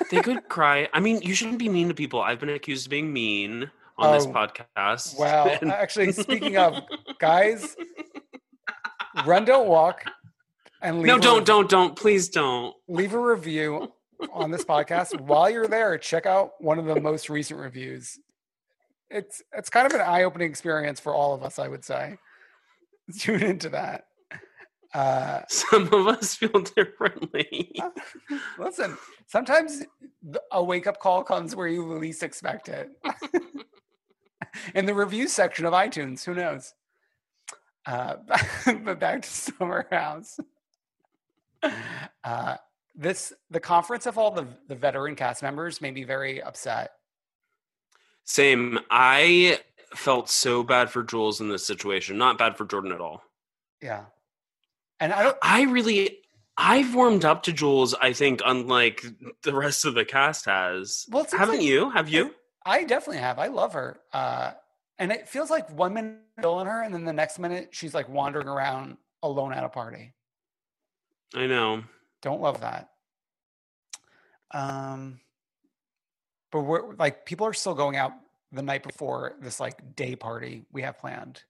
they 0.10 0.22
could 0.22 0.44
cry. 0.50 0.90
I 0.94 1.00
mean, 1.00 1.22
you 1.22 1.34
shouldn't 1.34 1.60
be 1.60 1.70
mean 1.70 1.88
to 1.90 1.94
people. 1.94 2.22
I've 2.22 2.40
been 2.40 2.50
accused 2.50 2.88
of 2.88 2.92
being 2.92 3.12
mean 3.12 3.70
on 3.98 4.14
this 4.14 4.26
Oh, 4.26 4.32
podcast. 4.32 5.18
Well, 5.18 5.58
And- 5.62 5.72
actually, 5.72 6.12
speaking 6.12 6.58
of 6.58 6.82
guys, 7.22 7.76
run, 9.26 9.46
don't 9.46 9.68
walk, 9.68 10.04
and 10.82 10.98
leave 10.98 11.08
no, 11.08 11.20
don't, 11.20 11.46
don't, 11.46 11.70
don't. 11.70 11.96
Please 11.96 12.28
don't. 12.28 12.76
leave 12.88 13.14
a 13.14 13.20
review 13.20 13.94
on 14.34 14.50
this 14.50 14.66
podcast. 14.66 15.22
While 15.22 15.50
you're 15.50 15.68
there, 15.68 15.98
check 16.00 16.26
out 16.26 16.54
one 16.60 16.80
of 16.80 16.86
the 16.86 17.00
most 17.00 17.30
recent 17.30 17.60
reviews. 17.60 18.20
It's 19.12 19.44
it's 19.54 19.70
kind 19.70 19.86
of 19.86 19.94
an 19.94 20.02
eye 20.02 20.24
opening 20.24 20.50
experience 20.50 21.00
for 21.00 21.14
all 21.14 21.34
of 21.34 21.44
us, 21.44 21.60
I 21.60 21.68
would 21.68 21.86
say. 21.86 22.18
Tune 23.20 23.44
into 23.44 23.70
that. 23.70 24.06
Uh, 24.94 25.42
Some 25.48 25.94
of 25.94 26.08
us 26.08 26.36
feel 26.36 26.62
differently. 26.76 27.72
listen, 28.58 28.98
sometimes 29.28 29.84
a 30.52 30.64
wake 30.64 30.88
up 30.88 31.00
call 31.00 31.24
comes 31.24 31.56
where 31.56 31.68
you 31.68 31.86
least 31.98 32.24
expect 32.24 32.68
it. 32.68 32.90
In 34.76 34.86
the 34.86 34.94
review 34.94 35.28
section 35.28 35.66
of 35.66 35.74
iTunes, 35.74 36.26
who 36.26 36.34
knows? 36.34 36.74
Uh, 37.86 38.16
but 38.84 39.00
back 39.00 39.22
to 39.24 39.30
Summer 39.30 39.88
House. 39.92 40.40
Uh, 42.24 42.56
this 42.96 43.34
the 43.52 43.60
conference 43.60 44.08
of 44.08 44.18
all 44.18 44.32
the 44.32 44.48
the 44.68 44.74
veteran 44.76 45.16
cast 45.16 45.44
members 45.44 45.80
made 45.80 45.94
me 45.94 46.04
very 46.04 46.42
upset. 46.42 46.94
Same. 48.24 48.80
I 48.90 49.60
felt 49.94 50.28
so 50.30 50.64
bad 50.64 50.90
for 50.90 51.04
Jules 51.04 51.40
in 51.40 51.50
this 51.50 51.66
situation. 51.66 52.18
Not 52.18 52.38
bad 52.40 52.58
for 52.58 52.66
Jordan 52.66 52.92
at 52.92 53.00
all. 53.02 53.22
Yeah, 53.82 54.06
and 55.00 55.14
I 55.14 55.22
don't. 55.24 55.38
I 55.42 55.64
really, 55.64 56.18
I've 56.58 56.96
warmed 56.96 57.26
up 57.26 57.44
to 57.44 57.54
Jules. 57.54 57.94
I 57.94 58.14
think, 58.14 58.42
unlike 58.46 59.04
the 59.44 59.54
rest 59.54 59.86
of 59.86 59.94
the 59.94 60.06
cast 60.06 60.46
has. 60.46 61.06
Well, 61.10 61.28
haven't 61.32 61.58
like- 61.58 61.66
you? 61.66 61.92
Have 61.92 62.10
you? 62.10 62.34
I 62.66 62.84
definitely 62.86 63.22
have. 63.22 63.38
I 63.40 63.48
love 63.48 63.74
her. 63.74 64.00
Uh, 64.14 64.54
and 65.02 65.12
it 65.12 65.28
feels 65.28 65.49
like 65.49 65.68
one 65.72 65.95
minute 65.95 66.20
killing 66.39 66.68
her, 66.68 66.84
and 66.84 66.93
then 66.93 67.06
the 67.06 67.12
next 67.12 67.39
minute 67.39 67.70
she's 67.72 67.93
like 67.93 68.08
wandering 68.08 68.47
around 68.47 68.97
alone 69.24 69.52
at 69.52 69.64
a 69.64 69.70
party. 69.70 70.14
I 71.36 71.47
know. 71.47 71.84
Don't 72.22 72.39
love 72.39 72.62
that. 72.62 72.89
Um, 74.52 75.20
but 76.52 76.62
we're 76.62 76.93
like 76.95 77.26
people 77.26 77.47
are 77.47 77.54
still 77.54 77.74
going 77.74 77.95
out 77.95 78.14
the 78.52 78.62
night 78.62 78.84
before 78.84 79.34
this 79.41 79.60
like 79.60 79.95
day 79.95 80.16
party 80.16 80.66
we 80.72 80.84
have 80.84 80.99
planned. 80.99 81.41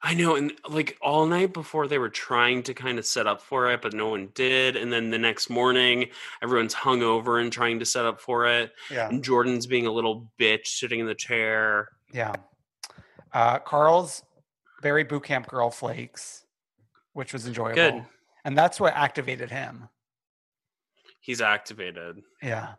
I 0.00 0.14
know, 0.14 0.36
and 0.36 0.52
like 0.68 0.96
all 1.02 1.26
night 1.26 1.52
before 1.52 1.88
they 1.88 1.98
were 1.98 2.10
trying 2.10 2.62
to 2.64 2.74
kind 2.74 2.98
of 2.98 3.06
set 3.06 3.26
up 3.26 3.42
for 3.42 3.70
it, 3.70 3.82
but 3.82 3.92
no 3.92 4.08
one 4.08 4.28
did. 4.34 4.76
And 4.76 4.92
then 4.92 5.10
the 5.10 5.18
next 5.18 5.50
morning, 5.50 6.08
everyone's 6.42 6.74
hungover 6.74 7.40
and 7.40 7.52
trying 7.52 7.78
to 7.80 7.86
set 7.86 8.04
up 8.04 8.20
for 8.20 8.46
it. 8.46 8.72
Yeah. 8.90 9.08
And 9.08 9.24
Jordan's 9.24 9.66
being 9.66 9.86
a 9.86 9.92
little 9.92 10.30
bitch 10.38 10.66
sitting 10.66 11.00
in 11.00 11.06
the 11.06 11.14
chair. 11.14 11.88
Yeah. 12.12 12.34
Uh, 13.32 13.58
Carl's 13.58 14.22
berry 14.82 15.04
boot 15.04 15.24
camp 15.24 15.48
girl 15.48 15.70
flakes, 15.70 16.44
which 17.12 17.32
was 17.32 17.46
enjoyable. 17.46 17.74
Good. 17.74 18.04
And 18.44 18.56
that's 18.56 18.78
what 18.78 18.94
activated 18.94 19.50
him. 19.50 19.88
He's 21.20 21.40
activated. 21.40 22.22
Yeah. 22.42 22.74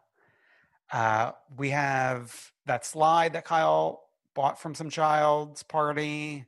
Uh, 0.91 1.32
we 1.57 1.71
have 1.71 2.51
that 2.67 2.86
slide 2.86 3.34
that 3.34 3.45
Kyle 3.45 4.03
bought 4.36 4.59
from 4.61 4.76
some 4.76 4.89
child's 4.89 5.63
party. 5.63 6.45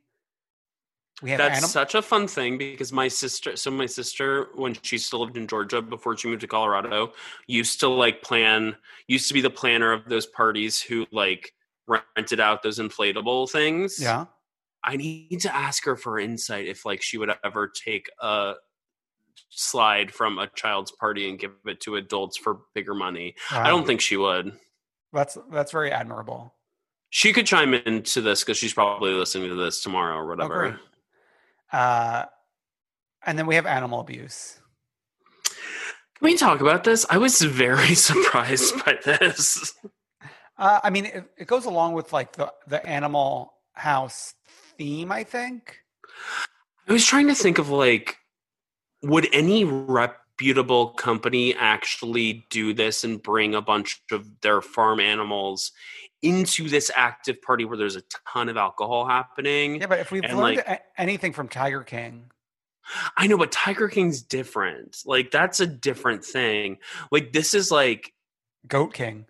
We 1.20 1.30
have 1.30 1.38
That's 1.38 1.58
anim- 1.58 1.68
such 1.68 1.96
a 1.96 2.02
fun 2.02 2.28
thing 2.28 2.58
because 2.58 2.92
my 2.92 3.08
sister, 3.08 3.56
so 3.56 3.72
my 3.72 3.86
sister, 3.86 4.50
when 4.54 4.76
she 4.82 4.98
still 4.98 5.20
lived 5.20 5.36
in 5.36 5.48
Georgia 5.48 5.82
before 5.82 6.16
she 6.16 6.28
moved 6.28 6.42
to 6.42 6.46
Colorado, 6.46 7.12
used 7.48 7.80
to 7.80 7.88
like 7.88 8.22
plan, 8.22 8.76
used 9.08 9.26
to 9.26 9.34
be 9.34 9.40
the 9.40 9.50
planner 9.50 9.90
of 9.90 10.04
those 10.08 10.26
parties 10.26 10.80
who 10.80 11.06
like 11.10 11.52
rented 11.88 12.40
out 12.40 12.62
those 12.62 12.78
inflatable 12.78 13.50
things. 13.50 13.98
yeah. 14.00 14.26
I 14.84 14.96
need 14.96 15.40
to 15.40 15.54
ask 15.54 15.84
her 15.86 15.96
for 15.96 16.20
insight 16.20 16.66
if 16.66 16.86
like 16.86 17.02
she 17.02 17.18
would 17.18 17.30
ever 17.44 17.68
take 17.68 18.08
a 18.22 18.54
slide 19.50 20.12
from 20.12 20.38
a 20.38 20.46
child's 20.54 20.92
party 20.92 21.28
and 21.28 21.38
give 21.38 21.52
it 21.66 21.80
to 21.80 21.96
adults 21.96 22.36
for 22.36 22.60
bigger 22.74 22.94
money. 22.94 23.34
I 23.50 23.68
don't 23.68 23.86
think 23.86 24.00
she 24.00 24.16
would. 24.16 24.52
that's 25.12 25.36
that's 25.50 25.72
very 25.72 25.90
admirable. 25.90 26.54
She 27.10 27.32
could 27.32 27.46
chime 27.46 27.74
into 27.74 28.20
this 28.20 28.44
because 28.44 28.58
she's 28.58 28.74
probably 28.74 29.12
listening 29.12 29.48
to 29.48 29.56
this 29.56 29.82
tomorrow 29.82 30.16
or 30.16 30.28
whatever. 30.28 30.60
great. 30.60 30.74
Uh, 31.72 32.26
and 33.24 33.38
then 33.38 33.46
we 33.46 33.54
have 33.56 33.66
animal 33.66 34.00
abuse. 34.00 34.60
Can 35.44 35.54
we 36.22 36.36
talk 36.36 36.60
about 36.60 36.84
this? 36.84 37.06
I 37.08 37.18
was 37.18 37.40
very 37.40 37.94
surprised 37.94 38.84
by 38.84 38.98
this. 39.04 39.74
Uh, 40.58 40.80
I 40.82 40.90
mean, 40.90 41.06
it, 41.06 41.24
it 41.36 41.46
goes 41.46 41.64
along 41.66 41.92
with 41.92 42.12
like 42.12 42.32
the 42.32 42.52
the 42.66 42.84
animal 42.86 43.54
house 43.72 44.34
theme. 44.76 45.12
I 45.12 45.24
think. 45.24 45.78
I 46.88 46.92
was 46.92 47.04
trying 47.06 47.28
to 47.28 47.34
think 47.34 47.58
of 47.58 47.68
like, 47.68 48.16
would 49.02 49.28
any 49.32 49.64
reputable 49.64 50.88
company 50.90 51.54
actually 51.54 52.46
do 52.50 52.72
this 52.72 53.04
and 53.04 53.22
bring 53.22 53.54
a 53.54 53.60
bunch 53.60 54.02
of 54.10 54.26
their 54.40 54.60
farm 54.62 54.98
animals 54.98 55.70
into 56.22 56.68
this 56.68 56.90
active 56.96 57.40
party 57.42 57.64
where 57.64 57.76
there's 57.76 57.94
a 57.96 58.02
ton 58.32 58.48
of 58.48 58.56
alcohol 58.56 59.06
happening? 59.06 59.80
Yeah, 59.80 59.86
but 59.86 60.00
if 60.00 60.10
we've 60.10 60.24
And, 60.24 60.38
learned 60.38 60.62
like- 60.66 60.82
anything 60.96 61.32
from 61.34 61.48
Tiger 61.48 61.84
King, 61.84 62.30
I 63.18 63.26
know, 63.26 63.36
but 63.36 63.52
Tiger 63.52 63.88
King's 63.88 64.22
different. 64.22 64.96
Like, 65.04 65.30
that's 65.30 65.60
a 65.60 65.66
different 65.66 66.24
thing. 66.24 66.78
Like, 67.12 67.32
this 67.34 67.52
is 67.52 67.70
like 67.70 68.14
Goat 68.66 68.94
King. 68.94 69.26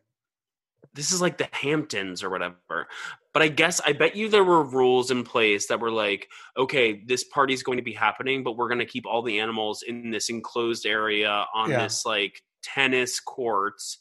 This 0.95 1.13
is 1.13 1.21
like 1.21 1.39
the 1.39 1.49
Hamptons 1.53 2.23
or 2.23 2.31
whatever. 2.31 2.89
But 3.33 3.43
I 3.43 3.49
guess 3.49 3.81
I 3.87 3.93
bet 3.93 4.17
you 4.17 4.29
there 4.29 4.45
were 4.45 4.65
rules 4.65 5.11
in 5.11 5.23
place 5.23 5.69
that 5.69 5.81
were 5.81 5.91
like, 5.93 6.29
okay, 6.57 7.03
this 7.07 7.25
party's 7.25 7.63
going 7.63 7.79
to 7.79 7.85
be 7.85 7.93
happening, 7.93 8.43
but 8.43 8.57
we're 8.57 8.69
going 8.69 8.81
to 8.81 8.87
keep 8.87 9.07
all 9.07 9.23
the 9.23 9.39
animals 9.39 9.83
in 9.83 10.11
this 10.11 10.29
enclosed 10.29 10.87
area 10.87 11.47
on 11.55 11.71
Yeah. 11.71 11.83
this 11.85 12.05
like 12.05 12.43
tennis 12.63 13.21
courts 13.21 13.99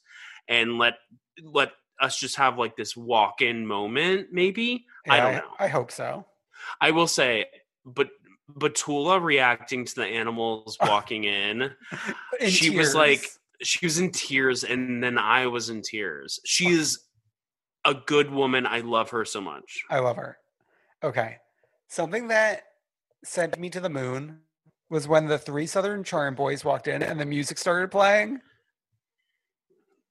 and 0.48 0.78
let 0.80 0.96
let 1.44 1.72
us 2.02 2.20
just 2.20 2.36
have 2.38 2.58
like 2.58 2.76
this 2.76 2.98
walk-in 2.98 3.66
moment 3.66 4.28
maybe. 4.32 4.86
I 5.10 5.20
don't 5.20 5.34
know. 5.36 5.52
I 5.60 5.68
hope 5.68 5.92
so. 5.92 6.26
I 6.82 6.92
will 6.92 7.08
say 7.08 7.46
but 7.86 8.10
Batula 8.52 9.22
reacting 9.22 9.86
to 9.86 9.96
the 9.96 10.06
animals 10.06 10.78
walking 10.82 11.26
in 11.26 11.72
In 12.40 12.50
she 12.50 12.72
was 12.72 12.96
like 12.96 13.20
tears. 13.22 13.40
She 13.62 13.86
was 13.86 13.98
in 14.00 14.12
tears 14.12 14.64
and 14.64 15.04
then 15.04 15.18
i 15.18 15.46
was 15.48 15.70
in 15.70 15.82
tears 15.82 16.40
she 16.46 16.68
is 16.68 17.00
a 17.86 17.94
good 17.94 18.30
woman 18.32 18.66
i 18.68 18.80
love 18.82 19.10
her 19.10 19.24
so 19.26 19.40
much 19.42 19.84
I 19.90 20.00
love 20.00 20.18
her. 20.18 20.38
Okay. 21.04 21.38
Something 21.88 22.28
that 22.30 22.64
sent 23.24 23.58
me 23.58 23.70
to 23.70 23.80
the 23.80 23.90
moon 23.90 24.40
was 24.90 25.08
when 25.08 25.28
the 25.28 25.38
three 25.38 25.68
Southern 25.68 26.04
Charm 26.04 26.36
boys 26.36 26.66
walked 26.66 26.88
in 26.88 27.02
and 27.04 27.20
the 27.20 27.26
music 27.26 27.58
started 27.58 27.92
playing. 27.92 28.40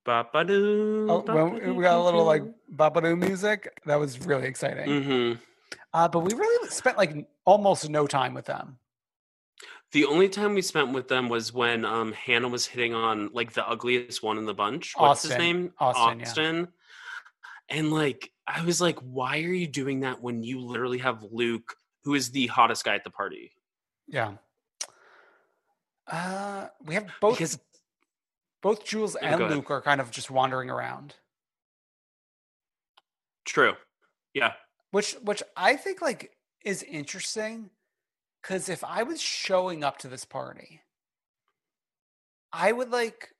Ba-ba-doo, 0.04 1.06
Oh, 1.10 1.18
we 1.74 1.82
got 1.82 1.98
a 1.98 2.02
little 2.02 2.24
like 2.24 2.44
ba-ba-doo. 2.68 3.16
babadoo 3.16 3.18
music. 3.18 3.68
That 3.86 3.96
was 3.96 4.24
really 4.24 4.46
exciting. 4.46 4.86
Mhm. 4.86 5.38
Uh, 5.92 6.08
but 6.08 6.20
we 6.20 6.32
really 6.32 6.68
spent 6.70 6.96
like 6.96 7.26
almost 7.44 7.90
no 7.90 8.06
time 8.06 8.32
with 8.32 8.44
them. 8.46 8.78
The 9.92 10.04
only 10.04 10.28
time 10.28 10.54
we 10.54 10.62
spent 10.62 10.92
with 10.92 11.08
them 11.08 11.28
was 11.28 11.52
when 11.52 11.84
um 11.84 12.12
hannah 12.12 12.48
was 12.48 12.66
hitting 12.66 12.94
on 12.94 13.30
like 13.32 13.52
the 13.52 13.66
ugliest 13.66 14.22
one 14.22 14.38
in 14.38 14.44
the 14.44 14.54
bunch. 14.54 14.92
What's 14.96 15.22
his 15.22 15.36
name? 15.36 15.72
Austin, 15.78 16.20
yeah. 16.20 16.26
austin. 16.26 16.68
And 17.68 17.92
like 17.92 18.30
i 18.46 18.64
was 18.64 18.80
like 18.80 18.98
why 19.00 19.38
are 19.38 19.52
you 19.52 19.66
doing 19.66 20.00
that 20.00 20.22
when 20.22 20.42
you 20.42 20.60
literally 20.60 20.98
have 20.98 21.24
luke 21.30 21.74
who 22.04 22.14
is 22.14 22.30
the 22.30 22.46
hottest 22.46 22.84
guy 22.84 22.94
at 22.94 23.02
the 23.02 23.10
party? 23.10 23.52
Yeah. 24.06 24.34
Uh, 26.06 26.68
we 26.84 26.94
have 26.94 27.08
both 27.20 27.34
Because- 27.34 27.58
both 28.62 28.84
Jules 28.84 29.16
and. 29.16 29.40
Luke 29.50 29.70
are 29.72 29.82
kind 29.82 30.00
of 30.00 30.12
just 30.12 30.30
wandering 30.30 30.70
around, 30.70 31.16
true. 33.44 33.74
Yeah. 34.34 34.52
Which 34.90 35.14
which 35.22 35.42
I 35.56 35.76
think 35.76 36.00
like 36.00 36.36
is 36.64 36.82
interesting 36.82 37.70
because 38.46 38.68
if 38.68 38.84
I 38.84 39.02
was 39.02 39.20
showing 39.20 39.82
up 39.82 39.98
to 39.98 40.08
this 40.08 40.24
party, 40.24 40.82
I 42.52 42.70
would 42.70 42.90
like 42.90 43.30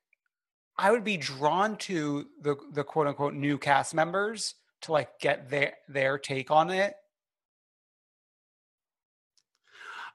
I 0.76 0.90
would 0.90 1.04
be 1.04 1.16
drawn 1.16 1.76
to 1.78 2.26
the 2.40 2.56
the 2.72 2.82
quote 2.82 3.06
unquote 3.06 3.34
new 3.34 3.56
cast 3.56 3.94
members 3.94 4.54
to 4.82 4.92
like 4.92 5.20
get 5.20 5.48
their 5.48 5.74
their 5.88 6.18
take 6.18 6.50
on 6.50 6.70
it. 6.70 6.94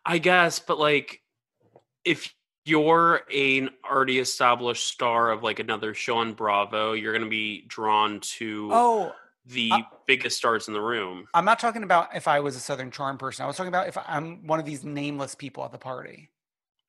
I 0.05 0.17
guess, 0.17 0.59
but 0.59 0.77
like 0.77 1.21
if 2.03 2.33
you're 2.65 3.21
an 3.33 3.69
already 3.89 4.19
established 4.19 4.87
star 4.87 5.31
of 5.31 5.41
like 5.41 5.59
another 5.59 5.93
show 5.93 6.17
on 6.17 6.33
Bravo, 6.33 6.93
you're 6.93 7.13
gonna 7.13 7.27
be 7.29 7.63
drawn 7.65 8.19
to 8.19 8.69
Oh, 8.73 9.15
the 9.51 9.71
Uh, 9.71 9.79
biggest 10.05 10.37
stars 10.37 10.67
in 10.67 10.73
the 10.73 10.81
room. 10.81 11.27
I'm 11.33 11.45
not 11.45 11.59
talking 11.59 11.83
about 11.83 12.15
if 12.15 12.27
I 12.27 12.39
was 12.39 12.55
a 12.55 12.59
Southern 12.59 12.91
Charm 12.91 13.17
person. 13.17 13.43
I 13.43 13.47
was 13.47 13.55
talking 13.57 13.69
about 13.69 13.87
if 13.87 13.97
I'm 14.05 14.45
one 14.47 14.59
of 14.59 14.65
these 14.65 14.83
nameless 14.83 15.35
people 15.35 15.63
at 15.65 15.71
the 15.71 15.77
party. 15.77 16.31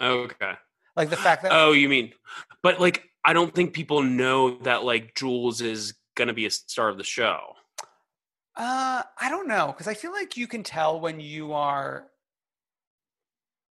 Okay. 0.01 0.53
Like 0.97 1.11
the 1.11 1.17
fact 1.17 1.43
that 1.43 1.53
Oh, 1.53 1.73
you 1.73 1.89
mean, 1.89 2.13
but 2.63 2.81
like, 2.81 3.09
I 3.25 3.33
don't 3.33 3.55
think 3.55 3.73
people 3.73 4.03
know 4.03 4.59
that 4.59 4.85
like 4.85 5.15
Jules 5.15 5.61
is 5.61 5.95
gonna 6.17 6.35
be 6.35 6.47
a 6.47 6.51
star 6.51 6.89
of 6.89 6.99
the 6.99 7.05
show. 7.05 7.55
Uh, 8.55 9.03
I 9.19 9.31
don't 9.31 9.49
know 9.49 9.69
because 9.69 9.89
I 9.89 9.95
feel 9.95 10.13
like 10.13 10.37
you 10.37 10.47
can 10.47 10.63
tell 10.63 11.01
when 11.01 11.21
you 11.21 11.53
are 11.55 12.09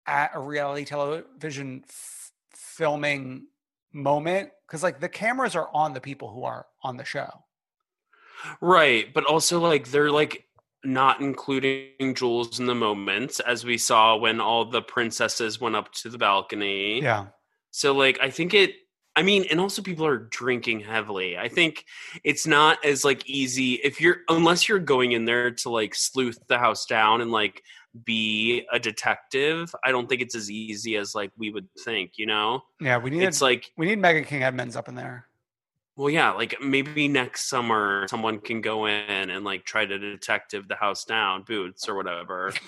at 0.06 0.32
a 0.34 0.38
reality 0.40 0.84
television 0.84 1.84
f- 1.88 2.30
filming 2.54 3.46
moment 3.92 4.50
because 4.66 4.82
like 4.82 5.00
the 5.00 5.08
cameras 5.08 5.56
are 5.56 5.70
on 5.72 5.94
the 5.94 6.00
people 6.00 6.28
who 6.30 6.44
are 6.44 6.66
on 6.82 6.96
the 6.98 7.04
show. 7.04 7.45
Right, 8.60 9.12
but 9.12 9.24
also 9.24 9.60
like 9.60 9.88
they're 9.88 10.10
like 10.10 10.44
not 10.84 11.20
including 11.20 12.14
Jules 12.14 12.60
in 12.60 12.66
the 12.66 12.74
moments, 12.74 13.40
as 13.40 13.64
we 13.64 13.78
saw 13.78 14.16
when 14.16 14.40
all 14.40 14.64
the 14.64 14.82
princesses 14.82 15.60
went 15.60 15.76
up 15.76 15.92
to 15.94 16.08
the 16.08 16.18
balcony. 16.18 17.02
Yeah. 17.02 17.26
So 17.70 17.92
like 17.92 18.18
I 18.20 18.30
think 18.30 18.54
it 18.54 18.74
I 19.16 19.22
mean, 19.22 19.46
and 19.50 19.58
also 19.58 19.80
people 19.80 20.04
are 20.06 20.18
drinking 20.18 20.80
heavily. 20.80 21.38
I 21.38 21.48
think 21.48 21.86
it's 22.22 22.46
not 22.46 22.84
as 22.84 23.02
like 23.02 23.26
easy 23.28 23.74
if 23.74 23.98
you're 23.98 24.18
unless 24.28 24.68
you're 24.68 24.78
going 24.78 25.12
in 25.12 25.24
there 25.24 25.50
to 25.50 25.70
like 25.70 25.94
sleuth 25.94 26.38
the 26.48 26.58
house 26.58 26.84
down 26.84 27.22
and 27.22 27.32
like 27.32 27.62
be 28.04 28.66
a 28.72 28.78
detective. 28.78 29.74
I 29.82 29.90
don't 29.90 30.06
think 30.06 30.20
it's 30.20 30.34
as 30.34 30.50
easy 30.50 30.96
as 30.96 31.14
like 31.14 31.30
we 31.38 31.50
would 31.50 31.66
think, 31.82 32.12
you 32.16 32.26
know? 32.26 32.62
Yeah, 32.78 32.98
we 32.98 33.08
need 33.08 33.22
It's 33.22 33.40
like 33.40 33.72
we 33.78 33.86
need 33.86 33.98
Meghan 33.98 34.26
King 34.26 34.42
Edmonds 34.42 34.76
up 34.76 34.86
in 34.86 34.94
there. 34.94 35.26
Well, 35.96 36.10
yeah, 36.10 36.32
like 36.32 36.56
maybe 36.62 37.08
next 37.08 37.48
summer 37.48 38.06
someone 38.08 38.40
can 38.40 38.60
go 38.60 38.86
in 38.86 39.30
and 39.30 39.44
like 39.44 39.64
try 39.64 39.86
to 39.86 39.98
detective 39.98 40.68
the 40.68 40.76
house 40.76 41.04
down, 41.04 41.42
boots 41.42 41.88
or 41.88 41.96
whatever. 41.96 42.52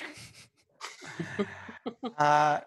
Uh, 2.18 2.60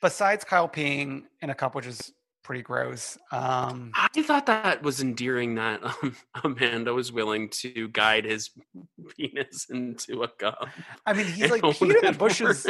besides 0.00 0.44
Kyle 0.44 0.68
peeing 0.68 1.22
in 1.40 1.50
a 1.50 1.54
cup, 1.54 1.76
which 1.76 1.86
is 1.86 2.12
pretty 2.48 2.62
gross. 2.62 3.18
Um, 3.30 3.90
I 3.94 4.22
thought 4.22 4.46
that 4.46 4.82
was 4.82 5.02
endearing 5.02 5.56
that 5.56 5.84
um, 5.84 6.16
Amanda 6.42 6.94
was 6.94 7.12
willing 7.12 7.50
to 7.50 7.88
guide 7.88 8.24
his 8.24 8.48
penis 9.18 9.66
into 9.68 10.22
a 10.22 10.28
cup. 10.28 10.66
I 11.04 11.12
mean, 11.12 11.26
he's 11.26 11.50
like 11.50 11.60
peed 11.60 12.02
in 12.02 12.10
the 12.10 12.18
bushes. 12.18 12.66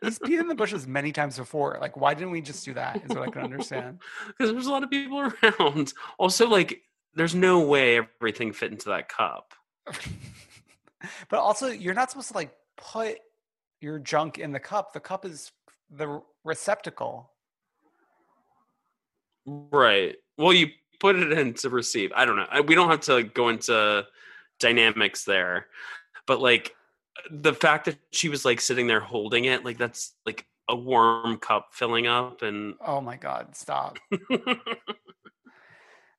He's 0.00 0.20
peed 0.20 0.38
in 0.38 0.46
the 0.46 0.54
bushes 0.54 0.86
many 0.86 1.10
times 1.10 1.36
before. 1.36 1.76
Like, 1.80 1.96
why 1.96 2.14
didn't 2.14 2.30
we 2.30 2.40
just 2.40 2.64
do 2.64 2.74
that? 2.74 3.02
Is 3.02 3.08
what 3.08 3.22
I 3.22 3.30
can 3.32 3.42
understand. 3.42 3.98
because 4.28 4.52
there's 4.52 4.66
a 4.66 4.70
lot 4.70 4.84
of 4.84 4.90
people 4.90 5.18
around. 5.42 5.92
Also, 6.18 6.48
like, 6.48 6.82
there's 7.16 7.34
no 7.34 7.66
way 7.66 7.98
everything 7.98 8.52
fit 8.52 8.70
into 8.70 8.90
that 8.90 9.08
cup. 9.08 9.54
but 11.28 11.40
also, 11.40 11.66
you're 11.66 11.94
not 11.94 12.12
supposed 12.12 12.28
to 12.28 12.34
like 12.34 12.52
put 12.76 13.18
your 13.80 13.98
junk 13.98 14.38
in 14.38 14.52
the 14.52 14.60
cup. 14.60 14.92
The 14.92 15.00
cup 15.00 15.24
is 15.24 15.50
the 15.90 16.22
receptacle. 16.44 17.32
Right. 19.46 20.16
Well, 20.36 20.52
you 20.52 20.68
put 21.00 21.16
it 21.16 21.32
in 21.32 21.54
to 21.54 21.70
receive. 21.70 22.12
I 22.14 22.24
don't 22.24 22.36
know. 22.36 22.46
I- 22.50 22.60
We 22.60 22.74
don't 22.74 22.90
have 22.90 23.00
to 23.02 23.22
go 23.22 23.48
into 23.48 24.06
dynamics 24.58 25.24
there, 25.24 25.66
but 26.26 26.40
like 26.40 26.74
the 27.30 27.54
fact 27.54 27.84
that 27.86 27.96
she 28.12 28.28
was 28.28 28.44
like 28.44 28.60
sitting 28.60 28.86
there 28.86 29.00
holding 29.00 29.44
it, 29.46 29.64
like 29.64 29.78
that's 29.78 30.14
like 30.26 30.46
a 30.68 30.74
warm 30.76 31.38
cup 31.38 31.68
filling 31.72 32.06
up, 32.06 32.42
and 32.42 32.74
Oh 32.84 33.00
my 33.00 33.16
God! 33.16 33.54
Stop. 33.56 33.98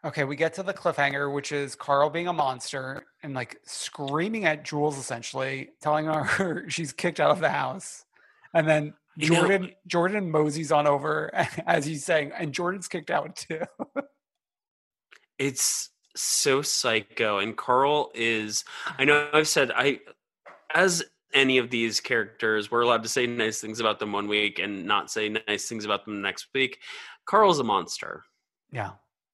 Okay, 0.05 0.23
we 0.23 0.35
get 0.35 0.53
to 0.53 0.63
the 0.63 0.73
cliffhanger, 0.75 1.33
which 1.33 1.51
is 1.51 1.75
Carl 1.75 2.09
being 2.09 2.27
a 2.27 2.33
monster 2.33 3.03
and 3.23 3.33
like 3.33 3.59
screaming 3.65 4.45
at 4.45 4.63
Jules, 4.63 4.97
essentially 4.97 5.71
telling 5.81 6.05
her 6.05 6.65
she's 6.69 6.93
kicked 6.93 7.19
out 7.19 7.31
of 7.31 7.39
the 7.39 7.49
house, 7.49 8.05
and 8.53 8.67
then 8.69 8.93
You 9.17 9.29
know- 9.29 9.35
Jordan 9.41 9.63
uh, 9.65 9.67
Jordan 9.87 10.31
moseys 10.31 10.71
on 10.71 10.87
over 10.87 11.29
as 11.65 11.85
he's 11.85 12.05
saying, 12.05 12.31
and 12.37 12.53
Jordan's 12.53 12.87
kicked 12.87 13.11
out 13.11 13.35
too. 13.35 13.61
it's 15.37 15.89
so 16.15 16.61
psycho. 16.61 17.39
And 17.39 17.55
Carl 17.57 18.11
is. 18.15 18.63
I 18.97 19.05
know 19.05 19.29
I've 19.33 19.47
said 19.47 19.71
I, 19.75 19.99
as 20.73 21.03
any 21.33 21.57
of 21.57 21.69
these 21.69 21.99
characters, 21.99 22.71
we're 22.71 22.81
allowed 22.81 23.03
to 23.03 23.09
say 23.09 23.27
nice 23.27 23.59
things 23.59 23.79
about 23.79 23.99
them 23.99 24.11
one 24.11 24.27
week 24.27 24.59
and 24.59 24.85
not 24.85 25.11
say 25.11 25.29
nice 25.29 25.67
things 25.67 25.85
about 25.85 26.05
them 26.05 26.21
next 26.21 26.47
week. 26.53 26.79
Carl's 27.25 27.59
a 27.59 27.63
monster. 27.63 28.23
yeah, 28.71 28.91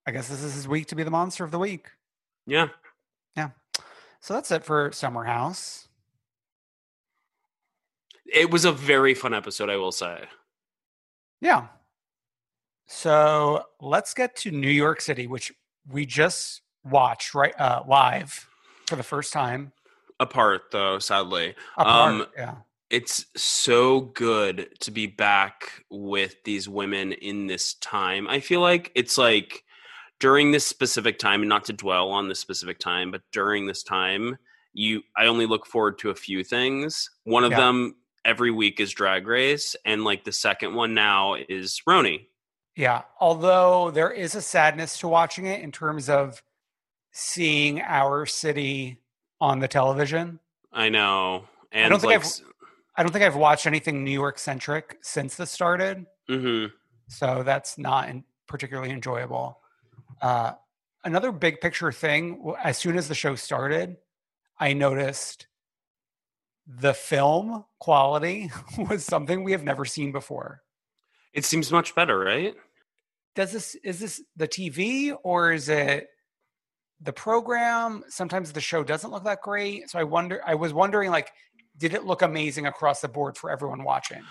I 0.08 0.12
guess 0.12 0.28
this 0.28 0.42
is 0.44 0.56
his 0.56 0.68
week 0.68 0.88
to 0.88 0.96
be 0.96 1.04
the 1.04 1.12
monster 1.12 1.44
of 1.44 1.52
the 1.52 1.60
week. 1.60 1.88
Yeah. 2.48 2.68
Yeah, 3.38 3.50
so 4.20 4.34
that's 4.34 4.52
it 4.52 4.64
for 4.64 4.92
Summer 4.92 5.24
House. 5.24 5.88
It 8.34 8.50
was 8.50 8.66
a 8.66 8.72
very 8.72 9.14
fun 9.14 9.34
episode, 9.34 9.70
I 9.70 9.78
will 9.78 9.92
say. 9.92 10.26
Yeah. 11.40 11.68
So 12.88 13.66
let's 13.80 14.14
get 14.14 14.36
to 14.38 14.52
New 14.52 14.70
York 14.70 15.02
City, 15.02 15.28
which 15.28 15.54
we 15.90 16.06
just 16.06 16.62
watched 16.84 17.34
right 17.34 17.54
uh, 17.60 17.84
live 17.88 18.50
for 18.88 18.96
the 18.96 19.04
first 19.04 19.32
time. 19.32 19.72
Apart 20.20 20.64
though, 20.72 21.00
sadly. 21.00 21.56
Apart, 21.78 22.14
Um, 22.14 22.28
yeah. 22.38 22.56
It's 22.90 23.26
so 23.36 24.02
good 24.02 24.70
to 24.82 24.92
be 24.92 25.08
back 25.08 25.84
with 25.90 26.36
these 26.44 26.70
women 26.70 27.14
in 27.14 27.48
this 27.48 27.74
time. 27.76 28.28
I 28.28 28.40
feel 28.40 28.62
like 28.62 28.92
it's 28.94 29.18
like 29.18 29.64
during 30.20 30.52
this 30.52 30.66
specific 30.66 31.18
time, 31.18 31.42
and 31.42 31.50
not 31.50 31.66
to 31.66 31.74
dwell 31.74 32.10
on 32.10 32.28
this 32.30 32.40
specific 32.40 32.78
time, 32.78 33.10
but 33.10 33.22
during 33.32 33.66
this 33.66 33.82
time, 33.82 34.38
you 34.74 35.02
I 35.18 35.26
only 35.26 35.48
look 35.48 35.66
forward 35.66 35.98
to 36.00 36.12
a 36.12 36.16
few 36.16 36.44
things. 36.44 37.10
One 37.24 37.44
of 37.44 37.52
Yeah. 37.52 37.62
them 37.62 37.96
every 38.26 38.52
week 38.52 38.80
is 38.80 38.92
Drag 38.92 39.28
Race, 39.28 39.76
and 39.86 40.04
like 40.04 40.24
the 40.24 40.32
second 40.32 40.74
one 40.76 40.94
now 40.94 41.36
is 41.36 41.82
RHONY. 41.88 42.28
Yeah. 42.76 43.04
Although 43.20 43.92
there 43.92 44.12
is 44.12 44.34
a 44.36 44.42
sadness 44.42 44.98
to 45.00 45.08
watching 45.08 45.46
it 45.46 45.62
in 45.62 45.72
terms 45.72 46.10
of 46.10 46.42
seeing 47.12 47.82
our 47.82 48.26
city 48.26 48.98
on 49.40 49.60
the 49.60 49.68
television. 49.68 50.40
I 50.72 50.90
know, 50.90 51.46
and 51.72 51.92
don't 51.92 52.00
think 52.00 52.14
like, 52.14 52.26
I've- 52.26 52.44
I 52.96 53.04
don't 53.04 53.12
think 53.12 53.26
I've 53.26 53.36
watched 53.36 53.66
anything 53.68 54.04
New 54.04 54.12
York 54.12 54.38
centric 54.40 54.98
since 55.02 55.36
this 55.36 55.52
started. 55.52 56.06
hmm 56.28 56.66
So 57.08 57.44
that's 57.44 57.78
not 57.78 58.10
in- 58.10 58.24
particularly 58.48 58.92
enjoyable. 58.92 59.60
Uh, 60.22 60.54
another 61.04 61.32
big 61.32 61.60
picture 61.60 61.92
thing, 61.92 62.54
as 62.64 62.78
soon 62.78 62.98
as 62.98 63.08
the 63.08 63.16
show 63.16 63.36
started, 63.36 63.98
I 64.60 64.74
noticed 64.74 65.48
the 66.68 66.94
film 66.94 67.66
quality 67.80 68.52
was 68.90 69.06
something 69.06 69.44
we 69.44 69.52
have 69.52 69.64
never 69.64 69.86
seen 69.86 70.12
before. 70.12 70.62
it 71.34 71.46
seems 71.46 71.72
much 71.72 71.96
better, 71.96 72.18
right? 72.18 72.56
Does 73.36 73.52
this 73.52 73.76
is 73.84 74.00
this 74.00 74.22
the 74.36 74.48
TV 74.48 75.16
or 75.24 75.52
is 75.52 75.68
it 75.70 76.08
the 77.02 77.14
program? 77.14 78.04
Sometimes 78.08 78.52
the 78.52 78.62
show 78.62 78.84
doesn't 78.84 79.10
look 79.12 79.24
that 79.24 79.42
great. 79.42 79.90
So 79.90 80.00
I 80.00 80.04
wonder 80.04 80.42
I 80.46 80.56
was 80.56 80.74
wondering 80.74 81.10
like 81.10 81.32
did 81.78 81.94
it 81.94 82.06
look 82.06 82.22
amazing 82.22 82.68
across 82.68 83.02
the 83.02 83.08
board 83.08 83.38
for 83.38 83.50
everyone 83.50 83.84
watching? 83.84 84.22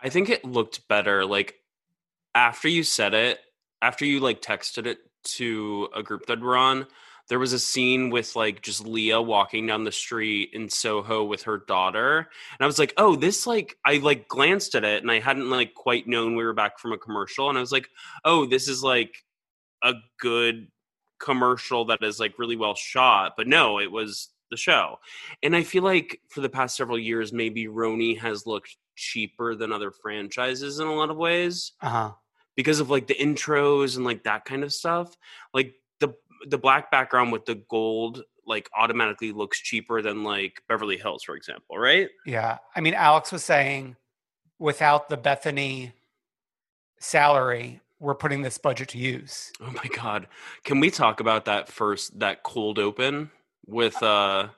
I 0.00 0.08
think 0.08 0.28
it 0.28 0.44
looked 0.44 0.86
better. 0.88 1.24
Like 1.26 1.56
after 2.34 2.68
you 2.68 2.84
said 2.84 3.14
it, 3.14 3.40
after 3.80 4.04
you 4.04 4.20
like 4.20 4.40
texted 4.40 4.86
it 4.86 4.98
to 5.24 5.88
a 5.94 6.02
group 6.02 6.26
that 6.26 6.40
we're 6.40 6.56
on, 6.56 6.86
there 7.28 7.38
was 7.38 7.52
a 7.52 7.58
scene 7.58 8.10
with 8.10 8.36
like 8.36 8.60
just 8.62 8.84
Leah 8.86 9.22
walking 9.22 9.66
down 9.66 9.84
the 9.84 9.92
street 9.92 10.50
in 10.52 10.68
Soho 10.68 11.24
with 11.24 11.42
her 11.44 11.58
daughter. 11.58 12.18
And 12.18 12.60
I 12.60 12.66
was 12.66 12.78
like, 12.78 12.92
oh, 12.96 13.16
this 13.16 13.46
like 13.46 13.76
I 13.86 13.98
like 13.98 14.28
glanced 14.28 14.74
at 14.74 14.84
it 14.84 15.02
and 15.02 15.10
I 15.10 15.20
hadn't 15.20 15.48
like 15.50 15.74
quite 15.74 16.06
known 16.06 16.36
we 16.36 16.44
were 16.44 16.52
back 16.52 16.78
from 16.78 16.92
a 16.92 16.98
commercial. 16.98 17.48
And 17.48 17.56
I 17.56 17.60
was 17.60 17.72
like, 17.72 17.88
oh, 18.24 18.44
this 18.46 18.68
is 18.68 18.82
like 18.82 19.14
a 19.82 19.94
good 20.20 20.68
commercial 21.20 21.84
that 21.86 22.02
is 22.02 22.18
like 22.20 22.38
really 22.38 22.56
well 22.56 22.74
shot. 22.74 23.34
But 23.36 23.46
no, 23.46 23.78
it 23.78 23.90
was 23.90 24.28
the 24.50 24.56
show. 24.56 24.98
And 25.42 25.56
I 25.56 25.62
feel 25.62 25.82
like 25.82 26.20
for 26.28 26.40
the 26.40 26.48
past 26.50 26.76
several 26.76 26.98
years, 26.98 27.32
maybe 27.32 27.66
RHONY 27.66 28.18
has 28.18 28.46
looked 28.46 28.76
cheaper 28.96 29.54
than 29.54 29.72
other 29.72 29.90
franchises 29.90 30.78
in 30.80 30.86
a 30.86 30.92
lot 30.94 31.08
of 31.10 31.16
ways 31.16 31.72
Uh-huh. 31.80 32.12
because 32.56 32.80
of 32.80 32.90
like 32.90 33.06
the 33.06 33.14
intros 33.14 33.96
and 33.96 34.04
like 34.04 34.24
that 34.24 34.44
kind 34.44 34.62
of 34.64 34.72
stuff. 34.72 35.16
Like 35.54 35.74
the 36.48 36.58
black 36.58 36.90
background 36.90 37.32
with 37.32 37.44
the 37.46 37.56
gold 37.68 38.22
like 38.46 38.68
automatically 38.76 39.30
looks 39.32 39.60
cheaper 39.60 40.02
than 40.02 40.24
like 40.24 40.62
Beverly 40.68 40.96
Hills, 40.96 41.22
for 41.22 41.36
example, 41.36 41.78
right? 41.78 42.08
Yeah. 42.26 42.58
I 42.74 42.80
mean, 42.80 42.94
Alex 42.94 43.30
was 43.30 43.44
saying 43.44 43.96
without 44.58 45.08
the 45.08 45.16
Bethany 45.16 45.92
salary, 46.98 47.80
we're 48.00 48.14
putting 48.14 48.42
this 48.42 48.58
budget 48.58 48.88
to 48.90 48.98
use. 48.98 49.52
Oh 49.60 49.70
my 49.70 49.88
god. 49.96 50.26
Can 50.64 50.80
we 50.80 50.90
talk 50.90 51.20
about 51.20 51.44
that 51.44 51.68
first 51.68 52.18
that 52.18 52.42
cold 52.42 52.78
open 52.78 53.30
with 53.66 54.00
uh 54.02 54.48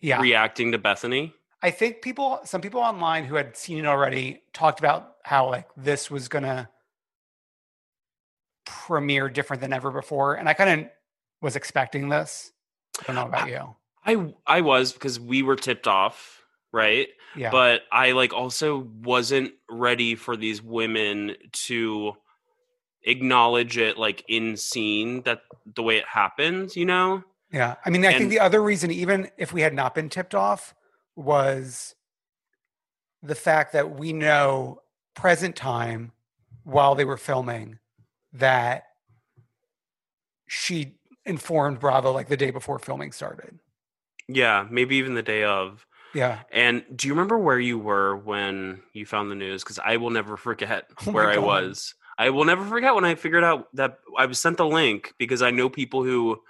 Yeah. 0.00 0.20
reacting 0.20 0.72
to 0.72 0.78
Bethany? 0.78 1.34
I 1.62 1.70
think 1.72 2.02
people, 2.02 2.40
some 2.44 2.60
people 2.60 2.80
online 2.80 3.24
who 3.24 3.34
had 3.34 3.56
seen 3.56 3.78
it 3.78 3.86
already 3.86 4.42
talked 4.52 4.78
about 4.78 5.16
how 5.24 5.48
like 5.48 5.66
this 5.76 6.08
was 6.10 6.28
going 6.28 6.44
to 6.44 6.68
premiere 8.86 9.28
different 9.28 9.60
than 9.60 9.72
ever 9.72 9.90
before. 9.90 10.34
And 10.34 10.48
I 10.48 10.54
kind 10.54 10.80
of 10.80 10.86
was 11.40 11.56
expecting 11.56 12.08
this. 12.08 12.52
I 13.00 13.04
don't 13.06 13.16
know 13.16 13.26
about 13.26 13.48
you. 13.48 13.74
I 14.04 14.34
I 14.46 14.60
was 14.60 14.92
because 14.92 15.18
we 15.20 15.42
were 15.42 15.56
tipped 15.56 15.86
off, 15.86 16.42
right? 16.72 17.08
Yeah. 17.36 17.50
But 17.50 17.82
I 17.92 18.12
like 18.12 18.32
also 18.32 18.88
wasn't 19.02 19.52
ready 19.70 20.14
for 20.14 20.36
these 20.36 20.62
women 20.62 21.36
to 21.64 22.14
acknowledge 23.04 23.78
it 23.78 23.96
like 23.98 24.24
in 24.28 24.56
scene 24.56 25.22
that 25.22 25.42
the 25.74 25.82
way 25.82 25.96
it 25.96 26.06
happens, 26.06 26.76
you 26.76 26.84
know? 26.84 27.22
Yeah. 27.52 27.76
I 27.84 27.90
mean, 27.90 28.04
I 28.04 28.16
think 28.16 28.30
the 28.30 28.40
other 28.40 28.62
reason, 28.62 28.90
even 28.90 29.30
if 29.38 29.52
we 29.52 29.62
had 29.62 29.72
not 29.72 29.94
been 29.94 30.08
tipped 30.08 30.34
off, 30.34 30.74
was 31.16 31.94
the 33.22 33.34
fact 33.34 33.72
that 33.72 33.98
we 33.98 34.12
know 34.12 34.80
present 35.14 35.56
time 35.56 36.12
while 36.64 36.94
they 36.94 37.04
were 37.04 37.16
filming 37.16 37.78
that 38.32 38.84
she 40.46 40.94
informed 41.24 41.80
Bravo 41.80 42.12
like 42.12 42.28
the 42.28 42.36
day 42.36 42.50
before 42.50 42.78
filming 42.78 43.12
started. 43.12 43.58
Yeah, 44.28 44.66
maybe 44.70 44.96
even 44.96 45.14
the 45.14 45.22
day 45.22 45.44
of. 45.44 45.86
Yeah. 46.14 46.40
And 46.50 46.84
do 46.94 47.06
you 47.08 47.14
remember 47.14 47.38
where 47.38 47.60
you 47.60 47.78
were 47.78 48.16
when 48.16 48.80
you 48.92 49.06
found 49.06 49.30
the 49.30 49.34
news? 49.34 49.62
Because 49.62 49.78
I 49.78 49.96
will 49.98 50.10
never 50.10 50.36
forget 50.36 50.90
Oh 51.06 51.12
where 51.12 51.30
I 51.30 51.38
was. 51.38 51.94
I 52.18 52.30
will 52.30 52.44
never 52.44 52.64
forget 52.64 52.94
when 52.94 53.04
I 53.04 53.14
figured 53.14 53.44
out 53.44 53.68
that 53.74 53.98
I 54.16 54.26
was 54.26 54.38
sent 54.38 54.56
the 54.56 54.66
link 54.66 55.14
because 55.18 55.40
I 55.42 55.50
know 55.50 55.68
people 55.68 56.02
who 56.02 56.40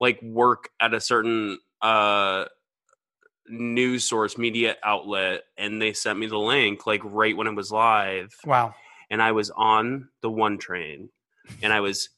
like 0.00 0.20
work 0.20 0.70
at 0.80 0.94
a 0.94 1.00
certain 1.00 1.58
uh 1.80 2.46
news 3.48 4.04
source 4.04 4.36
media 4.36 4.76
outlet 4.82 5.44
and 5.56 5.80
they 5.80 5.92
sent 5.92 6.18
me 6.18 6.26
the 6.26 6.38
link 6.38 6.86
like 6.86 7.00
right 7.04 7.36
when 7.36 7.46
it 7.46 7.54
was 7.54 7.70
live 7.70 8.34
Wow. 8.44 8.74
And 9.10 9.22
I 9.22 9.32
was 9.32 9.50
on 9.50 10.08
the 10.22 10.30
one 10.30 10.58
train 10.58 11.08
and 11.62 11.72
I 11.72 11.80
was 11.80 12.08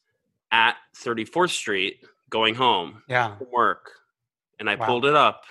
at 0.50 0.76
34th 0.96 1.50
Street 1.50 1.96
going 2.30 2.54
home 2.54 3.02
Yeah. 3.08 3.36
from 3.36 3.46
work 3.52 3.90
and 4.58 4.68
I 4.70 4.74
Wow. 4.76 4.86
pulled 4.86 5.04
it 5.04 5.14
up 5.14 5.44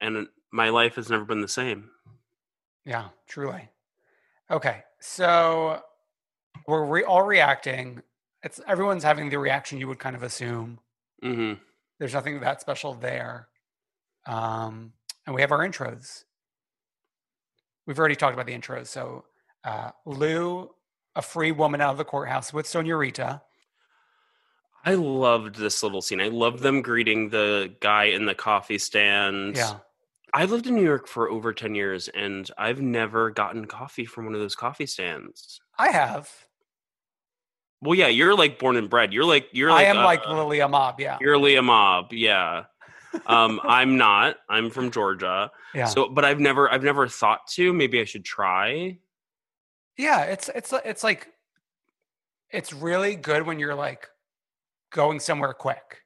and 0.00 0.28
my 0.52 0.68
life 0.68 0.94
has 0.96 1.10
never 1.10 1.24
been 1.24 1.40
the 1.40 1.48
same. 1.48 1.90
Yeah, 2.84 3.08
truly. 3.26 3.68
Okay. 4.50 4.84
So 5.00 5.82
we're 6.66 6.84
re- 6.84 7.04
all 7.04 7.22
reacting. 7.24 8.02
It's 8.42 8.60
everyone's 8.66 9.02
having 9.02 9.28
the 9.28 9.38
reaction 9.38 9.78
you 9.78 9.88
would 9.88 9.98
kind 9.98 10.14
of 10.16 10.22
assume. 10.22 10.78
hmm 11.22 11.54
There's 11.98 12.14
nothing 12.14 12.38
that 12.40 12.60
special 12.60 12.94
there. 12.94 13.48
Um, 14.26 14.92
and 15.26 15.34
we 15.34 15.40
have 15.40 15.50
our 15.52 15.66
intros. 15.66 16.24
We've 17.86 17.98
already 17.98 18.16
talked 18.16 18.34
about 18.34 18.46
the 18.46 18.56
intros. 18.56 18.86
So 18.88 19.24
uh, 19.66 19.90
Lou, 20.06 20.70
a 21.16 21.20
free 21.22 21.52
woman 21.52 21.80
out 21.80 21.90
of 21.90 21.98
the 21.98 22.04
courthouse 22.04 22.52
with 22.52 22.66
Sonja 22.66 22.96
Rita. 22.98 23.42
I 24.84 24.94
loved 24.94 25.56
this 25.56 25.82
little 25.82 26.00
scene. 26.00 26.20
I 26.20 26.28
loved 26.28 26.60
them 26.60 26.80
greeting 26.80 27.30
the 27.30 27.74
guy 27.80 28.04
in 28.04 28.24
the 28.24 28.36
coffee 28.36 28.78
stand. 28.78 29.56
Yeah. 29.56 29.78
I've 30.32 30.52
lived 30.52 30.68
in 30.68 30.76
New 30.76 30.84
York 30.84 31.08
for 31.08 31.28
over 31.28 31.52
10 31.52 31.74
years 31.74 32.08
and 32.08 32.48
I've 32.56 32.80
never 32.80 33.30
gotten 33.30 33.66
coffee 33.66 34.04
from 34.04 34.26
one 34.26 34.34
of 34.34 34.40
those 34.40 34.54
coffee 34.54 34.86
stands. 34.86 35.60
I 35.76 35.90
have. 35.90 36.30
Well, 37.80 37.96
yeah, 37.96 38.08
you're 38.08 38.36
like 38.36 38.60
born 38.60 38.76
and 38.76 38.88
bred. 38.88 39.12
You're 39.12 39.24
like 39.24 39.48
you're 39.52 39.70
I 39.70 39.82
am 39.84 39.98
uh, 39.98 40.04
like 40.04 40.26
Lilia 40.26 40.68
Mob. 40.68 41.00
Yeah. 41.00 41.18
You're 41.20 41.38
Leah 41.38 41.62
Mob, 41.62 42.12
yeah. 42.12 42.64
Um, 43.26 43.62
I'm 43.64 43.96
not. 43.96 44.36
I'm 44.46 44.68
from 44.68 44.90
Georgia. 44.90 45.50
Yeah. 45.74 45.86
So, 45.86 46.06
but 46.06 46.26
I've 46.26 46.38
never, 46.38 46.70
I've 46.70 46.82
never 46.82 47.08
thought 47.08 47.46
to. 47.52 47.72
Maybe 47.72 47.98
I 47.98 48.04
should 48.04 48.26
try. 48.26 48.98
Yeah, 49.96 50.22
it's 50.24 50.48
it's 50.54 50.72
it's 50.84 51.02
like 51.04 51.28
it's 52.50 52.72
really 52.72 53.16
good 53.16 53.46
when 53.46 53.58
you're 53.58 53.74
like 53.74 54.08
going 54.92 55.18
somewhere 55.20 55.52
quick 55.52 56.02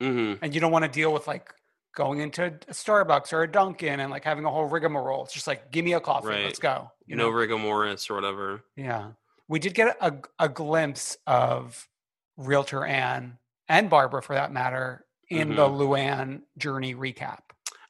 hmm 0.00 0.34
and 0.42 0.54
you 0.54 0.60
don't 0.60 0.70
want 0.70 0.84
to 0.84 0.90
deal 0.90 1.12
with 1.12 1.26
like 1.26 1.52
going 1.94 2.20
into 2.20 2.44
a 2.44 2.50
Starbucks 2.50 3.32
or 3.32 3.42
a 3.42 3.50
Dunkin' 3.50 4.00
and 4.00 4.10
like 4.10 4.22
having 4.24 4.44
a 4.44 4.50
whole 4.50 4.66
rigmarole. 4.66 5.24
It's 5.24 5.32
just 5.32 5.46
like 5.46 5.70
give 5.72 5.84
me 5.84 5.94
a 5.94 6.00
coffee, 6.00 6.28
Right. 6.28 6.44
let's 6.44 6.58
go. 6.58 6.90
You 7.06 7.16
know, 7.16 7.30
rigor 7.30 7.56
mortis 7.58 8.10
or 8.10 8.14
whatever. 8.16 8.62
Yeah. 8.76 9.12
We 9.48 9.58
did 9.58 9.72
get 9.74 9.96
a, 10.00 10.12
a 10.38 10.48
glimpse 10.50 11.16
of 11.26 11.88
Realtor 12.36 12.84
Anne 12.84 13.38
and 13.68 13.88
Barbara 13.88 14.20
for 14.22 14.34
that 14.34 14.52
matter 14.52 15.06
in 15.30 15.48
the 15.56 15.66
Mm-hmm. 15.68 15.80
Luann 15.80 16.42
journey 16.58 16.94
recap. 16.94 17.38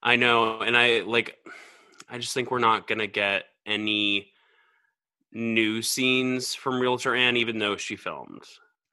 I 0.03 0.15
know, 0.17 0.61
and 0.61 0.77
I 0.77 1.01
like. 1.01 1.37
I 2.09 2.19
just 2.19 2.33
think 2.33 2.53
we're 2.53 2.61
not 2.61 2.87
gonna 2.87 3.09
get 3.09 3.47
any 3.67 4.31
new 5.37 5.83
scenes 5.83 6.55
from 6.55 6.81
Realtor 6.81 7.15
Anne, 7.15 7.37
even 7.37 7.59
though 7.59 7.77
she 7.77 7.97
filmed. 7.97 8.43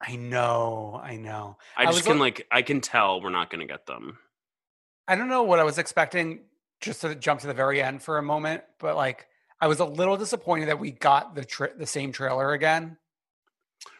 I 0.00 0.16
know, 0.16 1.00
I 1.02 1.16
know. 1.16 1.56
I 1.76 1.82
I 1.82 1.86
just 1.86 1.96
was 1.98 2.06
can 2.06 2.16
a- 2.18 2.20
like, 2.20 2.46
I 2.50 2.62
can 2.62 2.80
tell 2.80 3.20
we're 3.22 3.30
not 3.30 3.50
gonna 3.50 3.66
get 3.66 3.86
them. 3.86 4.18
I 5.08 5.16
don't 5.16 5.28
know 5.28 5.42
what 5.42 5.58
I 5.58 5.64
was 5.64 5.78
expecting 5.78 6.40
just 6.80 7.00
to 7.02 7.14
jump 7.14 7.40
to 7.40 7.46
the 7.46 7.54
very 7.54 7.82
end 7.82 8.02
for 8.02 8.18
a 8.18 8.22
moment, 8.22 8.62
but 8.78 8.96
like 8.96 9.26
I 9.60 9.66
was 9.66 9.80
a 9.80 9.84
little 9.84 10.16
disappointed 10.16 10.68
that 10.68 10.78
we 10.78 10.90
got 10.90 11.34
the 11.34 11.44
tra- 11.44 11.74
the 11.76 11.86
same 11.86 12.12
trailer 12.12 12.52
again. 12.52 12.98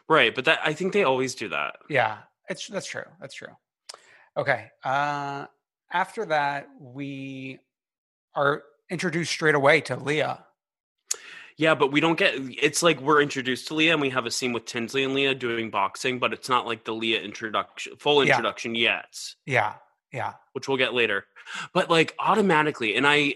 Right, 0.07 0.33
but 0.35 0.45
that 0.45 0.59
I 0.63 0.73
think 0.73 0.93
they 0.93 1.03
always 1.03 1.33
do 1.33 1.49
that. 1.49 1.77
Yeah, 1.89 2.19
it's 2.49 2.67
that's 2.67 2.85
true. 2.87 3.05
That's 3.19 3.33
true. 3.33 3.55
Okay. 4.37 4.69
Uh 4.83 5.47
after 5.91 6.25
that, 6.25 6.67
we 6.79 7.59
are 8.35 8.63
introduced 8.89 9.31
straight 9.31 9.55
away 9.55 9.81
to 9.81 9.95
Leah. 9.95 10.45
Yeah, 11.57 11.73
but 11.75 11.91
we 11.91 12.01
don't 12.01 12.17
get. 12.17 12.33
It's 12.37 12.83
like 12.83 12.99
we're 12.99 13.21
introduced 13.21 13.67
to 13.69 13.75
Leah, 13.75 13.93
and 13.93 14.01
we 14.01 14.09
have 14.09 14.25
a 14.25 14.31
scene 14.31 14.51
with 14.51 14.65
Tinsley 14.65 15.03
and 15.05 15.13
Leah 15.13 15.33
doing 15.35 15.69
boxing, 15.69 16.19
but 16.19 16.33
it's 16.33 16.49
not 16.49 16.65
like 16.65 16.83
the 16.83 16.93
Leah 16.93 17.21
introduction, 17.21 17.95
full 17.97 18.23
Yeah. 18.23 18.31
introduction 18.33 18.75
yet. 18.75 19.17
Yeah, 19.45 19.75
yeah. 20.11 20.33
which 20.53 20.67
we'll 20.67 20.77
get 20.77 20.93
later. 20.93 21.25
But 21.73 21.89
like 21.89 22.13
automatically, 22.19 22.95
and 22.95 23.07
I 23.07 23.35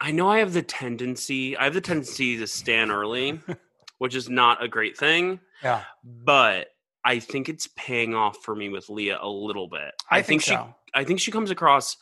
I 0.00 0.10
know 0.10 0.28
I 0.28 0.38
have 0.38 0.52
the 0.52 0.62
tendency, 0.62 1.56
I 1.56 1.64
have 1.64 1.74
the 1.74 1.80
tendency 1.80 2.36
to 2.38 2.46
stand 2.48 2.90
early, 2.90 3.40
which 3.98 4.14
is 4.16 4.28
not 4.28 4.62
a 4.62 4.66
great 4.68 4.96
thing, 4.96 5.38
Yeah. 5.62 5.84
but 6.02 6.68
I 7.04 7.20
think 7.20 7.48
it's 7.48 7.68
paying 7.76 8.14
off 8.14 8.38
for 8.42 8.56
me 8.56 8.68
with 8.68 8.88
Leah 8.88 9.18
a 9.20 9.28
little 9.28 9.68
bit. 9.68 9.92
I, 10.10 10.22
think, 10.22 10.42
she 10.42 10.50
so. 10.52 10.74
I 10.94 11.04
think 11.04 11.20
she 11.20 11.30
comes 11.30 11.50
across 11.50 11.96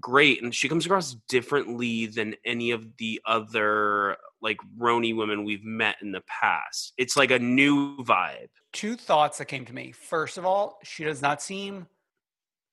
great 0.00 0.42
and 0.42 0.54
she 0.54 0.68
comes 0.68 0.86
across 0.86 1.14
differently 1.28 2.06
than 2.06 2.34
any 2.44 2.70
of 2.70 2.96
the 2.98 3.20
other 3.26 4.16
like 4.40 4.58
RHONY 4.78 5.16
women 5.16 5.44
we've 5.44 5.64
met 5.64 5.96
in 6.02 6.12
the 6.12 6.22
past. 6.28 6.92
It's 6.96 7.16
like 7.16 7.30
a 7.32 7.38
new 7.38 7.96
vibe. 7.98 8.48
Two 8.72 8.94
thoughts 8.96 9.38
that 9.38 9.46
came 9.46 9.64
to 9.64 9.74
me. 9.74 9.90
First 9.92 10.38
of 10.38 10.46
all, 10.46 10.78
she 10.84 11.02
does 11.04 11.20
not 11.20 11.42
seem 11.42 11.86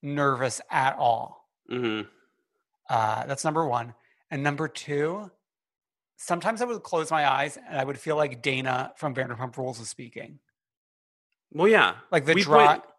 nervous 0.03 0.61
at 0.69 0.95
all. 0.97 1.49
hmm 1.69 2.01
Uh, 2.89 3.25
that's 3.25 3.43
number 3.43 3.65
one. 3.65 3.93
And 4.29 4.43
number 4.43 4.67
two, 4.67 5.31
sometimes 6.17 6.61
I 6.61 6.65
would 6.65 6.83
close 6.83 7.09
my 7.09 7.27
eyes 7.29 7.57
and 7.67 7.79
I 7.79 7.83
would 7.83 7.97
feel 7.99 8.15
like 8.15 8.43
Dayna 8.43 8.95
from 8.97 9.15
Vanderpump 9.15 9.57
Rules 9.57 9.79
is 9.79 9.89
speaking. 9.89 10.39
Well, 11.51 11.67
yeah. 11.67 11.95
Like 12.11 12.25
the 12.25 12.33
We 12.35 12.43
dry, 12.43 12.75
put- 12.77 12.89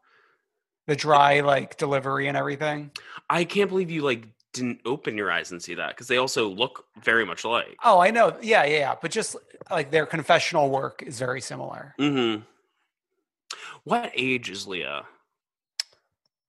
the 0.87 0.97
dry 0.97 1.41
like 1.41 1.76
delivery 1.76 2.28
and 2.28 2.37
everything. 2.37 2.91
I 3.28 3.45
can't 3.45 3.68
believe 3.68 3.91
you 3.91 4.03
like 4.03 4.28
didn't 4.53 4.80
open 4.84 5.16
your 5.16 5.30
eyes 5.30 5.51
and 5.51 5.62
see 5.62 5.74
that 5.74 5.91
because 5.91 6.09
they 6.09 6.16
also 6.16 6.49
look 6.49 6.87
very 7.03 7.26
much 7.26 7.45
alike. 7.45 7.76
Oh, 7.84 7.99
I 7.99 8.11
know. 8.11 8.37
Yeah, 8.41 8.64
yeah, 8.64 8.78
yeah. 8.78 8.95
But 9.01 9.11
just 9.11 9.37
like 9.70 9.91
their 9.91 10.07
confessional 10.07 10.70
work 10.70 11.03
is 11.03 11.18
very 11.18 11.41
similar. 11.41 11.95
Mm-hmm. 12.01 12.43
What 13.84 14.11
age 14.14 14.51
is 14.51 14.66
Leah? 14.66 15.05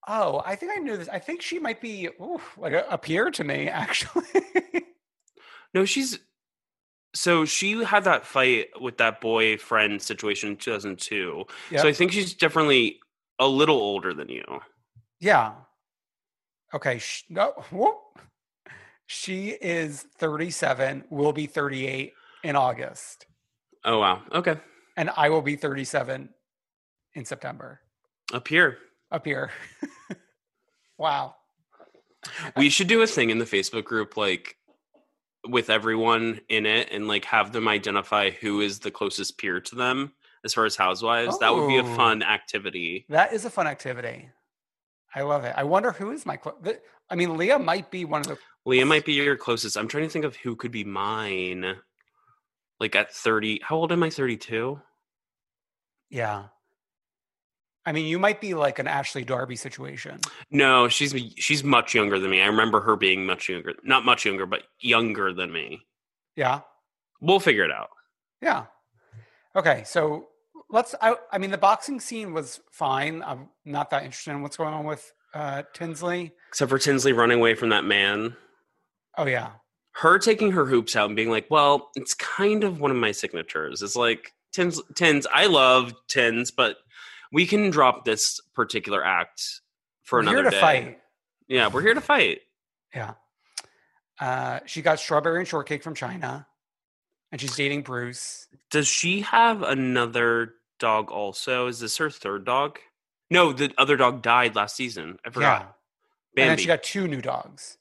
Oh, 0.07 0.41
I 0.45 0.55
think 0.55 0.71
I 0.73 0.79
knew 0.79 0.95
this. 0.95 1.09
I 1.09 1.19
think 1.19 1.41
she 1.41 1.59
might 1.59 1.81
be 1.81 2.07
ooh, 2.21 2.39
like 2.57 2.73
a, 2.73 2.85
a 2.89 2.97
peer 2.97 3.29
to 3.31 3.43
me, 3.43 3.67
actually. 3.67 4.23
No, 5.73 5.83
she's 5.85 6.17
so 7.13 7.45
she 7.45 7.83
had 7.83 8.05
that 8.05 8.25
fight 8.25 8.69
with 8.79 8.97
that 8.97 9.21
boyfriend 9.21 10.01
situation 10.01 10.51
in 10.51 10.55
2002. 10.57 11.45
Yep. 11.71 11.81
So 11.81 11.88
I 11.88 11.93
think 11.93 12.11
she's 12.11 12.33
definitely 12.33 12.99
a 13.39 13.47
little 13.47 13.77
older 13.77 14.13
than 14.13 14.29
you. 14.29 14.43
yeah. 15.19 15.53
Okay. 16.73 16.97
Sh- 16.99 17.23
no. 17.29 17.53
Whoop. 17.71 17.95
She 19.05 19.49
is 19.51 20.01
37, 20.17 21.05
will 21.09 21.31
be 21.31 21.45
38 21.45 22.11
in 22.43 22.55
August, 22.57 23.25
Oh 23.85 23.99
wow. 23.99 24.21
Okay. 24.33 24.57
and 24.97 25.09
I 25.15 25.29
will 25.29 25.41
be 25.41 25.55
37 25.55 26.27
in 27.13 27.25
September 27.25 27.79
Up 28.33 28.47
here. 28.49 28.79
up 29.11 29.23
here. 29.25 29.49
wow. 30.97 31.35
We 32.57 32.69
should 32.69 32.88
do 32.88 33.01
a 33.01 33.07
thing 33.07 33.29
in 33.29 33.38
the 33.39 33.45
Facebook 33.45 33.85
group 33.85 34.17
like 34.17 34.57
with 35.47 35.69
everyone 35.69 36.41
in 36.49 36.65
it 36.65 36.89
and 36.91 37.07
like 37.07 37.23
have 37.25 37.53
them 37.53 37.67
identify 37.69 38.31
who 38.31 38.59
is 38.59 38.79
the 38.79 38.91
closest 38.91 39.38
peer 39.38 39.61
to 39.61 39.75
them 39.75 40.11
as 40.48 40.54
far 40.54 40.66
as 40.66 40.76
housewives. 40.76 41.38
That 41.39 41.54
would 41.54 41.68
be 41.68 41.78
a 41.78 41.84
Oh. 41.84 41.95
fun 41.95 42.24
activity. 42.24 43.06
That 43.10 43.34
is 43.34 43.45
a 43.45 43.50
fun 43.50 43.68
activity. 43.68 44.30
I 45.14 45.22
love 45.22 45.43
it. 45.45 45.54
I 45.56 45.64
wonder 45.64 45.91
who 45.91 46.12
is 46.12 46.26
my. 46.26 46.38
Clo- 46.38 46.58
I 47.10 47.16
mean, 47.16 47.38
Leah 47.38 47.60
might 47.60 47.91
be 47.91 48.06
one 48.06 48.22
of 48.22 48.28
the. 48.28 48.38
Leah 48.66 48.86
might 48.86 49.06
be 49.06 49.14
your 49.14 49.38
closest. 49.38 49.78
I'm 49.78 49.88
trying 49.88 50.04
to 50.06 50.10
think 50.10 50.26
of 50.26 50.36
who 50.36 50.56
could 50.56 50.72
be 50.72 50.84
mine. 50.84 51.78
Like 52.80 52.95
at 52.95 53.14
30. 53.14 53.62
How 53.64 53.76
old 53.78 53.91
am 53.91 54.04
I? 54.04 54.10
32? 54.10 54.80
Yeah. 56.10 56.45
I 57.86 57.93
mean, 57.93 58.06
you 58.06 58.20
might 58.20 58.41
be 58.41 58.54
like 58.54 58.80
an 58.80 58.88
Ashley 58.88 59.24
Darby 59.24 59.56
situation. 59.56 60.20
No, 60.52 60.88
she's 60.89 61.16
she's 61.38 61.64
much 61.64 61.95
younger 61.95 62.20
than 62.20 62.30
me. 62.30 62.41
I 62.41 62.48
remember 62.48 62.82
her 62.82 62.95
being 62.98 63.26
much 63.26 63.48
younger, 63.50 63.74
not 63.84 64.04
much 64.04 64.26
younger, 64.26 64.45
but 64.45 64.64
younger 64.82 65.34
than 65.34 65.52
me. 65.54 65.88
Yeah. 66.36 66.62
We'll 67.22 67.39
figure 67.39 67.64
it 67.64 67.72
out. 67.72 67.89
Yeah. 68.41 68.66
Okay, 69.56 69.84
so 69.86 70.28
let's. 70.70 70.95
I, 71.01 71.15
I 71.32 71.38
mean, 71.38 71.51
the 71.51 71.57
boxing 71.57 71.99
scene 71.99 72.34
was 72.34 72.59
fine. 72.72 73.24
I'm 73.24 73.49
not 73.65 73.89
that 73.91 74.03
interested 74.03 74.32
in 74.32 74.41
what's 74.41 74.57
going 74.57 74.74
on 74.74 74.86
with 74.86 75.11
uh, 75.34 75.63
Tinsley. 75.74 76.34
Except 76.49 76.70
for 76.70 76.80
Tinsley 76.80 77.13
running 77.13 77.39
away 77.39 77.55
from 77.55 77.70
that 77.70 77.84
man. 77.86 78.36
Oh 79.18 79.26
yeah, 79.26 79.51
Her 79.93 80.20
taking 80.20 80.51
her 80.51 80.65
hoops 80.65 80.95
out 80.95 81.07
and 81.07 81.15
being 81.15 81.30
like, 81.32 81.47
"Well, 81.49 81.89
it's 81.95 82.13
kind 82.13 82.63
of 82.63 82.80
one 82.80 82.91
of 82.91 82.97
my 82.97 83.11
signatures." 83.11 83.82
It's 83.82 83.95
like 83.95 84.34
Tins, 84.53 84.82
Tins. 84.95 85.26
I 85.34 85.47
love 85.47 85.93
Tins, 86.07 86.51
but 86.51 86.78
we 87.32 87.45
can 87.45 87.70
drop 87.72 88.05
this 88.05 88.39
particular 88.53 89.03
act 89.03 89.41
for 90.03 90.18
We're 90.18 90.22
another 90.22 90.38
here 90.38 90.43
to 90.45 90.49
day. 90.51 90.59
fight. 90.61 90.99
Yeah, 91.47 91.68
we're 91.70 91.82
here 91.82 91.93
to 91.93 92.01
fight. 92.01 92.41
Yeah. 92.93 93.13
Uh, 94.20 94.59
she 94.65 94.82
got 94.82 94.99
strawberry 94.99 95.39
and 95.39 95.47
shortcake 95.47 95.84
from 95.84 95.93
China, 95.95 96.47
and 97.32 97.39
she's 97.41 97.55
dating 97.55 97.84
Bruce. 97.84 98.47
Does 98.72 98.88
she 98.88 99.22
have 99.22 99.61
another 99.63 100.53
dog 100.80 101.11
also? 101.11 101.67
Is 101.67 101.80
this 101.80 101.97
her 101.97 102.09
third 102.09 102.45
dog? 102.45 102.80
No, 103.30 103.51
the 103.53 103.73
other 103.78 103.97
dog 103.97 104.21
died 104.21 104.55
last 104.55 104.75
season. 104.75 105.17
I 105.25 105.28
Yeah. 105.30 105.32
forgot. 105.34 105.78
And 106.38 106.49
then 106.51 106.57
she 106.57 106.67
got 106.67 106.84
two 106.84 107.07
new 107.07 107.21
dogs. 107.21 107.78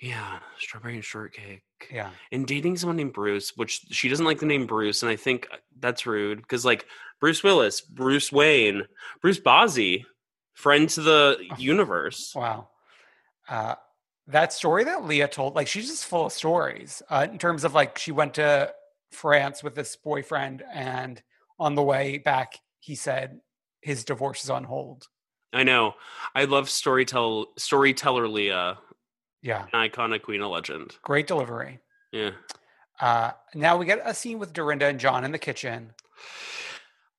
yeah, 0.00 0.40
strawberry 0.58 0.94
and 0.96 1.04
shortcake. 1.04 1.62
Yeah. 1.88 2.10
And 2.32 2.44
dating 2.44 2.76
someone 2.76 2.96
named 2.96 3.12
Bruce, 3.12 3.56
which 3.56 3.82
she 3.92 4.08
doesn't 4.08 4.26
like 4.26 4.40
the 4.40 4.46
name 4.46 4.66
Bruce, 4.66 5.02
and 5.04 5.10
I 5.10 5.14
think 5.16 5.46
that's 5.78 6.06
rude 6.06 6.38
because 6.42 6.64
like 6.64 6.86
Bruce 7.20 7.44
Willis, 7.44 7.80
Bruce 7.80 8.32
Wayne, 8.32 8.82
Bruce 9.20 9.38
Bozzi, 9.38 10.04
friend 10.54 10.88
to 10.90 11.02
the 11.02 11.38
universe. 11.56 12.34
Wow. 12.34 12.68
Uh, 13.48 13.76
that 14.26 14.52
story 14.52 14.82
that 14.84 15.04
Leah 15.04 15.28
told, 15.28 15.54
like, 15.54 15.66
she's 15.68 15.88
just 15.88 16.06
full 16.06 16.26
of 16.26 16.32
stories 16.32 17.00
uh, 17.10 17.26
in 17.30 17.38
terms 17.38 17.62
of 17.64 17.72
like 17.74 17.96
she 17.96 18.10
went 18.10 18.34
to 18.34 18.74
France 19.12 19.62
with 19.62 19.76
this 19.76 19.94
boyfriend, 19.94 20.64
and 20.72 21.22
on 21.58 21.74
the 21.74 21.82
way 21.82 22.18
back, 22.18 22.58
he 22.80 22.94
said 22.94 23.40
his 23.80 24.04
divorce 24.04 24.44
is 24.44 24.50
on 24.50 24.64
hold. 24.64 25.06
I 25.52 25.62
know. 25.64 25.94
I 26.34 26.44
love 26.44 26.66
storytell 26.68 27.46
storyteller 27.58 28.26
Leah, 28.28 28.78
Yeah. 29.42 29.66
an 29.72 29.88
iconic 29.90 30.22
queen, 30.22 30.40
a 30.40 30.48
legend. 30.48 30.96
Great 31.02 31.26
delivery. 31.26 31.80
Yeah. 32.10 32.30
Uh, 33.00 33.32
now 33.54 33.76
we 33.76 33.84
get 33.86 34.00
a 34.04 34.14
scene 34.14 34.38
with 34.38 34.52
Dorinda 34.52 34.86
and 34.86 35.00
John 35.00 35.24
in 35.24 35.32
the 35.32 35.38
kitchen. 35.38 35.94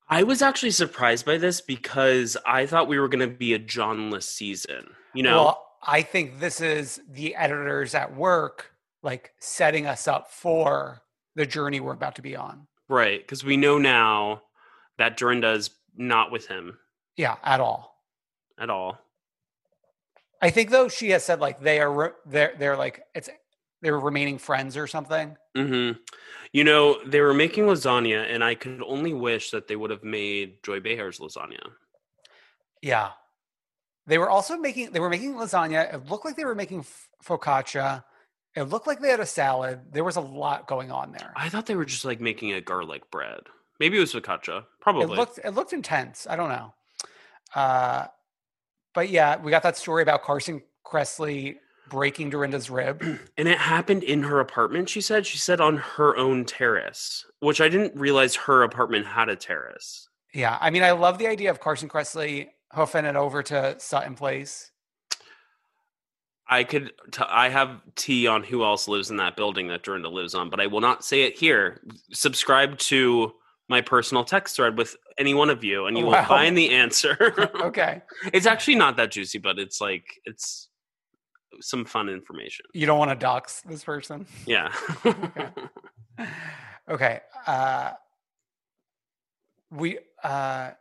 I 0.09 0.23
was 0.23 0.41
actually 0.41 0.71
surprised 0.71 1.25
by 1.25 1.38
this 1.38 1.61
because 1.61 2.38
I 2.45 2.65
thought 2.65 2.88
we 2.88 2.99
were 2.99 3.07
going 3.07 3.27
to 3.27 3.36
be 3.36 3.53
a 3.53 3.59
Johnless 3.59 4.27
season. 4.27 4.91
You 5.13 5.23
know, 5.23 5.36
Well, 5.43 5.67
I 5.81 6.01
think 6.01 6.39
this 6.39 6.61
is 6.61 7.01
the 7.09 7.36
editors 7.36 7.95
at 7.95 8.15
work, 8.15 8.71
like 9.01 9.34
setting 9.39 9.86
us 9.86 10.07
up 10.07 10.31
for 10.31 11.01
the 11.36 11.45
journey 11.45 11.79
we're 11.79 11.93
about 11.93 12.15
to 12.15 12.21
be 12.21 12.36
on. 12.36 12.67
Right? 12.93 13.19
Because 13.19 13.43
we 13.43 13.57
know 13.57 13.77
now 13.77 14.43
that 14.97 15.17
Dorinda 15.17 15.51
is 15.51 15.71
not 15.97 16.31
with 16.31 16.47
him 16.47 16.77
Yeah, 17.17 17.35
at 17.43 17.59
all. 17.59 17.95
at 18.57 18.69
all. 18.69 18.99
I 20.41 20.49
think 20.49 20.69
though 20.69 20.87
she 20.87 21.09
has 21.09 21.23
said 21.23 21.39
like 21.39 21.61
they 21.61 21.79
are 21.79 21.91
re- 21.91 22.09
they're 22.25 22.53
they're 22.57 22.77
like 22.77 23.03
it's 23.15 23.29
they're 23.81 23.99
remaining 23.99 24.37
friends 24.37 24.77
or 24.77 24.87
something. 24.87 25.35
hmm 25.55 25.91
You 26.53 26.63
know, 26.63 26.99
they 27.05 27.19
were 27.21 27.33
making 27.33 27.65
lasagna, 27.65 28.25
and 28.33 28.43
I 28.43 28.55
could 28.55 28.81
only 28.85 29.13
wish 29.13 29.51
that 29.51 29.67
they 29.67 29.75
would 29.75 29.89
have 29.91 30.03
made 30.03 30.61
Joy 30.63 30.79
Behar's 30.79 31.19
lasagna. 31.19 31.71
Yeah. 32.81 33.11
They 34.05 34.17
were 34.17 34.29
also 34.29 34.57
making 34.57 34.91
they 34.91 34.99
were 34.99 35.09
making 35.09 35.33
lasagna. 35.35 35.93
It 35.93 36.09
looked 36.09 36.25
like 36.25 36.35
they 36.35 36.45
were 36.45 36.55
making 36.55 36.79
f- 36.81 37.07
focaccia. 37.25 38.03
It 38.56 38.64
looked 38.64 38.86
like 38.86 38.99
they 38.99 39.10
had 39.10 39.20
a 39.20 39.26
salad. 39.26 39.82
There 39.91 40.04
was 40.04 40.16
a 40.16 40.22
lot 40.22 40.68
going 40.68 40.91
on 40.91 41.12
there. 41.12 41.34
I 41.36 41.49
thought 41.49 41.66
they 41.66 41.76
were 41.76 41.86
just 41.86 42.06
like 42.06 42.22
making 42.22 42.54
a 42.54 42.62
garlic 42.62 43.10
bread. 43.10 43.41
Maybe 43.80 43.97
it 43.97 44.01
was 44.01 44.14
focaccia. 44.14 44.66
Probably. 44.80 45.04
It 45.04 45.18
looked 45.18 45.39
it 45.43 45.51
looked 45.51 45.74
intense. 45.74 46.28
I 46.30 46.36
don't 46.36 46.49
know. 46.49 46.74
Uh, 47.56 48.08
but 48.93 49.10
yeah, 49.10 49.38
we 49.38 49.49
got 49.49 49.64
that 49.64 49.78
story 49.78 50.04
about 50.04 50.24
Carson 50.24 50.62
Kressley 50.86 51.58
breaking 51.89 52.30
Dorinda's 52.30 52.70
rib. 52.70 53.01
and 53.38 53.47
it 53.47 53.58
happened 53.58 54.04
in 54.04 54.24
her 54.24 54.39
apartment. 54.39 54.89
She 54.89 55.01
said. 55.01 55.26
She 55.26 55.38
said 55.38 55.60
on 55.60 55.78
her 55.78 56.16
own 56.16 56.45
terrace, 56.45 57.26
which 57.39 57.60
I 57.60 57.70
didn't 57.70 57.95
realize 57.95 58.36
her 58.36 58.64
apartment 58.64 59.08
had 59.08 59.30
a 59.30 59.36
terrace. 59.36 60.08
Yeah, 60.34 60.58
I 60.60 60.70
mean, 60.70 60.84
I 60.84 60.91
love 60.91 61.18
the 61.18 61.28
idea 61.28 61.51
of 61.51 61.60
Carson 61.60 61.89
Kressley 61.89 62.49
hoofing 62.74 63.06
it 63.06 63.16
over 63.16 63.43
to 63.43 63.76
Sutton 63.80 64.16
Place. 64.16 64.72
I 66.54 66.64
could. 66.64 66.91
T- 67.12 67.24
I 67.28 67.49
have 67.49 67.82
tea 67.95 68.28
on 68.28 68.43
who 68.43 68.64
else 68.64 68.88
lives 68.88 69.10
in 69.12 69.18
that 69.18 69.36
building 69.36 69.68
that 69.70 69.84
Dorinda 69.84 70.10
lives 70.10 70.34
on, 70.36 70.49
but 70.49 70.60
I 70.60 70.68
will 70.68 70.82
not 70.82 71.04
say 71.04 71.24
it 71.24 71.38
here. 71.38 71.82
Subscribe 72.12 72.78
to 72.80 73.34
my 73.70 73.82
personal 73.82 74.24
text 74.24 74.56
thread 74.56 74.78
with 74.78 74.95
any 75.18 75.34
one 75.34 75.49
of 75.49 75.64
you, 75.64 75.86
and 75.88 75.97
you 75.97 76.06
Wow. 76.06 76.20
will 76.20 76.28
find 76.28 76.58
the 76.58 76.70
answer. 76.72 77.18
Okay, 77.62 78.01
it's 78.34 78.45
actually 78.45 78.76
not 78.76 78.97
that 78.97 79.12
juicy, 79.12 79.38
but 79.39 79.58
it's 79.60 79.80
like 79.82 80.06
it's 80.26 80.70
some 81.62 81.86
fun 81.86 82.10
information. 82.10 82.66
you 82.74 82.86
don't 82.86 82.97
want 82.99 83.12
to 83.12 83.16
dox 83.16 83.62
this 83.62 83.84
person. 83.84 84.26
Yeah. 84.45 84.72
Okay, 86.89 87.22
uh, 87.47 87.91
we 89.72 89.99
uh, 90.24 90.72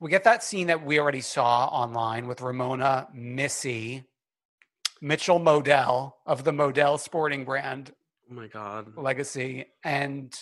we 0.00 0.10
get 0.10 0.24
that 0.24 0.44
scene 0.44 0.68
that 0.68 0.84
we 0.86 1.00
already 1.00 1.20
saw 1.20 1.66
online 1.66 2.28
with 2.28 2.40
Ramona, 2.40 3.08
Missy, 3.12 4.04
Mitchell 5.04 5.38
Modell 5.38 6.12
of 6.24 6.44
the 6.44 6.50
Modell 6.50 6.98
Sporting 6.98 7.44
Brand 7.44 7.92
oh 8.30 8.34
my 8.34 8.46
god. 8.46 8.96
legacy, 8.96 9.66
and 9.84 10.34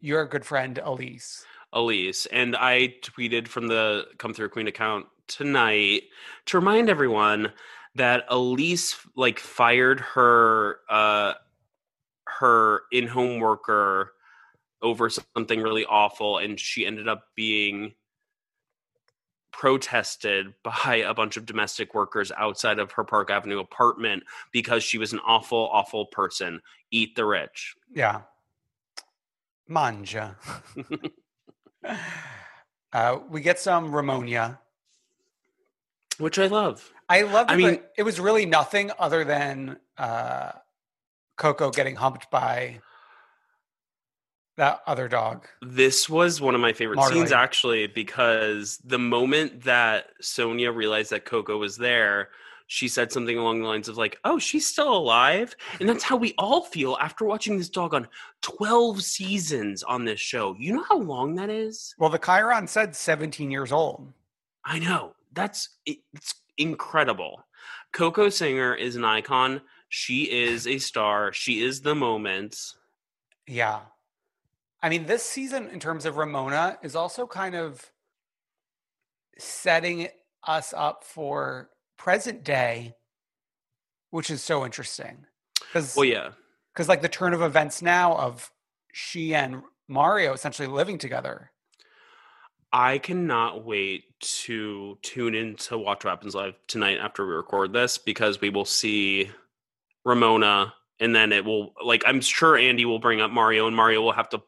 your 0.00 0.26
good 0.26 0.44
friend 0.44 0.78
Elise. 0.84 1.46
Elise, 1.72 2.26
and 2.26 2.54
I 2.54 2.96
tweeted 3.02 3.48
from 3.48 3.68
the 3.68 4.04
Come 4.18 4.34
Through 4.34 4.50
Queen 4.50 4.66
account 4.66 5.06
tonight 5.28 6.02
to 6.44 6.58
remind 6.58 6.90
everyone 6.90 7.54
that 7.94 8.24
Elise 8.28 8.98
like 9.16 9.38
fired 9.38 10.00
her 10.00 10.80
uh 10.90 11.32
her 12.28 12.82
in-home 12.92 13.40
worker 13.40 14.12
over 14.82 15.08
something 15.08 15.62
really 15.62 15.86
awful 15.86 16.36
and 16.36 16.60
she 16.60 16.84
ended 16.84 17.08
up 17.08 17.28
being 17.34 17.94
protested 19.52 20.54
by 20.62 20.96
a 21.06 21.14
bunch 21.14 21.36
of 21.36 21.46
domestic 21.46 21.94
workers 21.94 22.32
outside 22.36 22.78
of 22.78 22.92
her 22.92 23.04
Park 23.04 23.30
Avenue 23.30 23.58
apartment 23.60 24.22
because 24.52 24.82
she 24.82 24.98
was 24.98 25.12
an 25.12 25.20
awful 25.26 25.68
awful 25.72 26.06
person. 26.06 26.60
Eat 26.90 27.14
the 27.16 27.24
rich. 27.24 27.76
Yeah. 27.92 28.22
Manja. 29.68 30.36
uh, 32.92 33.18
we 33.28 33.40
get 33.40 33.58
some 33.58 33.94
Ramonia. 33.94 34.58
Which 36.18 36.38
I 36.38 36.48
love. 36.48 36.92
I 37.08 37.22
love 37.22 37.48
it. 37.48 37.52
I 37.52 37.56
mean- 37.56 37.80
it 37.96 38.02
was 38.02 38.20
really 38.20 38.46
nothing 38.46 38.90
other 38.98 39.24
than 39.24 39.78
uh, 39.96 40.52
Coco 41.36 41.70
getting 41.70 41.96
humped 41.96 42.30
by 42.30 42.80
that 44.60 44.82
other 44.86 45.08
dog. 45.08 45.48
This 45.62 46.06
was 46.06 46.38
one 46.38 46.54
of 46.54 46.60
my 46.60 46.74
favorite 46.74 46.96
Marley. 46.96 47.14
scenes 47.14 47.32
actually 47.32 47.86
because 47.86 48.78
the 48.84 48.98
moment 48.98 49.64
that 49.64 50.08
Sonja 50.22 50.74
realized 50.74 51.10
that 51.12 51.24
Coco 51.24 51.56
was 51.56 51.78
there, 51.78 52.28
she 52.66 52.86
said 52.86 53.10
something 53.10 53.38
along 53.38 53.62
the 53.62 53.66
lines 53.66 53.88
of 53.88 53.96
like, 53.96 54.18
"Oh, 54.22 54.38
she's 54.38 54.66
still 54.66 54.94
alive." 54.94 55.56
And 55.80 55.88
that's 55.88 56.04
how 56.04 56.16
we 56.16 56.34
all 56.36 56.60
feel 56.62 56.98
after 57.00 57.24
watching 57.24 57.56
this 57.56 57.70
dog 57.70 57.94
on 57.94 58.06
12 58.42 59.02
seasons 59.02 59.82
on 59.82 60.04
this 60.04 60.20
show. 60.20 60.54
You 60.58 60.74
know 60.74 60.84
how 60.86 60.98
long 60.98 61.36
that 61.36 61.48
is? 61.48 61.94
Well, 61.98 62.10
the 62.10 62.18
Chiron 62.18 62.66
said 62.66 62.94
17 62.94 63.50
years 63.50 63.72
old. 63.72 64.12
I 64.62 64.78
know. 64.78 65.14
That's 65.32 65.70
it's 65.86 66.34
incredible. 66.58 67.46
Coco 67.94 68.28
Singer 68.28 68.74
is 68.74 68.94
an 68.94 69.06
icon. 69.06 69.62
She 69.88 70.30
is 70.30 70.66
a 70.66 70.76
star. 70.78 71.32
She 71.32 71.62
is 71.62 71.80
the 71.80 71.94
moment. 71.94 72.74
Yeah. 73.46 73.80
I 74.82 74.88
mean, 74.88 75.06
this 75.06 75.22
season, 75.22 75.68
in 75.68 75.78
terms 75.78 76.06
of 76.06 76.16
Ramona, 76.16 76.78
is 76.82 76.96
also 76.96 77.26
kind 77.26 77.54
of 77.54 77.92
setting 79.38 80.08
us 80.46 80.72
up 80.76 81.04
for 81.04 81.70
present 81.98 82.44
day, 82.44 82.94
which 84.10 84.30
is 84.30 84.42
so 84.42 84.64
interesting. 84.64 85.26
Because 85.60 85.94
Well, 85.94 86.06
yeah. 86.06 86.30
because 86.72 86.88
like 86.88 87.02
the 87.02 87.08
turn 87.08 87.34
of 87.34 87.42
events 87.42 87.82
now 87.82 88.16
of 88.16 88.50
she 88.92 89.34
and 89.34 89.62
Mario 89.88 90.32
essentially 90.32 90.68
living 90.68 90.98
together. 90.98 91.50
I 92.72 92.98
cannot 92.98 93.64
wait 93.64 94.04
to 94.20 94.96
tune 95.02 95.34
in 95.34 95.56
to 95.56 95.76
Watch 95.76 96.04
What 96.04 96.10
Happens 96.10 96.34
Live 96.36 96.54
tonight 96.68 96.98
after 96.98 97.26
we 97.26 97.34
record 97.34 97.72
this 97.72 97.98
because 97.98 98.40
we 98.40 98.48
will 98.48 98.64
see 98.64 99.28
Ramona 100.04 100.72
and 101.00 101.14
then 101.14 101.32
it 101.32 101.44
will 101.44 101.74
like 101.84 102.04
I'm 102.06 102.20
sure 102.20 102.56
Andy 102.56 102.84
will 102.84 103.00
bring 103.00 103.20
up 103.20 103.30
Mario 103.30 103.66
and 103.66 103.74
Mario 103.74 104.02
will 104.02 104.12
have 104.12 104.28
to 104.30 104.42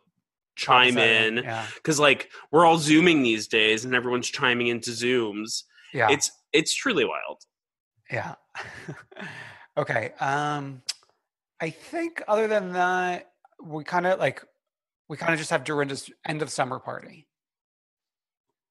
chime 0.56 0.98
in 0.98 1.38
Yeah. 1.38 1.66
because 1.74 1.98
like 1.98 2.30
we're 2.50 2.64
all 2.66 2.78
zooming 2.78 3.22
these 3.22 3.48
days 3.48 3.84
and 3.84 3.94
everyone's 3.94 4.28
chiming 4.28 4.66
into 4.68 4.90
zooms 4.90 5.62
Yeah. 5.92 6.08
it's 6.10 6.30
it's 6.52 6.74
truly 6.74 7.04
wild 7.04 7.42
Yeah. 8.10 8.34
okay. 9.76 10.12
Um 10.20 10.82
I 11.60 11.70
think 11.70 12.22
other 12.26 12.48
than 12.48 12.72
that, 12.72 13.30
we 13.62 13.84
kind 13.84 14.06
of 14.06 14.18
like 14.18 14.44
we 15.08 15.16
kind 15.16 15.32
of 15.32 15.38
just 15.38 15.50
have 15.50 15.64
Dorinda's 15.64 16.10
end 16.26 16.42
of 16.42 16.50
summer 16.50 16.78
party. 16.78 17.28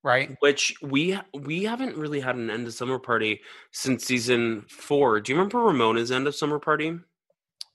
Right? 0.04 0.36
which 0.40 0.74
we 0.82 1.20
we 1.34 1.64
haven't 1.64 1.96
really 1.96 2.20
had 2.20 2.36
an 2.36 2.50
end 2.50 2.66
of 2.66 2.74
summer 2.74 2.98
party 2.98 3.42
since 3.72 4.04
season 4.04 4.66
four 4.68 5.20
do 5.22 5.32
you 5.32 5.38
remember 5.38 5.60
ramona's 5.60 6.12
end 6.12 6.26
of 6.26 6.34
summer 6.36 6.58
party 6.58 6.98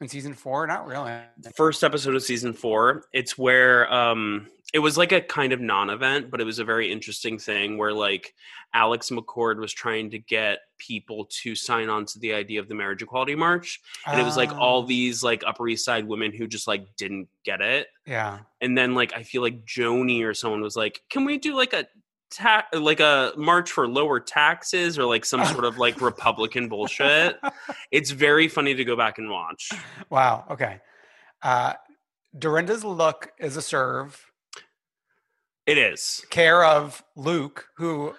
In 0.01 0.09
season 0.09 0.34
four? 0.34 0.66
Not 0.66 0.86
really. 0.86 1.12
first 1.57 1.82
episode 1.82 2.14
of 2.14 2.22
season 2.22 2.53
four 2.53 3.05
it's 3.14 3.38
where 3.38 3.90
um 3.92 4.47
it 4.74 4.78
was 4.80 4.99
like 4.99 5.12
a 5.12 5.20
kind 5.22 5.53
of 5.53 5.61
non-event 5.61 6.30
but 6.30 6.40
it 6.40 6.44
was 6.44 6.59
a 6.59 6.64
very 6.64 6.90
interesting 6.92 7.38
thing 7.38 7.78
where 7.78 7.92
like 7.92 8.34
alex 8.74 9.11
mccord 9.11 9.57
was 9.59 9.72
trying 9.72 10.11
to 10.11 10.18
get 10.18 10.59
people 10.76 11.26
to 11.30 11.55
sign 11.55 11.88
on 11.88 12.05
to 12.05 12.18
the 12.18 12.34
idea 12.34 12.59
of 12.61 12.68
the 12.68 12.74
marriage 12.74 13.01
equality 13.01 13.34
march 13.36 13.80
and 14.07 14.20
it 14.20 14.24
was 14.24 14.36
like 14.36 14.53
all 14.53 14.82
Ah, 14.82 14.86
these 14.86 15.22
like 15.22 15.42
upper 15.47 15.66
east 15.68 15.84
side 15.84 16.07
women 16.07 16.32
who 16.32 16.47
just 16.47 16.66
like 16.66 16.84
didn't 16.97 17.28
get 17.44 17.61
it 17.62 17.86
Yeah. 18.07 18.40
and 18.61 18.76
then 18.76 18.94
like 18.94 19.14
i 19.14 19.22
feel 19.22 19.40
like 19.40 19.64
joni 19.64 20.22
or 20.24 20.34
someone 20.34 20.61
was 20.61 20.76
like 20.76 21.01
can 21.09 21.24
we 21.24 21.38
do 21.38 21.55
like 21.57 21.72
a 21.72 21.86
ta- 22.31 22.66
like 22.72 23.01
a 23.01 23.33
march 23.37 23.70
for 23.72 23.87
lower 23.89 24.20
taxes 24.20 24.99
or 24.99 25.05
like 25.05 25.24
some 25.24 25.45
sort 25.47 25.64
of 25.64 25.79
like 25.79 26.01
republican 26.01 26.68
bullshit 26.68 27.37
it's 27.91 28.11
very 28.11 28.49
funny 28.49 28.74
to 28.74 28.85
go 28.85 28.97
back 28.97 29.18
and 29.18 29.31
watch 29.31 29.70
Wow. 30.11 30.45
Okay. 30.51 30.81
Uh 31.43 31.74
Dorinda's 32.39 32.85
look 32.85 33.33
is 33.39 33.57
a 33.57 33.62
serve. 33.62 34.20
it 35.66 35.79
is 35.79 36.24
Care 36.31 36.64
of 36.64 37.03
Luke, 37.16 37.66
who 37.77 38.14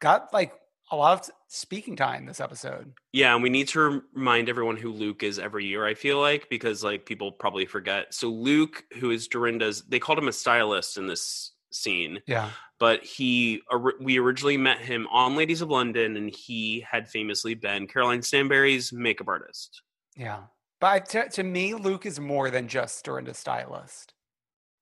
got 0.00 0.32
like 0.32 0.52
a 0.92 0.96
lot 0.96 1.20
of 1.20 1.30
speaking 1.48 1.94
time 1.96 2.26
this 2.26 2.40
episode. 2.40 2.92
yeah 3.12 3.32
and 3.34 3.42
we 3.42 3.50
need 3.50 3.68
to 3.68 4.02
remind 4.14 4.48
everyone 4.48 4.76
who 4.76 4.90
luke 4.92 5.22
is 5.24 5.38
every 5.38 5.64
year 5.66 5.84
i 5.86 5.94
feel 5.94 6.20
like 6.20 6.48
because 6.48 6.82
like 6.84 7.04
people 7.06 7.30
probably 7.32 7.66
forget 7.66 8.12
so 8.14 8.28
luke 8.28 8.84
who 8.98 9.10
is 9.10 9.26
dorinda's 9.28 9.82
they 9.88 9.98
called 9.98 10.18
him 10.18 10.28
a 10.28 10.32
stylist 10.32 10.96
in 10.96 11.06
this 11.08 11.52
scene 11.72 12.20
Yeah. 12.26 12.50
but 12.78 13.04
he 13.04 13.62
we 14.00 14.18
originally 14.18 14.56
met 14.56 14.78
him 14.78 15.06
on 15.10 15.36
ladies 15.36 15.60
of 15.60 15.68
london 15.70 16.16
and 16.16 16.30
he 16.34 16.84
had 16.90 17.08
famously 17.08 17.54
been 17.54 17.86
caroline 17.86 18.22
stanbury's 18.22 18.92
makeup 18.92 19.28
artist 19.28 19.82
Yeah. 20.16 20.40
But 20.80 21.10
to, 21.10 21.28
to 21.28 21.42
me, 21.42 21.74
Luke 21.74 22.06
is 22.06 22.18
more 22.18 22.48
than 22.50 22.66
just 22.66 23.04
Dorinda's 23.04 23.36
stylist. 23.36 24.14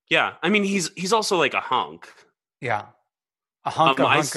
Yeah, 0.09 0.35
I 0.45 0.49
mean 0.49 0.63
he's 0.63 0.91
he's 0.97 1.13
also 1.13 1.37
like 1.37 1.55
a 1.55 1.61
hunk. 1.61 2.09
Yeah. 2.61 2.85
A 3.65 3.71
hunk 3.71 3.99
Um, 3.99 4.07
a 4.07 4.09
I 4.09 4.15
hunk 4.23 4.37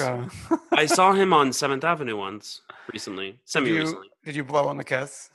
a- 0.50 0.58
I 0.72 0.86
saw 0.98 1.12
him 1.12 1.32
on 1.32 1.52
Seventh 1.52 1.84
Avenue 1.84 2.16
once 2.16 2.62
recently, 2.92 3.38
semi 3.44 3.70
recently. 3.70 4.08
did 4.24 4.34
you 4.34 4.42
blow 4.42 4.66
on 4.66 4.76
the 4.76 4.82
kiss? 4.82 5.30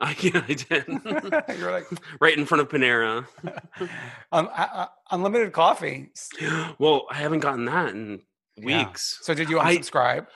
I, 0.02 0.16
yeah, 0.20 0.42
I 0.48 0.54
did. 0.54 1.58
You're 1.58 1.70
like, 1.72 1.86
right 2.20 2.36
in 2.36 2.46
front 2.46 2.62
of 2.62 2.68
Panera. 2.70 3.26
um, 4.32 4.48
unlimited 5.10 5.52
coffee. 5.52 6.10
well, 6.78 7.06
I 7.10 7.16
haven't 7.16 7.40
gotten 7.40 7.66
that 7.66 7.90
in 7.90 8.20
Yeah. 8.56 8.86
weeks. 8.86 9.18
So 9.22 9.34
did 9.34 9.50
you 9.50 9.58
I- 9.60 9.76
unsubscribe? 9.76 10.26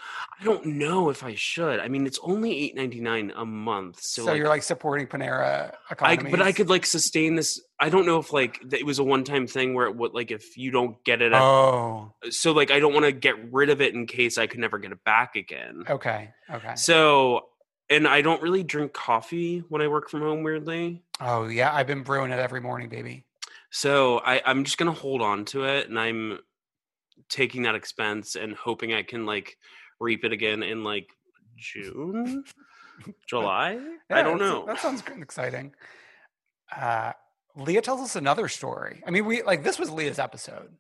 I 0.40 0.44
don't 0.44 0.66
know 0.66 1.08
if 1.10 1.22
I 1.24 1.34
should. 1.36 1.78
I 1.80 1.88
mean, 1.88 2.06
it's 2.06 2.18
only 2.22 2.58
eight 2.58 2.74
ninety 2.74 3.00
nine 3.00 3.32
a 3.36 3.44
month, 3.46 4.00
so, 4.02 4.22
So, 4.22 4.30
like, 4.32 4.38
you're 4.38 4.48
like 4.48 4.64
supporting 4.64 5.06
Panera 5.06 5.72
I, 6.00 6.16
but 6.16 6.42
I 6.42 6.52
could 6.52 6.68
like 6.68 6.84
sustain 6.84 7.36
this. 7.36 7.62
I 7.80 7.88
don't 7.88 8.04
know 8.04 8.18
if 8.18 8.32
like 8.32 8.60
it 8.72 8.84
was 8.84 8.98
a 8.98 9.04
one 9.04 9.22
time 9.24 9.46
thing 9.46 9.74
where 9.74 9.86
it 9.86 9.96
would 9.96 10.12
like 10.12 10.30
if 10.32 10.56
you 10.58 10.70
don't 10.72 11.02
get 11.04 11.22
it, 11.22 11.32
at, 11.32 11.40
Oh, 11.40 12.12
so 12.30 12.52
like 12.52 12.70
I 12.72 12.80
don't 12.80 12.92
want 12.92 13.06
to 13.06 13.12
get 13.12 13.36
rid 13.52 13.70
of 13.70 13.80
it 13.80 13.94
in 13.94 14.06
case 14.06 14.36
I 14.36 14.46
could 14.48 14.58
never 14.60 14.78
get 14.78 14.90
it 14.92 15.02
back 15.04 15.36
again. 15.36 15.84
okay, 15.88 16.30
okay. 16.50 16.74
So, 16.74 17.46
and 17.90 18.08
I 18.08 18.22
don't 18.22 18.42
really 18.42 18.62
drink 18.62 18.92
coffee 18.92 19.60
when 19.68 19.82
I 19.82 19.88
work 19.88 20.08
from 20.08 20.20
home, 20.20 20.42
weirdly. 20.42 21.02
Oh 21.20 21.48
yeah, 21.48 21.74
I've 21.74 21.86
been 21.86 22.02
brewing 22.02 22.30
it 22.30 22.38
every 22.38 22.60
morning, 22.60 22.88
baby. 22.88 23.24
So 23.70 24.18
I, 24.18 24.42
I'm 24.44 24.64
just 24.64 24.78
gonna 24.78 24.92
hold 24.92 25.20
on 25.20 25.44
to 25.46 25.64
it, 25.64 25.88
and 25.88 25.98
I'm 25.98 26.38
taking 27.28 27.62
that 27.62 27.74
expense 27.74 28.36
and 28.36 28.54
hoping 28.54 28.92
I 28.92 29.02
can 29.02 29.26
like 29.26 29.56
reap 30.00 30.24
it 30.24 30.32
again 30.32 30.62
in 30.62 30.84
like 30.84 31.08
June, 31.56 32.44
July. 33.28 33.78
I 34.10 34.22
don't 34.22 34.38
know. 34.38 34.64
That 34.66 34.80
sounds 34.80 35.02
exciting. 35.20 35.74
Uh, 36.74 37.12
Leah 37.56 37.82
tells 37.82 38.00
us 38.00 38.16
another 38.16 38.48
story. 38.48 39.02
I 39.06 39.10
mean, 39.10 39.26
we 39.26 39.42
like 39.42 39.62
this 39.62 39.78
was 39.78 39.90
Leah's 39.90 40.18
episode. 40.18 40.70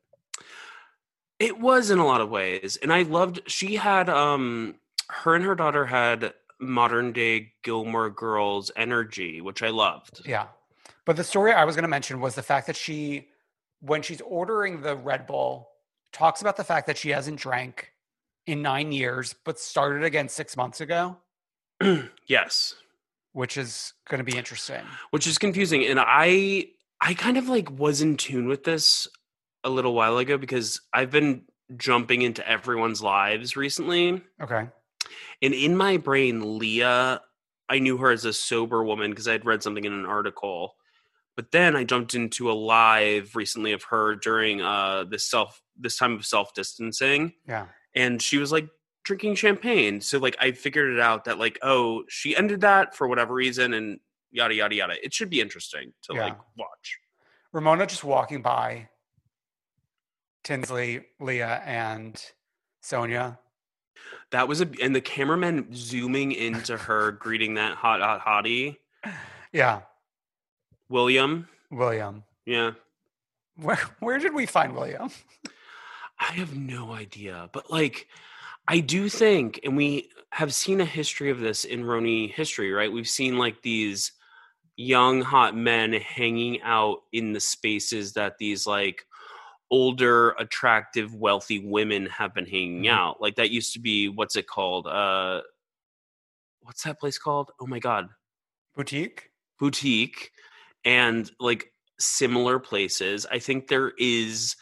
It 1.38 1.58
was 1.58 1.90
in 1.90 1.98
a 1.98 2.06
lot 2.06 2.20
of 2.20 2.30
ways, 2.30 2.78
and 2.80 2.92
I 2.92 3.02
loved. 3.02 3.42
She 3.46 3.76
had 3.76 4.08
um, 4.08 4.76
her 5.08 5.34
and 5.34 5.44
her 5.44 5.54
daughter 5.54 5.86
had 5.86 6.32
modern 6.60 7.12
day 7.12 7.52
Gilmore 7.62 8.10
Girls 8.10 8.70
energy, 8.76 9.40
which 9.40 9.62
I 9.62 9.68
loved. 9.68 10.22
Yeah. 10.26 10.46
But 11.04 11.16
the 11.16 11.24
story 11.24 11.52
I 11.52 11.64
was 11.64 11.74
going 11.76 11.82
to 11.84 11.88
mention 11.88 12.20
was 12.20 12.34
the 12.34 12.42
fact 12.42 12.66
that 12.66 12.76
she, 12.76 13.28
when 13.80 14.02
she's 14.02 14.20
ordering 14.22 14.80
the 14.82 14.96
Red 14.96 15.26
Bull, 15.26 15.68
talks 16.12 16.40
about 16.40 16.56
the 16.56 16.64
fact 16.64 16.86
that 16.86 16.96
she 16.96 17.10
hasn't 17.10 17.38
drank 17.38 17.90
in 18.46 18.62
nine 18.62 18.92
years, 18.92 19.34
but 19.44 19.58
started 19.58 20.04
again 20.04 20.28
six 20.28 20.56
months 20.56 20.80
ago, 20.80 21.16
yes, 22.26 22.74
which 23.32 23.56
is 23.56 23.92
going 24.08 24.18
to 24.18 24.24
be 24.24 24.36
interesting. 24.38 24.80
which 25.10 25.26
is 25.26 25.38
confusing 25.38 25.84
and 25.84 25.98
i 26.00 26.64
i 27.00 27.14
kind 27.14 27.36
of 27.36 27.48
like 27.48 27.68
was 27.70 28.00
in 28.00 28.16
tune 28.16 28.46
with 28.46 28.62
this 28.64 29.08
a 29.64 29.68
little 29.68 29.92
while 29.92 30.18
ago 30.18 30.38
because 30.38 30.80
i've 30.92 31.10
been 31.10 31.42
jumping 31.76 32.22
into 32.22 32.46
everyone's 32.48 33.02
lives 33.02 33.56
recently 33.56 34.22
Okay. 34.40 34.68
And 35.42 35.54
in 35.54 35.76
my 35.76 35.96
brain 35.96 36.58
leah 36.58 37.20
i 37.68 37.78
knew 37.78 37.96
her 37.98 38.10
as 38.10 38.24
a 38.24 38.32
sober 38.32 38.82
woman 38.84 39.10
because 39.10 39.26
I 39.28 39.32
had 39.32 39.44
read 39.46 39.62
something 39.62 39.84
in 39.84 39.92
an 39.92 40.06
article 40.06 40.74
but 41.36 41.50
then 41.50 41.74
i 41.76 41.84
jumped 41.84 42.14
into 42.14 42.50
a 42.50 42.52
live 42.54 43.34
recently 43.36 43.72
of 43.72 43.82
her 43.84 44.14
during 44.16 44.60
uh 44.60 45.04
this 45.04 45.26
self 45.28 45.60
this 45.78 45.96
time 45.96 46.12
of 46.14 46.24
self 46.26 46.54
distancing 46.54 47.32
Yeah. 47.48 47.66
and 47.94 48.20
she 48.20 48.38
was 48.38 48.52
like 48.52 48.68
drinking 49.04 49.34
champagne 49.34 50.00
so 50.00 50.18
like 50.18 50.36
i 50.40 50.52
figured 50.52 50.92
it 50.94 51.00
out 51.00 51.24
that 51.24 51.38
like 51.38 51.58
oh 51.62 52.04
she 52.08 52.36
ended 52.36 52.60
that 52.62 52.94
for 52.94 53.06
whatever 53.08 53.34
reason 53.34 53.74
and 53.74 54.00
yada 54.30 54.54
yada 54.54 54.74
yada 54.74 54.94
it 55.04 55.12
should 55.12 55.30
be 55.30 55.40
interesting 55.40 55.92
to 56.02 56.14
Yeah. 56.14 56.24
like 56.24 56.38
watch 56.56 56.98
Ramona 57.52 57.86
just 57.86 58.02
walking 58.02 58.42
by 58.42 58.88
Tinsley, 60.42 61.04
Leah, 61.20 61.62
and 61.64 62.20
Sonja. 62.82 63.38
That 64.30 64.48
was 64.48 64.60
a 64.60 64.68
and 64.82 64.94
the 64.94 65.00
cameraman 65.00 65.74
zooming 65.74 66.32
into 66.32 66.76
her 66.76 67.12
greeting 67.12 67.54
that 67.54 67.76
hot 67.76 68.00
hot 68.00 68.20
hottie 68.24 68.76
Yeah. 69.52 69.82
william 70.88 71.48
William. 71.70 72.24
yeah 72.46 72.72
Where 73.56 73.78
where 74.00 74.18
did 74.18 74.34
we 74.34 74.46
find 74.46 74.74
William? 74.74 75.10
i 76.18 76.32
have 76.32 76.56
no 76.56 76.92
idea 76.92 77.48
but 77.52 77.70
like 77.70 78.08
i 78.68 78.80
do 78.80 79.08
think 79.08 79.60
and 79.64 79.76
we 79.76 80.10
have 80.30 80.52
seen 80.54 80.80
a 80.80 80.84
history 80.84 81.30
of 81.30 81.38
this 81.40 81.64
in 81.64 81.84
RHONY 81.84 82.32
history 82.32 82.72
right 82.72 82.90
we've 82.92 83.08
seen 83.08 83.38
like 83.38 83.62
these 83.62 84.12
young 84.76 85.22
hot 85.22 85.56
men 85.56 85.92
hanging 85.92 86.60
out 86.62 87.02
in 87.12 87.32
the 87.32 87.40
spaces 87.40 88.14
that 88.14 88.38
these 88.38 88.66
like 88.66 89.06
older 89.70 90.30
attractive 90.32 91.14
wealthy 91.14 91.58
women 91.58 92.06
have 92.06 92.34
been 92.34 92.44
hanging 92.46 92.84
Mhm. 92.84 92.90
out 92.90 93.20
like 93.20 93.34
that 93.36 93.50
used 93.50 93.72
to 93.72 93.80
be 93.80 94.08
what's 94.08 94.36
it 94.36 94.46
called 94.46 94.86
uh 94.86 95.40
what's 96.60 96.82
that 96.84 96.98
place 97.00 97.18
called 97.18 97.50
oh 97.60 97.66
my 97.66 97.78
god 97.78 98.08
Boutique? 98.74 99.30
boutique 99.58 100.30
and 100.84 101.30
like 101.40 101.72
similar 101.98 102.58
places 102.58 103.26
i 103.30 103.38
think 103.38 103.68
there 103.68 103.92
is 103.98 104.56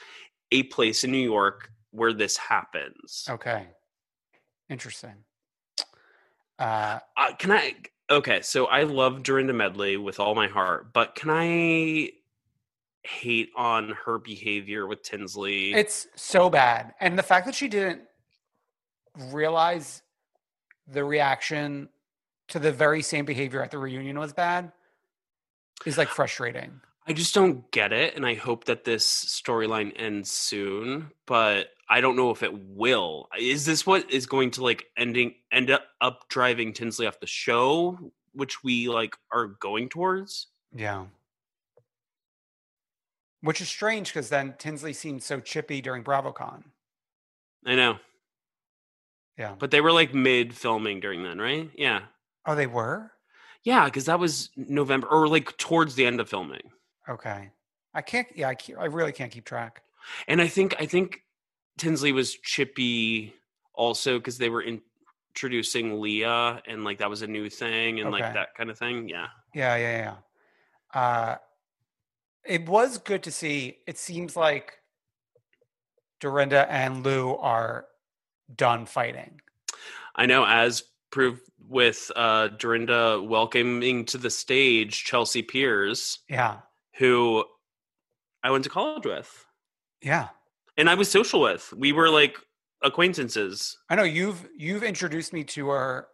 a 0.52 0.62
place 0.64 1.02
in 1.04 1.10
new 1.10 1.18
york 1.18 1.70
where 1.90 2.12
this 2.12 2.36
happens 2.36 3.26
Okay. 3.28 3.68
Interesting. 4.68 5.24
Uh 6.58 6.98
uh, 7.16 7.34
can 7.38 7.50
i 7.50 7.74
okay 8.10 8.40
so 8.42 8.66
i 8.66 8.82
love 8.82 9.22
dorinda 9.22 9.52
medley 9.52 9.96
with 9.96 10.20
all 10.20 10.34
my 10.34 10.46
heart 10.48 10.92
but 10.92 11.14
can 11.14 11.30
i 11.30 12.10
hate 13.04 13.50
on 13.56 13.96
her 14.04 14.18
behavior 14.18 14.86
with 14.86 15.02
tinsley 15.02 15.74
It's 15.74 16.06
so 16.14 16.48
bad. 16.48 16.94
And 17.00 17.18
the 17.18 17.22
fact 17.22 17.46
that 17.46 17.54
she 17.54 17.68
didn't 17.68 18.02
realize 19.30 20.02
the 20.86 21.04
reaction 21.04 21.88
to 22.48 22.58
the 22.58 22.72
very 22.72 23.02
same 23.02 23.24
behavior 23.24 23.62
at 23.62 23.70
the 23.70 23.78
reunion 23.78 24.18
was 24.18 24.32
bad 24.32 24.72
is 25.86 25.98
like 25.98 26.08
frustrating. 26.08 26.80
I 27.06 27.12
just 27.12 27.34
don't 27.34 27.68
get 27.72 27.92
it, 27.92 28.14
and 28.14 28.24
I 28.24 28.34
hope 28.34 28.64
that 28.66 28.84
this 28.84 29.06
storyline 29.06 29.92
ends 29.96 30.30
soon. 30.30 31.10
But 31.26 31.68
I 31.88 32.00
don't 32.00 32.16
know 32.16 32.30
if 32.30 32.42
it 32.42 32.52
will. 32.54 33.28
Is 33.38 33.66
this 33.66 33.84
what 33.84 34.08
is 34.10 34.26
going 34.26 34.52
to 34.52 34.62
like 34.62 34.86
ending 34.96 35.34
end 35.50 35.70
up, 35.70 36.28
driving 36.28 36.72
Tinsley 36.72 37.06
off 37.06 37.20
the 37.20 37.26
show, 37.26 38.12
which 38.32 38.62
we 38.62 38.88
like 38.88 39.16
are 39.32 39.46
going 39.46 39.88
towards? 39.88 40.46
Yeah. 40.74 41.06
Which 43.42 43.60
is 43.60 43.68
strange 43.68 44.08
because 44.08 44.28
then 44.28 44.54
Tinsley 44.58 44.92
seemed 44.92 45.22
so 45.22 45.40
chippy 45.40 45.80
during 45.80 46.02
BravoCon. 46.02 46.62
I 47.66 47.74
know. 47.74 47.98
Yeah. 49.38 49.54
But 49.58 49.70
they 49.70 49.80
were 49.80 49.92
like 49.92 50.14
mid 50.14 50.54
filming 50.54 51.00
during 51.00 51.22
then, 51.22 51.38
right? 51.38 51.70
Yeah. 51.76 52.02
Oh, 52.46 52.54
they 52.54 52.66
were? 52.66 53.12
Yeah, 53.64 53.84
because 53.84 54.06
that 54.06 54.18
was 54.18 54.50
November 54.56 55.06
or 55.06 55.28
like 55.28 55.56
towards 55.56 55.94
the 55.94 56.06
end 56.06 56.20
of 56.20 56.28
filming. 56.28 56.70
Okay. 57.08 57.50
I 57.94 58.02
can't, 58.02 58.26
yeah, 58.34 58.48
I, 58.48 58.54
can't, 58.54 58.78
I 58.78 58.86
really 58.86 59.12
can't 59.12 59.30
keep 59.30 59.44
track. 59.44 59.82
And 60.26 60.40
I 60.40 60.48
think 60.48 60.74
I 60.80 60.86
think 60.86 61.22
Tinsley 61.78 62.12
was 62.12 62.34
chippy 62.34 63.34
also 63.74 64.18
because 64.18 64.38
they 64.38 64.48
were 64.48 64.64
introducing 65.34 66.00
Leah 66.00 66.60
and 66.66 66.84
like 66.84 66.98
that 66.98 67.10
was 67.10 67.22
a 67.22 67.26
new 67.26 67.48
thing 67.48 68.00
and 68.00 68.10
like 68.10 68.34
that 68.34 68.54
kind 68.56 68.70
of 68.70 68.78
thing. 68.78 69.08
Yeah. 69.08 69.26
Yeah, 69.54 69.76
yeah, 69.76 70.14
yeah. 70.94 71.00
Uh, 71.00 71.36
it 72.46 72.68
was 72.68 72.98
good 72.98 73.22
to 73.24 73.30
see. 73.30 73.78
It 73.86 73.98
seems 73.98 74.36
like 74.36 74.74
Dorinda 76.20 76.70
and 76.70 77.04
Lou 77.04 77.36
are 77.36 77.86
done 78.54 78.86
fighting. 78.86 79.40
I 80.14 80.26
know, 80.26 80.44
as 80.44 80.84
proved 81.10 81.42
with 81.68 82.10
uh, 82.16 82.48
Dorinda 82.48 83.22
welcoming 83.22 84.04
to 84.06 84.18
the 84.18 84.30
stage 84.30 85.04
Chelsea 85.04 85.42
Piers, 85.42 86.18
Yeah, 86.28 86.58
who 86.98 87.44
I 88.42 88.50
went 88.50 88.64
to 88.64 88.70
college 88.70 89.06
with 89.06 89.46
yeah. 90.02 90.28
and 90.76 90.90
I 90.90 90.94
was 90.94 91.10
social 91.10 91.40
with. 91.40 91.72
We 91.72 91.92
were 91.92 92.10
like 92.10 92.36
acquaintances. 92.82 93.78
I 93.88 93.94
know 93.94 94.02
you've 94.02 94.48
you've 94.56 94.82
introduced 94.82 95.32
me 95.32 95.44
to 95.44 95.68
her 95.68 96.08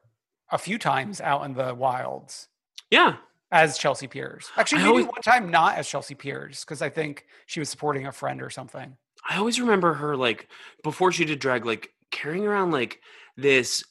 a 0.52 0.58
few 0.58 0.78
times 0.78 1.20
out 1.20 1.44
in 1.44 1.54
the 1.54 1.74
wilds 1.74 2.48
Yeah. 2.90 3.16
As 3.50 3.78
Chelsea 3.78 4.06
Piers. 4.06 4.50
Actually, 4.56 4.78
maybe 4.78 4.88
always- 4.90 5.06
one 5.06 5.22
time 5.22 5.50
not 5.50 5.76
as 5.76 5.88
Chelsea 5.88 6.14
Piers 6.14 6.64
because 6.64 6.82
I 6.82 6.90
think 6.90 7.26
she 7.46 7.60
was 7.60 7.68
supporting 7.68 8.06
a 8.06 8.12
friend 8.12 8.42
or 8.42 8.50
something. 8.50 8.96
I 9.28 9.38
always 9.38 9.60
remember 9.60 9.94
her 9.94 10.16
like 10.16 10.48
before 10.82 11.12
she 11.12 11.24
did 11.24 11.38
drag, 11.38 11.64
like 11.66 11.90
carrying 12.10 12.46
around 12.46 12.70
like 12.70 13.00
this 13.36 13.84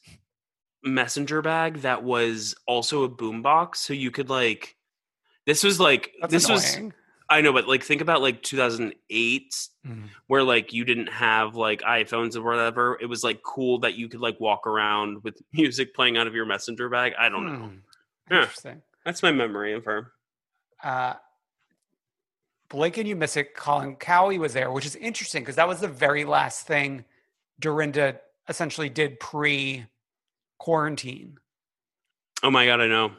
messenger 0.84 1.42
bag 1.42 1.78
that 1.78 2.02
was 2.02 2.54
also 2.66 3.02
a 3.04 3.08
boombox. 3.08 3.76
So 3.76 3.92
you 3.92 4.10
could 4.10 4.30
like, 4.30 4.76
this 5.46 5.62
was 5.64 5.80
like, 5.80 6.12
That's 6.20 6.32
this 6.32 6.48
was. 6.48 6.78
I 7.30 7.42
know, 7.42 7.52
but 7.52 7.68
like 7.68 7.82
think 7.82 8.00
about 8.00 8.22
like 8.22 8.42
2008 8.42 9.54
Mhm. 9.86 10.08
where 10.28 10.42
like 10.42 10.72
you 10.72 10.84
didn't 10.86 11.08
have 11.12 11.56
like 11.56 11.82
iPhones 11.82 12.36
or 12.36 12.42
whatever. 12.42 12.96
It 13.00 13.06
was 13.06 13.22
like 13.22 13.42
cool 13.42 13.80
that 13.80 13.94
you 13.94 14.08
could 14.08 14.20
like 14.20 14.40
walk 14.40 14.66
around 14.66 15.22
with 15.24 15.36
music 15.52 15.94
playing 15.94 16.16
out 16.16 16.26
of 16.26 16.34
your 16.34 16.46
messenger 16.46 16.88
bag. 16.88 17.12
I 17.18 17.28
don't 17.28 17.44
know. 17.46 17.72
Interesting. 18.30 18.76
Yeah. 18.76 18.80
That's 19.04 19.22
my 19.22 19.32
memory 19.32 19.72
of 19.74 19.84
her. 19.84 20.12
uh, 20.82 21.14
Blake 22.70 22.98
and 22.98 23.08
you 23.08 23.16
miss 23.16 23.36
it. 23.38 23.54
Colin 23.54 23.96
Cowie 23.96 24.38
was 24.38 24.52
there, 24.52 24.70
which 24.70 24.84
is 24.84 24.94
interesting 24.96 25.42
because 25.42 25.56
that 25.56 25.66
was 25.66 25.80
the 25.80 25.88
very 25.88 26.24
last 26.26 26.66
thing 26.66 27.04
Dorinda 27.58 28.20
essentially 28.48 28.90
did 28.90 29.18
pre 29.20 29.86
quarantine. 30.58 31.38
Oh 32.42 32.50
my 32.50 32.66
God, 32.66 32.80
I 32.82 32.86
know. 32.86 33.12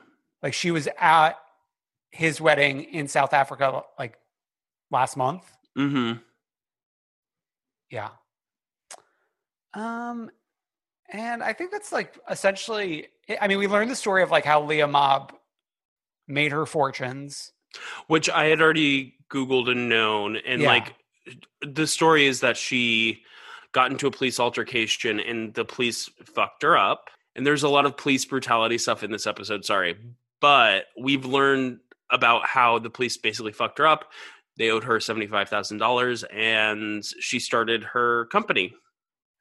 Like 0.43 0.53
she 0.53 0.69
was 0.69 0.87
at 0.99 1.33
his 2.11 2.39
wedding 2.39 2.83
in 2.83 3.07
South 3.07 3.33
Africa 3.33 3.81
like 3.97 4.19
last 4.91 5.17
month. 5.17 5.43
Mm-hmm. 5.75 6.19
Yeah. 7.89 8.09
Um, 9.73 10.29
and 11.11 11.41
I 11.41 11.53
think 11.53 11.71
that's 11.71 11.91
like 11.91 12.19
essentially. 12.29 13.07
I 13.41 13.47
mean, 13.47 13.57
we 13.57 13.67
learned 13.67 13.89
the 13.89 13.95
story 13.95 14.21
of 14.21 14.29
like 14.29 14.45
how 14.45 14.61
Leah 14.63 14.87
Mob 14.87 15.33
made 16.29 16.51
her 16.51 16.65
fortunes. 16.65 17.51
which 18.07 18.27
I 18.31 18.45
had 18.45 18.59
already 18.61 19.15
Googled 19.29 19.69
and 19.69 19.89
known. 19.89 20.37
And 20.37 20.59
Yeah. 20.63 20.69
like 20.69 20.95
the 21.61 21.85
story 21.85 22.25
is 22.25 22.39
that 22.39 22.57
she 22.57 23.23
got 23.73 23.91
into 23.91 24.07
a 24.07 24.11
police 24.11 24.39
altercation 24.39 25.19
and 25.19 25.53
the 25.53 25.63
police 25.65 26.09
fucked 26.25 26.63
her 26.63 26.75
up. 26.75 27.11
And 27.35 27.45
there's 27.45 27.61
a 27.61 27.69
lot 27.69 27.85
of 27.85 27.95
police 27.95 28.25
brutality 28.25 28.79
stuff 28.79 29.03
in 29.03 29.11
this 29.11 29.27
episode, 29.27 29.65
sorry. 29.65 29.95
But 30.41 30.85
we've 30.99 31.25
learned 31.25 31.79
about 32.09 32.47
how 32.47 32.79
the 32.79 32.89
police 32.89 33.17
basically 33.17 33.51
fucked 33.51 33.77
her 33.77 33.85
up. 33.85 34.11
They 34.57 34.71
owed 34.71 34.83
her 34.85 34.97
$75,000 34.97 36.23
and 36.33 37.05
she 37.05 37.39
started 37.39 37.83
her 37.83 38.25
company. 38.31 38.73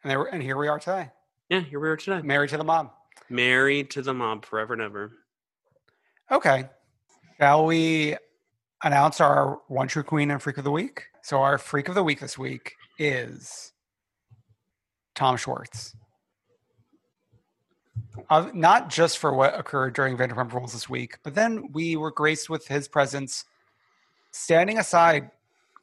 And 0.04 0.10
they 0.10 0.16
were, 0.18 0.26
and 0.26 0.42
here 0.42 0.58
we 0.58 0.68
are 0.68 0.78
today, 0.78 1.10
Yeah, 1.48 1.60
here 1.60 1.80
we 1.80 1.88
are 1.88 1.96
today. 1.96 2.20
married 2.20 2.50
to 2.50 2.58
the 2.58 2.64
mob. 2.64 2.92
Married 3.30 3.90
to 3.92 4.02
the 4.02 4.12
mob 4.12 4.44
forever 4.44 4.74
and 4.74 4.82
ever. 4.82 5.12
Okay. 6.30 6.68
Shall 7.40 7.66
we 7.66 8.16
announce 8.82 9.20
our 9.20 9.60
one 9.68 9.86
true 9.86 10.02
queen 10.02 10.30
and 10.30 10.42
freak 10.42 10.58
of 10.58 10.64
the 10.64 10.70
week? 10.70 11.04
So 11.22 11.40
our 11.42 11.58
freak 11.58 11.88
of 11.88 11.94
the 11.94 12.02
week 12.02 12.20
this 12.20 12.36
week 12.36 12.74
is 12.98 13.72
Tom 15.14 15.36
Schwartz. 15.36 15.94
Uh, 18.28 18.50
not 18.52 18.90
just 18.90 19.18
for 19.18 19.32
what 19.32 19.58
occurred 19.58 19.94
during 19.94 20.16
Vanderpump 20.16 20.52
Rules 20.52 20.72
this 20.72 20.88
week, 20.88 21.18
but 21.22 21.34
then 21.36 21.70
we 21.72 21.94
were 21.94 22.10
graced 22.10 22.50
with 22.50 22.66
his 22.66 22.88
presence 22.88 23.44
standing 24.32 24.78
aside 24.78 25.30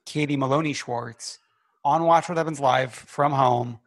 Katie 0.06 0.36
Maloney 0.36 0.74
Schwartz 0.74 1.40
on 1.86 2.04
Watch 2.04 2.28
What 2.28 2.38
Happens 2.38 2.60
Live 2.60 2.94
from 2.94 3.32
home, 3.32 3.80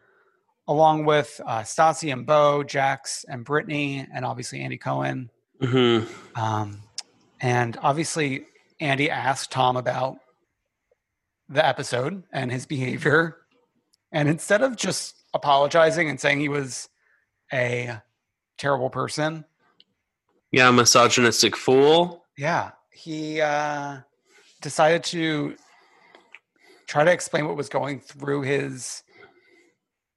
along 0.67 1.05
with 1.05 1.39
uh, 1.47 1.61
Stassi 1.61 2.13
and 2.13 2.27
Beau, 2.27 2.63
Jax 2.63 3.25
and 3.29 3.45
Brittany, 3.45 4.07
and 4.13 4.25
obviously 4.25 4.61
Andy 4.61 4.79
Cohen. 4.79 5.31
Mm-hmm. 5.61 6.41
Um, 6.41 6.81
and 7.41 7.77
obviously, 7.83 8.47
Andy 8.81 9.11
asked 9.11 9.51
Tom 9.51 9.77
about 9.77 10.19
the 11.49 11.65
episode 11.65 12.23
and 12.33 12.51
his 12.53 12.67
behavior. 12.67 13.37
And 14.13 14.29
instead 14.29 14.63
of 14.63 14.77
just 14.77 15.17
apologizing 15.35 16.09
and 16.09 16.21
saying 16.21 16.41
he 16.41 16.49
was 16.49 16.89
a 17.53 18.01
terrible 18.59 18.91
person, 18.91 19.45
Yeah, 20.51 20.71
misogynistic 20.71 21.57
fool. 21.57 22.25
yeah, 22.37 22.71
he 22.93 23.41
uh, 23.41 23.99
decided 24.63 25.05
to 25.05 25.57
try 26.87 27.05
to 27.05 27.11
explain 27.13 27.47
what 27.47 27.57
was 27.57 27.69
going 27.69 28.01
through 28.01 28.43
his 28.43 29.03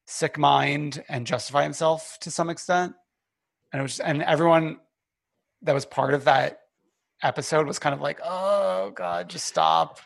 sick 0.05 0.37
mind 0.37 1.03
and 1.09 1.27
justify 1.27 1.63
himself 1.63 2.17
to 2.21 2.31
some 2.31 2.49
extent. 2.49 2.93
And 3.73 3.79
it 3.81 3.83
was, 3.83 3.99
and 3.99 4.23
everyone 4.23 4.79
that 5.63 5.73
was 5.73 5.85
part 5.85 6.13
of 6.13 6.23
that 6.25 6.60
episode 7.23 7.67
was 7.67 7.79
kind 7.79 7.93
of 7.93 8.01
like, 8.01 8.19
"Oh 8.23 8.91
God, 8.95 9.29
just 9.29 9.45
stop." 9.45 9.99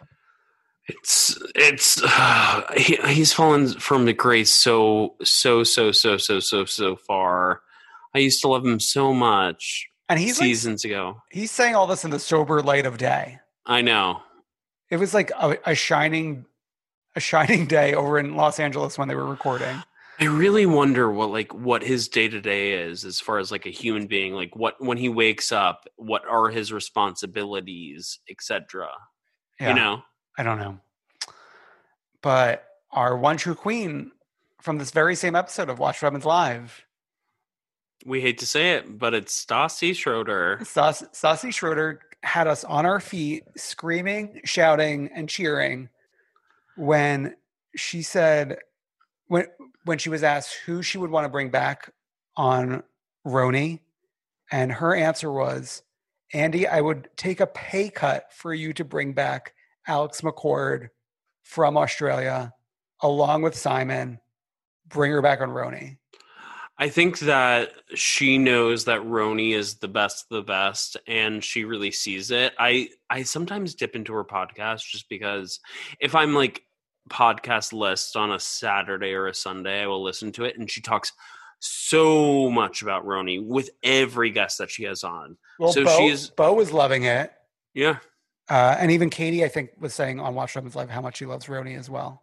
It's 0.87 1.37
it's 1.55 2.01
he, 2.77 2.97
he's 3.13 3.33
fallen 3.33 3.69
from 3.79 4.05
the 4.05 4.13
grace 4.13 4.51
so 4.51 5.15
so 5.23 5.63
so 5.63 5.91
so 5.91 6.17
so 6.17 6.39
so 6.39 6.65
so 6.65 6.95
far. 6.95 7.61
I 8.13 8.19
used 8.19 8.41
to 8.41 8.47
love 8.47 8.65
him 8.65 8.79
so 8.79 9.13
much 9.13 9.87
And 10.07 10.19
he's 10.19 10.39
like, 10.39 10.45
seasons 10.47 10.85
ago. 10.85 11.21
he's 11.31 11.51
saying 11.51 11.75
all 11.75 11.87
this 11.87 12.05
in 12.05 12.11
the 12.11 12.19
sober 12.19 12.61
light 12.61 12.85
of 12.85 12.97
day. 12.97 13.39
I 13.65 13.81
know. 13.81 14.21
It 14.89 14.97
was 14.97 15.13
like 15.13 15.31
a, 15.31 15.57
a 15.65 15.75
shining, 15.75 16.45
a 17.15 17.19
shining 17.19 17.65
day 17.65 17.93
over 17.93 18.19
in 18.19 18.35
Los 18.35 18.59
Angeles 18.59 18.97
when 18.97 19.07
they 19.07 19.15
were 19.15 19.25
recording. 19.25 19.81
I 20.19 20.25
really 20.25 20.65
wonder 20.65 21.11
what 21.11 21.29
like 21.31 21.53
what 21.53 21.83
his 21.83 22.07
day 22.07 22.27
to 22.27 22.39
day 22.39 22.73
is 22.73 23.03
as 23.03 23.19
far 23.19 23.37
as 23.37 23.51
like 23.51 23.65
a 23.65 23.69
human 23.71 24.07
being. 24.07 24.33
Like 24.33 24.55
what 24.55 24.75
when 24.79 24.97
he 24.97 25.09
wakes 25.09 25.51
up, 25.51 25.87
what 25.97 26.25
are 26.27 26.49
his 26.49 26.71
responsibilities, 26.71 28.19
etc. 28.29 28.89
Yeah. 29.59 29.69
You 29.69 29.75
know. 29.75 30.01
I 30.37 30.43
don't 30.43 30.59
know. 30.59 30.79
But 32.21 32.65
our 32.91 33.17
one 33.17 33.37
true 33.37 33.55
queen 33.55 34.11
from 34.61 34.77
this 34.77 34.91
very 34.91 35.15
same 35.15 35.35
episode 35.35 35.69
of 35.69 35.79
Watch 35.79 35.99
Happens 35.99 36.25
Live, 36.25 36.85
We 38.05 38.19
hate 38.21 38.39
to 38.39 38.45
say 38.45 38.73
it, 38.73 38.97
but 38.97 39.13
it's 39.13 39.45
Stassi 39.45 39.95
Schroeder. 39.95 40.59
Stas- 40.63 41.07
Stassi 41.13 41.53
Schroeder, 41.53 42.01
had 42.23 42.47
us 42.47 42.63
on 42.63 42.85
our 42.85 42.99
feet, 42.99 43.43
screaming, 43.55 44.41
shouting, 44.43 45.09
and 45.13 45.29
cheering 45.29 45.87
when 46.75 47.35
she 47.75 48.01
said, 48.01 48.57
when 49.27 49.45
when 49.85 49.97
she 49.97 50.09
was 50.09 50.23
asked 50.23 50.57
who 50.65 50.81
she 50.81 50.97
would 50.97 51.09
want 51.11 51.25
to 51.25 51.29
bring 51.29 51.49
back 51.49 51.91
on 52.35 52.83
RHONY, 53.25 53.79
and 54.51 54.71
her 54.71 54.95
answer 54.95 55.31
was, 55.31 55.81
Andy, 56.33 56.67
I 56.67 56.81
would 56.81 57.09
take 57.15 57.39
a 57.39 57.47
pay 57.47 57.89
cut 57.89 58.33
for 58.33 58.53
you 58.53 58.73
to 58.73 58.83
bring 58.83 59.13
back 59.13 59.53
Alex 59.87 60.21
McCord 60.21 60.89
from 61.43 61.77
Australia, 61.77 62.53
along 63.01 63.43
with 63.43 63.55
Simon. 63.55 64.19
Bring 64.87 65.11
her 65.11 65.21
back 65.21 65.41
on 65.41 65.49
RHONY. 65.49 65.97
I 66.77 66.89
think 66.89 67.19
that 67.19 67.71
she 67.93 68.37
knows 68.37 68.85
that 68.85 69.01
RHONY 69.01 69.53
is 69.53 69.75
the 69.75 69.87
best 69.87 70.25
of 70.29 70.35
the 70.35 70.43
best 70.43 70.97
and 71.07 71.43
she 71.43 71.63
really 71.63 71.91
sees 71.91 72.31
it. 72.31 72.53
I 72.59 72.89
I 73.09 73.23
sometimes 73.23 73.75
dip 73.75 73.95
into 73.95 74.13
her 74.13 74.25
podcast 74.25 74.81
just 74.89 75.07
because 75.07 75.61
if 76.01 76.15
I'm 76.15 76.33
like 76.33 76.63
podcast 77.09 77.73
list 77.73 78.15
on 78.15 78.31
a 78.31 78.39
Saturday 78.39 79.13
or 79.13 79.27
a 79.27 79.33
Sunday, 79.33 79.81
I 79.83 79.87
will 79.87 80.03
listen 80.03 80.31
to 80.33 80.43
it 80.45 80.57
and 80.57 80.69
she 80.69 80.81
talks 80.81 81.11
so 81.59 82.49
much 82.51 82.81
about 82.81 83.05
RHONY 83.05 83.45
with 83.45 83.69
every 83.83 84.29
guest 84.31 84.57
that 84.59 84.69
she 84.69 84.83
has 84.83 85.03
on. 85.03 85.37
Well, 85.59 85.71
So 85.71 85.83
Beau, 85.83 85.97
she's- 85.97 86.29
Beau 86.29 86.53
was 86.53 86.71
loving 86.71 87.03
it. 87.03 87.31
Yeah. 87.73 87.97
Uh, 88.49 88.75
and 88.79 88.91
even 88.91 89.09
Katie, 89.09 89.43
I 89.43 89.47
think, 89.47 89.71
was 89.79 89.93
saying 89.93 90.19
on 90.19 90.35
Watch 90.35 90.55
Women's 90.55 90.75
Live 90.75 90.89
how 90.89 91.01
much 91.01 91.17
she 91.17 91.25
loves 91.25 91.45
Roni 91.45 91.77
as 91.77 91.89
well. 91.89 92.21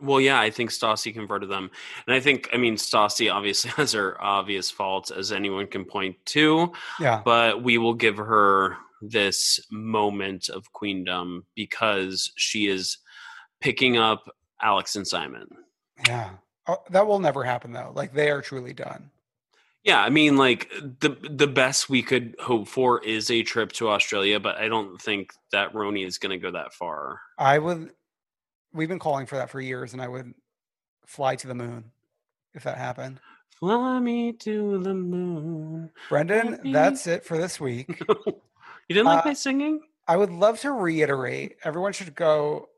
Well, 0.00 0.20
yeah, 0.20 0.38
I 0.40 0.50
think 0.50 0.70
Stassi 0.70 1.14
converted 1.14 1.48
them, 1.48 1.70
and 2.06 2.14
I 2.14 2.20
think, 2.20 2.50
I 2.52 2.58
mean, 2.58 2.74
Stassi 2.76 3.32
obviously 3.32 3.70
has 3.76 3.92
her 3.92 4.22
obvious 4.22 4.70
faults, 4.70 5.10
as 5.10 5.32
anyone 5.32 5.68
can 5.68 5.84
point 5.86 6.16
to. 6.26 6.72
Yeah. 7.00 7.22
But 7.24 7.62
we 7.62 7.78
will 7.78 7.94
give 7.94 8.16
her 8.18 8.76
this 9.00 9.60
moment 9.70 10.48
of 10.50 10.70
queendom 10.72 11.46
because 11.54 12.30
she 12.36 12.66
is 12.66 12.98
picking 13.66 13.96
up 13.96 14.30
Alex 14.62 14.94
and 14.94 15.04
Simon. 15.06 15.48
Yeah. 16.06 16.30
Oh, 16.68 16.78
that 16.90 17.04
will 17.04 17.18
never 17.18 17.42
happen 17.42 17.72
though. 17.72 17.90
Like 17.96 18.14
they 18.14 18.30
are 18.30 18.40
truly 18.40 18.72
done. 18.72 19.10
Yeah, 19.82 20.00
I 20.00 20.08
mean, 20.08 20.36
like 20.36 20.70
the 21.00 21.16
the 21.28 21.48
best 21.48 21.90
we 21.90 22.00
could 22.02 22.36
hope 22.40 22.68
for 22.68 23.02
is 23.04 23.28
a 23.28 23.42
trip 23.42 23.72
to 23.72 23.88
Australia, 23.88 24.38
but 24.38 24.56
I 24.56 24.68
don't 24.68 25.00
think 25.02 25.32
that 25.50 25.72
RHONY 25.72 26.06
is 26.06 26.18
going 26.18 26.30
to 26.30 26.38
go 26.38 26.52
that 26.52 26.72
far. 26.72 27.20
I 27.38 27.58
would. 27.58 27.90
We've 28.72 28.88
been 28.88 29.00
calling 29.00 29.26
for 29.26 29.34
that 29.36 29.50
for 29.50 29.60
years, 29.60 29.92
and 29.94 30.02
I 30.02 30.06
would 30.08 30.32
fly 31.06 31.34
to 31.36 31.46
the 31.48 31.54
moon 31.54 31.90
if 32.54 32.62
that 32.64 32.78
happened. 32.78 33.18
Fly 33.58 33.98
me 33.98 34.32
to 34.32 34.78
the 34.78 34.94
moon. 34.94 35.90
Brendan, 36.08 36.60
me- 36.62 36.72
that's 36.72 37.06
it 37.08 37.24
for 37.24 37.36
this 37.36 37.58
week. 37.58 38.00
you 38.26 38.34
didn't 38.94 39.06
like 39.06 39.24
Uh, 39.24 39.28
my 39.30 39.34
singing? 39.34 39.80
I 40.06 40.16
would 40.16 40.30
love 40.30 40.60
to 40.60 40.70
reiterate 40.72 41.56
everyone 41.64 41.92
should 41.92 42.14
go 42.14 42.68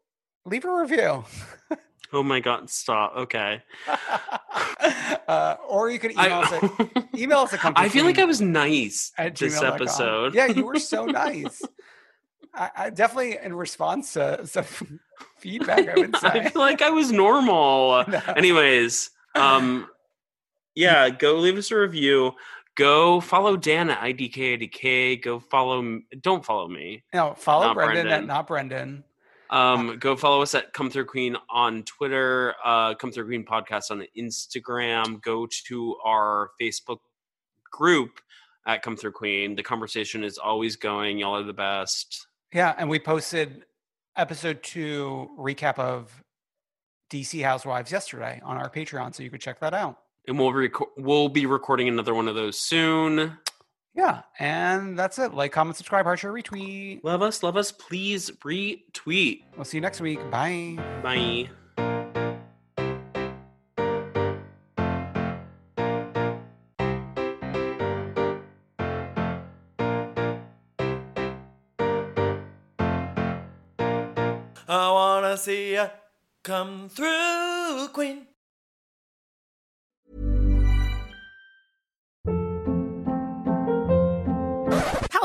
leave 0.48 0.64
a 0.64 0.72
review. 0.72 1.24
Oh 2.10 2.22
my 2.22 2.40
god! 2.40 2.70
Stop. 2.70 3.12
Okay. 3.16 3.62
uh, 5.28 5.56
or 5.68 5.90
you 5.90 5.98
could 5.98 6.12
email 6.12 6.38
us 6.38 6.52
I, 6.52 6.56
at, 6.56 7.08
email 7.14 7.38
us 7.40 7.52
at 7.52 7.60
I 7.76 7.90
feel 7.90 8.06
like 8.06 8.18
I 8.18 8.24
was 8.24 8.40
nice 8.40 9.12
at 9.18 9.36
this 9.36 9.60
gmail.com. 9.60 9.74
episode. 9.74 10.34
Yeah, 10.34 10.46
you 10.46 10.64
were 10.64 10.78
so 10.78 11.04
nice. 11.04 11.60
I, 12.54 12.70
I 12.76 12.90
definitely 12.90 13.36
in 13.42 13.54
response 13.54 14.14
to 14.14 14.46
some 14.46 15.00
feedback, 15.36 15.86
I 15.86 15.94
would 15.96 16.14
I 16.16 16.44
say. 16.44 16.48
feel 16.48 16.62
like 16.62 16.80
I 16.80 16.88
was 16.90 17.12
normal. 17.12 18.04
No. 18.08 18.22
Anyways, 18.34 19.10
um, 19.34 19.86
yeah, 20.74 21.10
go 21.10 21.34
leave 21.34 21.58
us 21.58 21.70
a 21.70 21.76
review. 21.76 22.32
Go 22.74 23.20
follow 23.20 23.56
Dan 23.56 23.90
at 23.90 24.00
IDK 24.00 25.20
Go 25.22 25.40
follow. 25.40 26.00
Don't 26.22 26.44
follow 26.44 26.68
me. 26.68 27.02
No, 27.12 27.34
follow 27.34 27.66
Not 27.66 27.74
Brendan, 27.74 27.98
at 27.98 28.08
Brendan. 28.08 28.26
not 28.28 28.46
Brendan. 28.46 29.04
Um, 29.50 29.98
go 29.98 30.16
follow 30.16 30.42
us 30.42 30.54
at 30.54 30.72
Come 30.72 30.90
Through 30.90 31.06
Queen 31.06 31.36
on 31.48 31.82
Twitter. 31.84 32.54
Uh, 32.64 32.94
Come 32.94 33.12
Through 33.12 33.26
Queen 33.26 33.44
podcast 33.44 33.90
on 33.90 34.04
Instagram. 34.16 35.22
Go 35.22 35.46
to 35.66 35.96
our 36.04 36.50
Facebook 36.60 36.98
group 37.70 38.20
at 38.66 38.82
Come 38.82 38.96
Through 38.96 39.12
Queen. 39.12 39.54
The 39.54 39.62
conversation 39.62 40.22
is 40.22 40.38
always 40.38 40.76
going. 40.76 41.18
Y'all 41.18 41.36
are 41.36 41.42
the 41.42 41.52
best. 41.52 42.26
Yeah, 42.52 42.74
and 42.78 42.88
we 42.88 42.98
posted 42.98 43.64
episode 44.16 44.62
two 44.62 45.28
recap 45.38 45.78
of 45.78 46.22
DC 47.10 47.42
Housewives 47.42 47.90
yesterday 47.90 48.40
on 48.44 48.56
our 48.56 48.70
Patreon, 48.70 49.14
so 49.14 49.22
you 49.22 49.30
could 49.30 49.40
check 49.40 49.60
that 49.60 49.74
out. 49.74 49.98
And 50.26 50.38
we'll 50.38 50.52
reco- 50.52 50.88
we'll 50.98 51.30
be 51.30 51.46
recording 51.46 51.88
another 51.88 52.14
one 52.14 52.28
of 52.28 52.34
those 52.34 52.58
soon. 52.58 53.38
Yeah, 53.98 54.22
and 54.38 54.96
that's 54.96 55.18
it. 55.18 55.34
Like, 55.34 55.50
comment, 55.50 55.76
subscribe, 55.76 56.04
heart 56.04 56.20
share, 56.20 56.32
retweet. 56.32 57.02
Love 57.02 57.20
us, 57.20 57.42
love 57.42 57.56
us. 57.56 57.72
Please 57.72 58.30
retweet. 58.44 59.42
We'll 59.56 59.64
see 59.64 59.78
you 59.78 59.80
next 59.80 60.00
week. 60.00 60.20
Bye. 60.30 60.76
Bye. 61.02 61.48
I 74.68 74.92
wanna 74.92 75.36
see 75.36 75.72
ya 75.72 75.88
come 76.44 76.88
through, 76.88 77.88
Queen. 77.92 78.27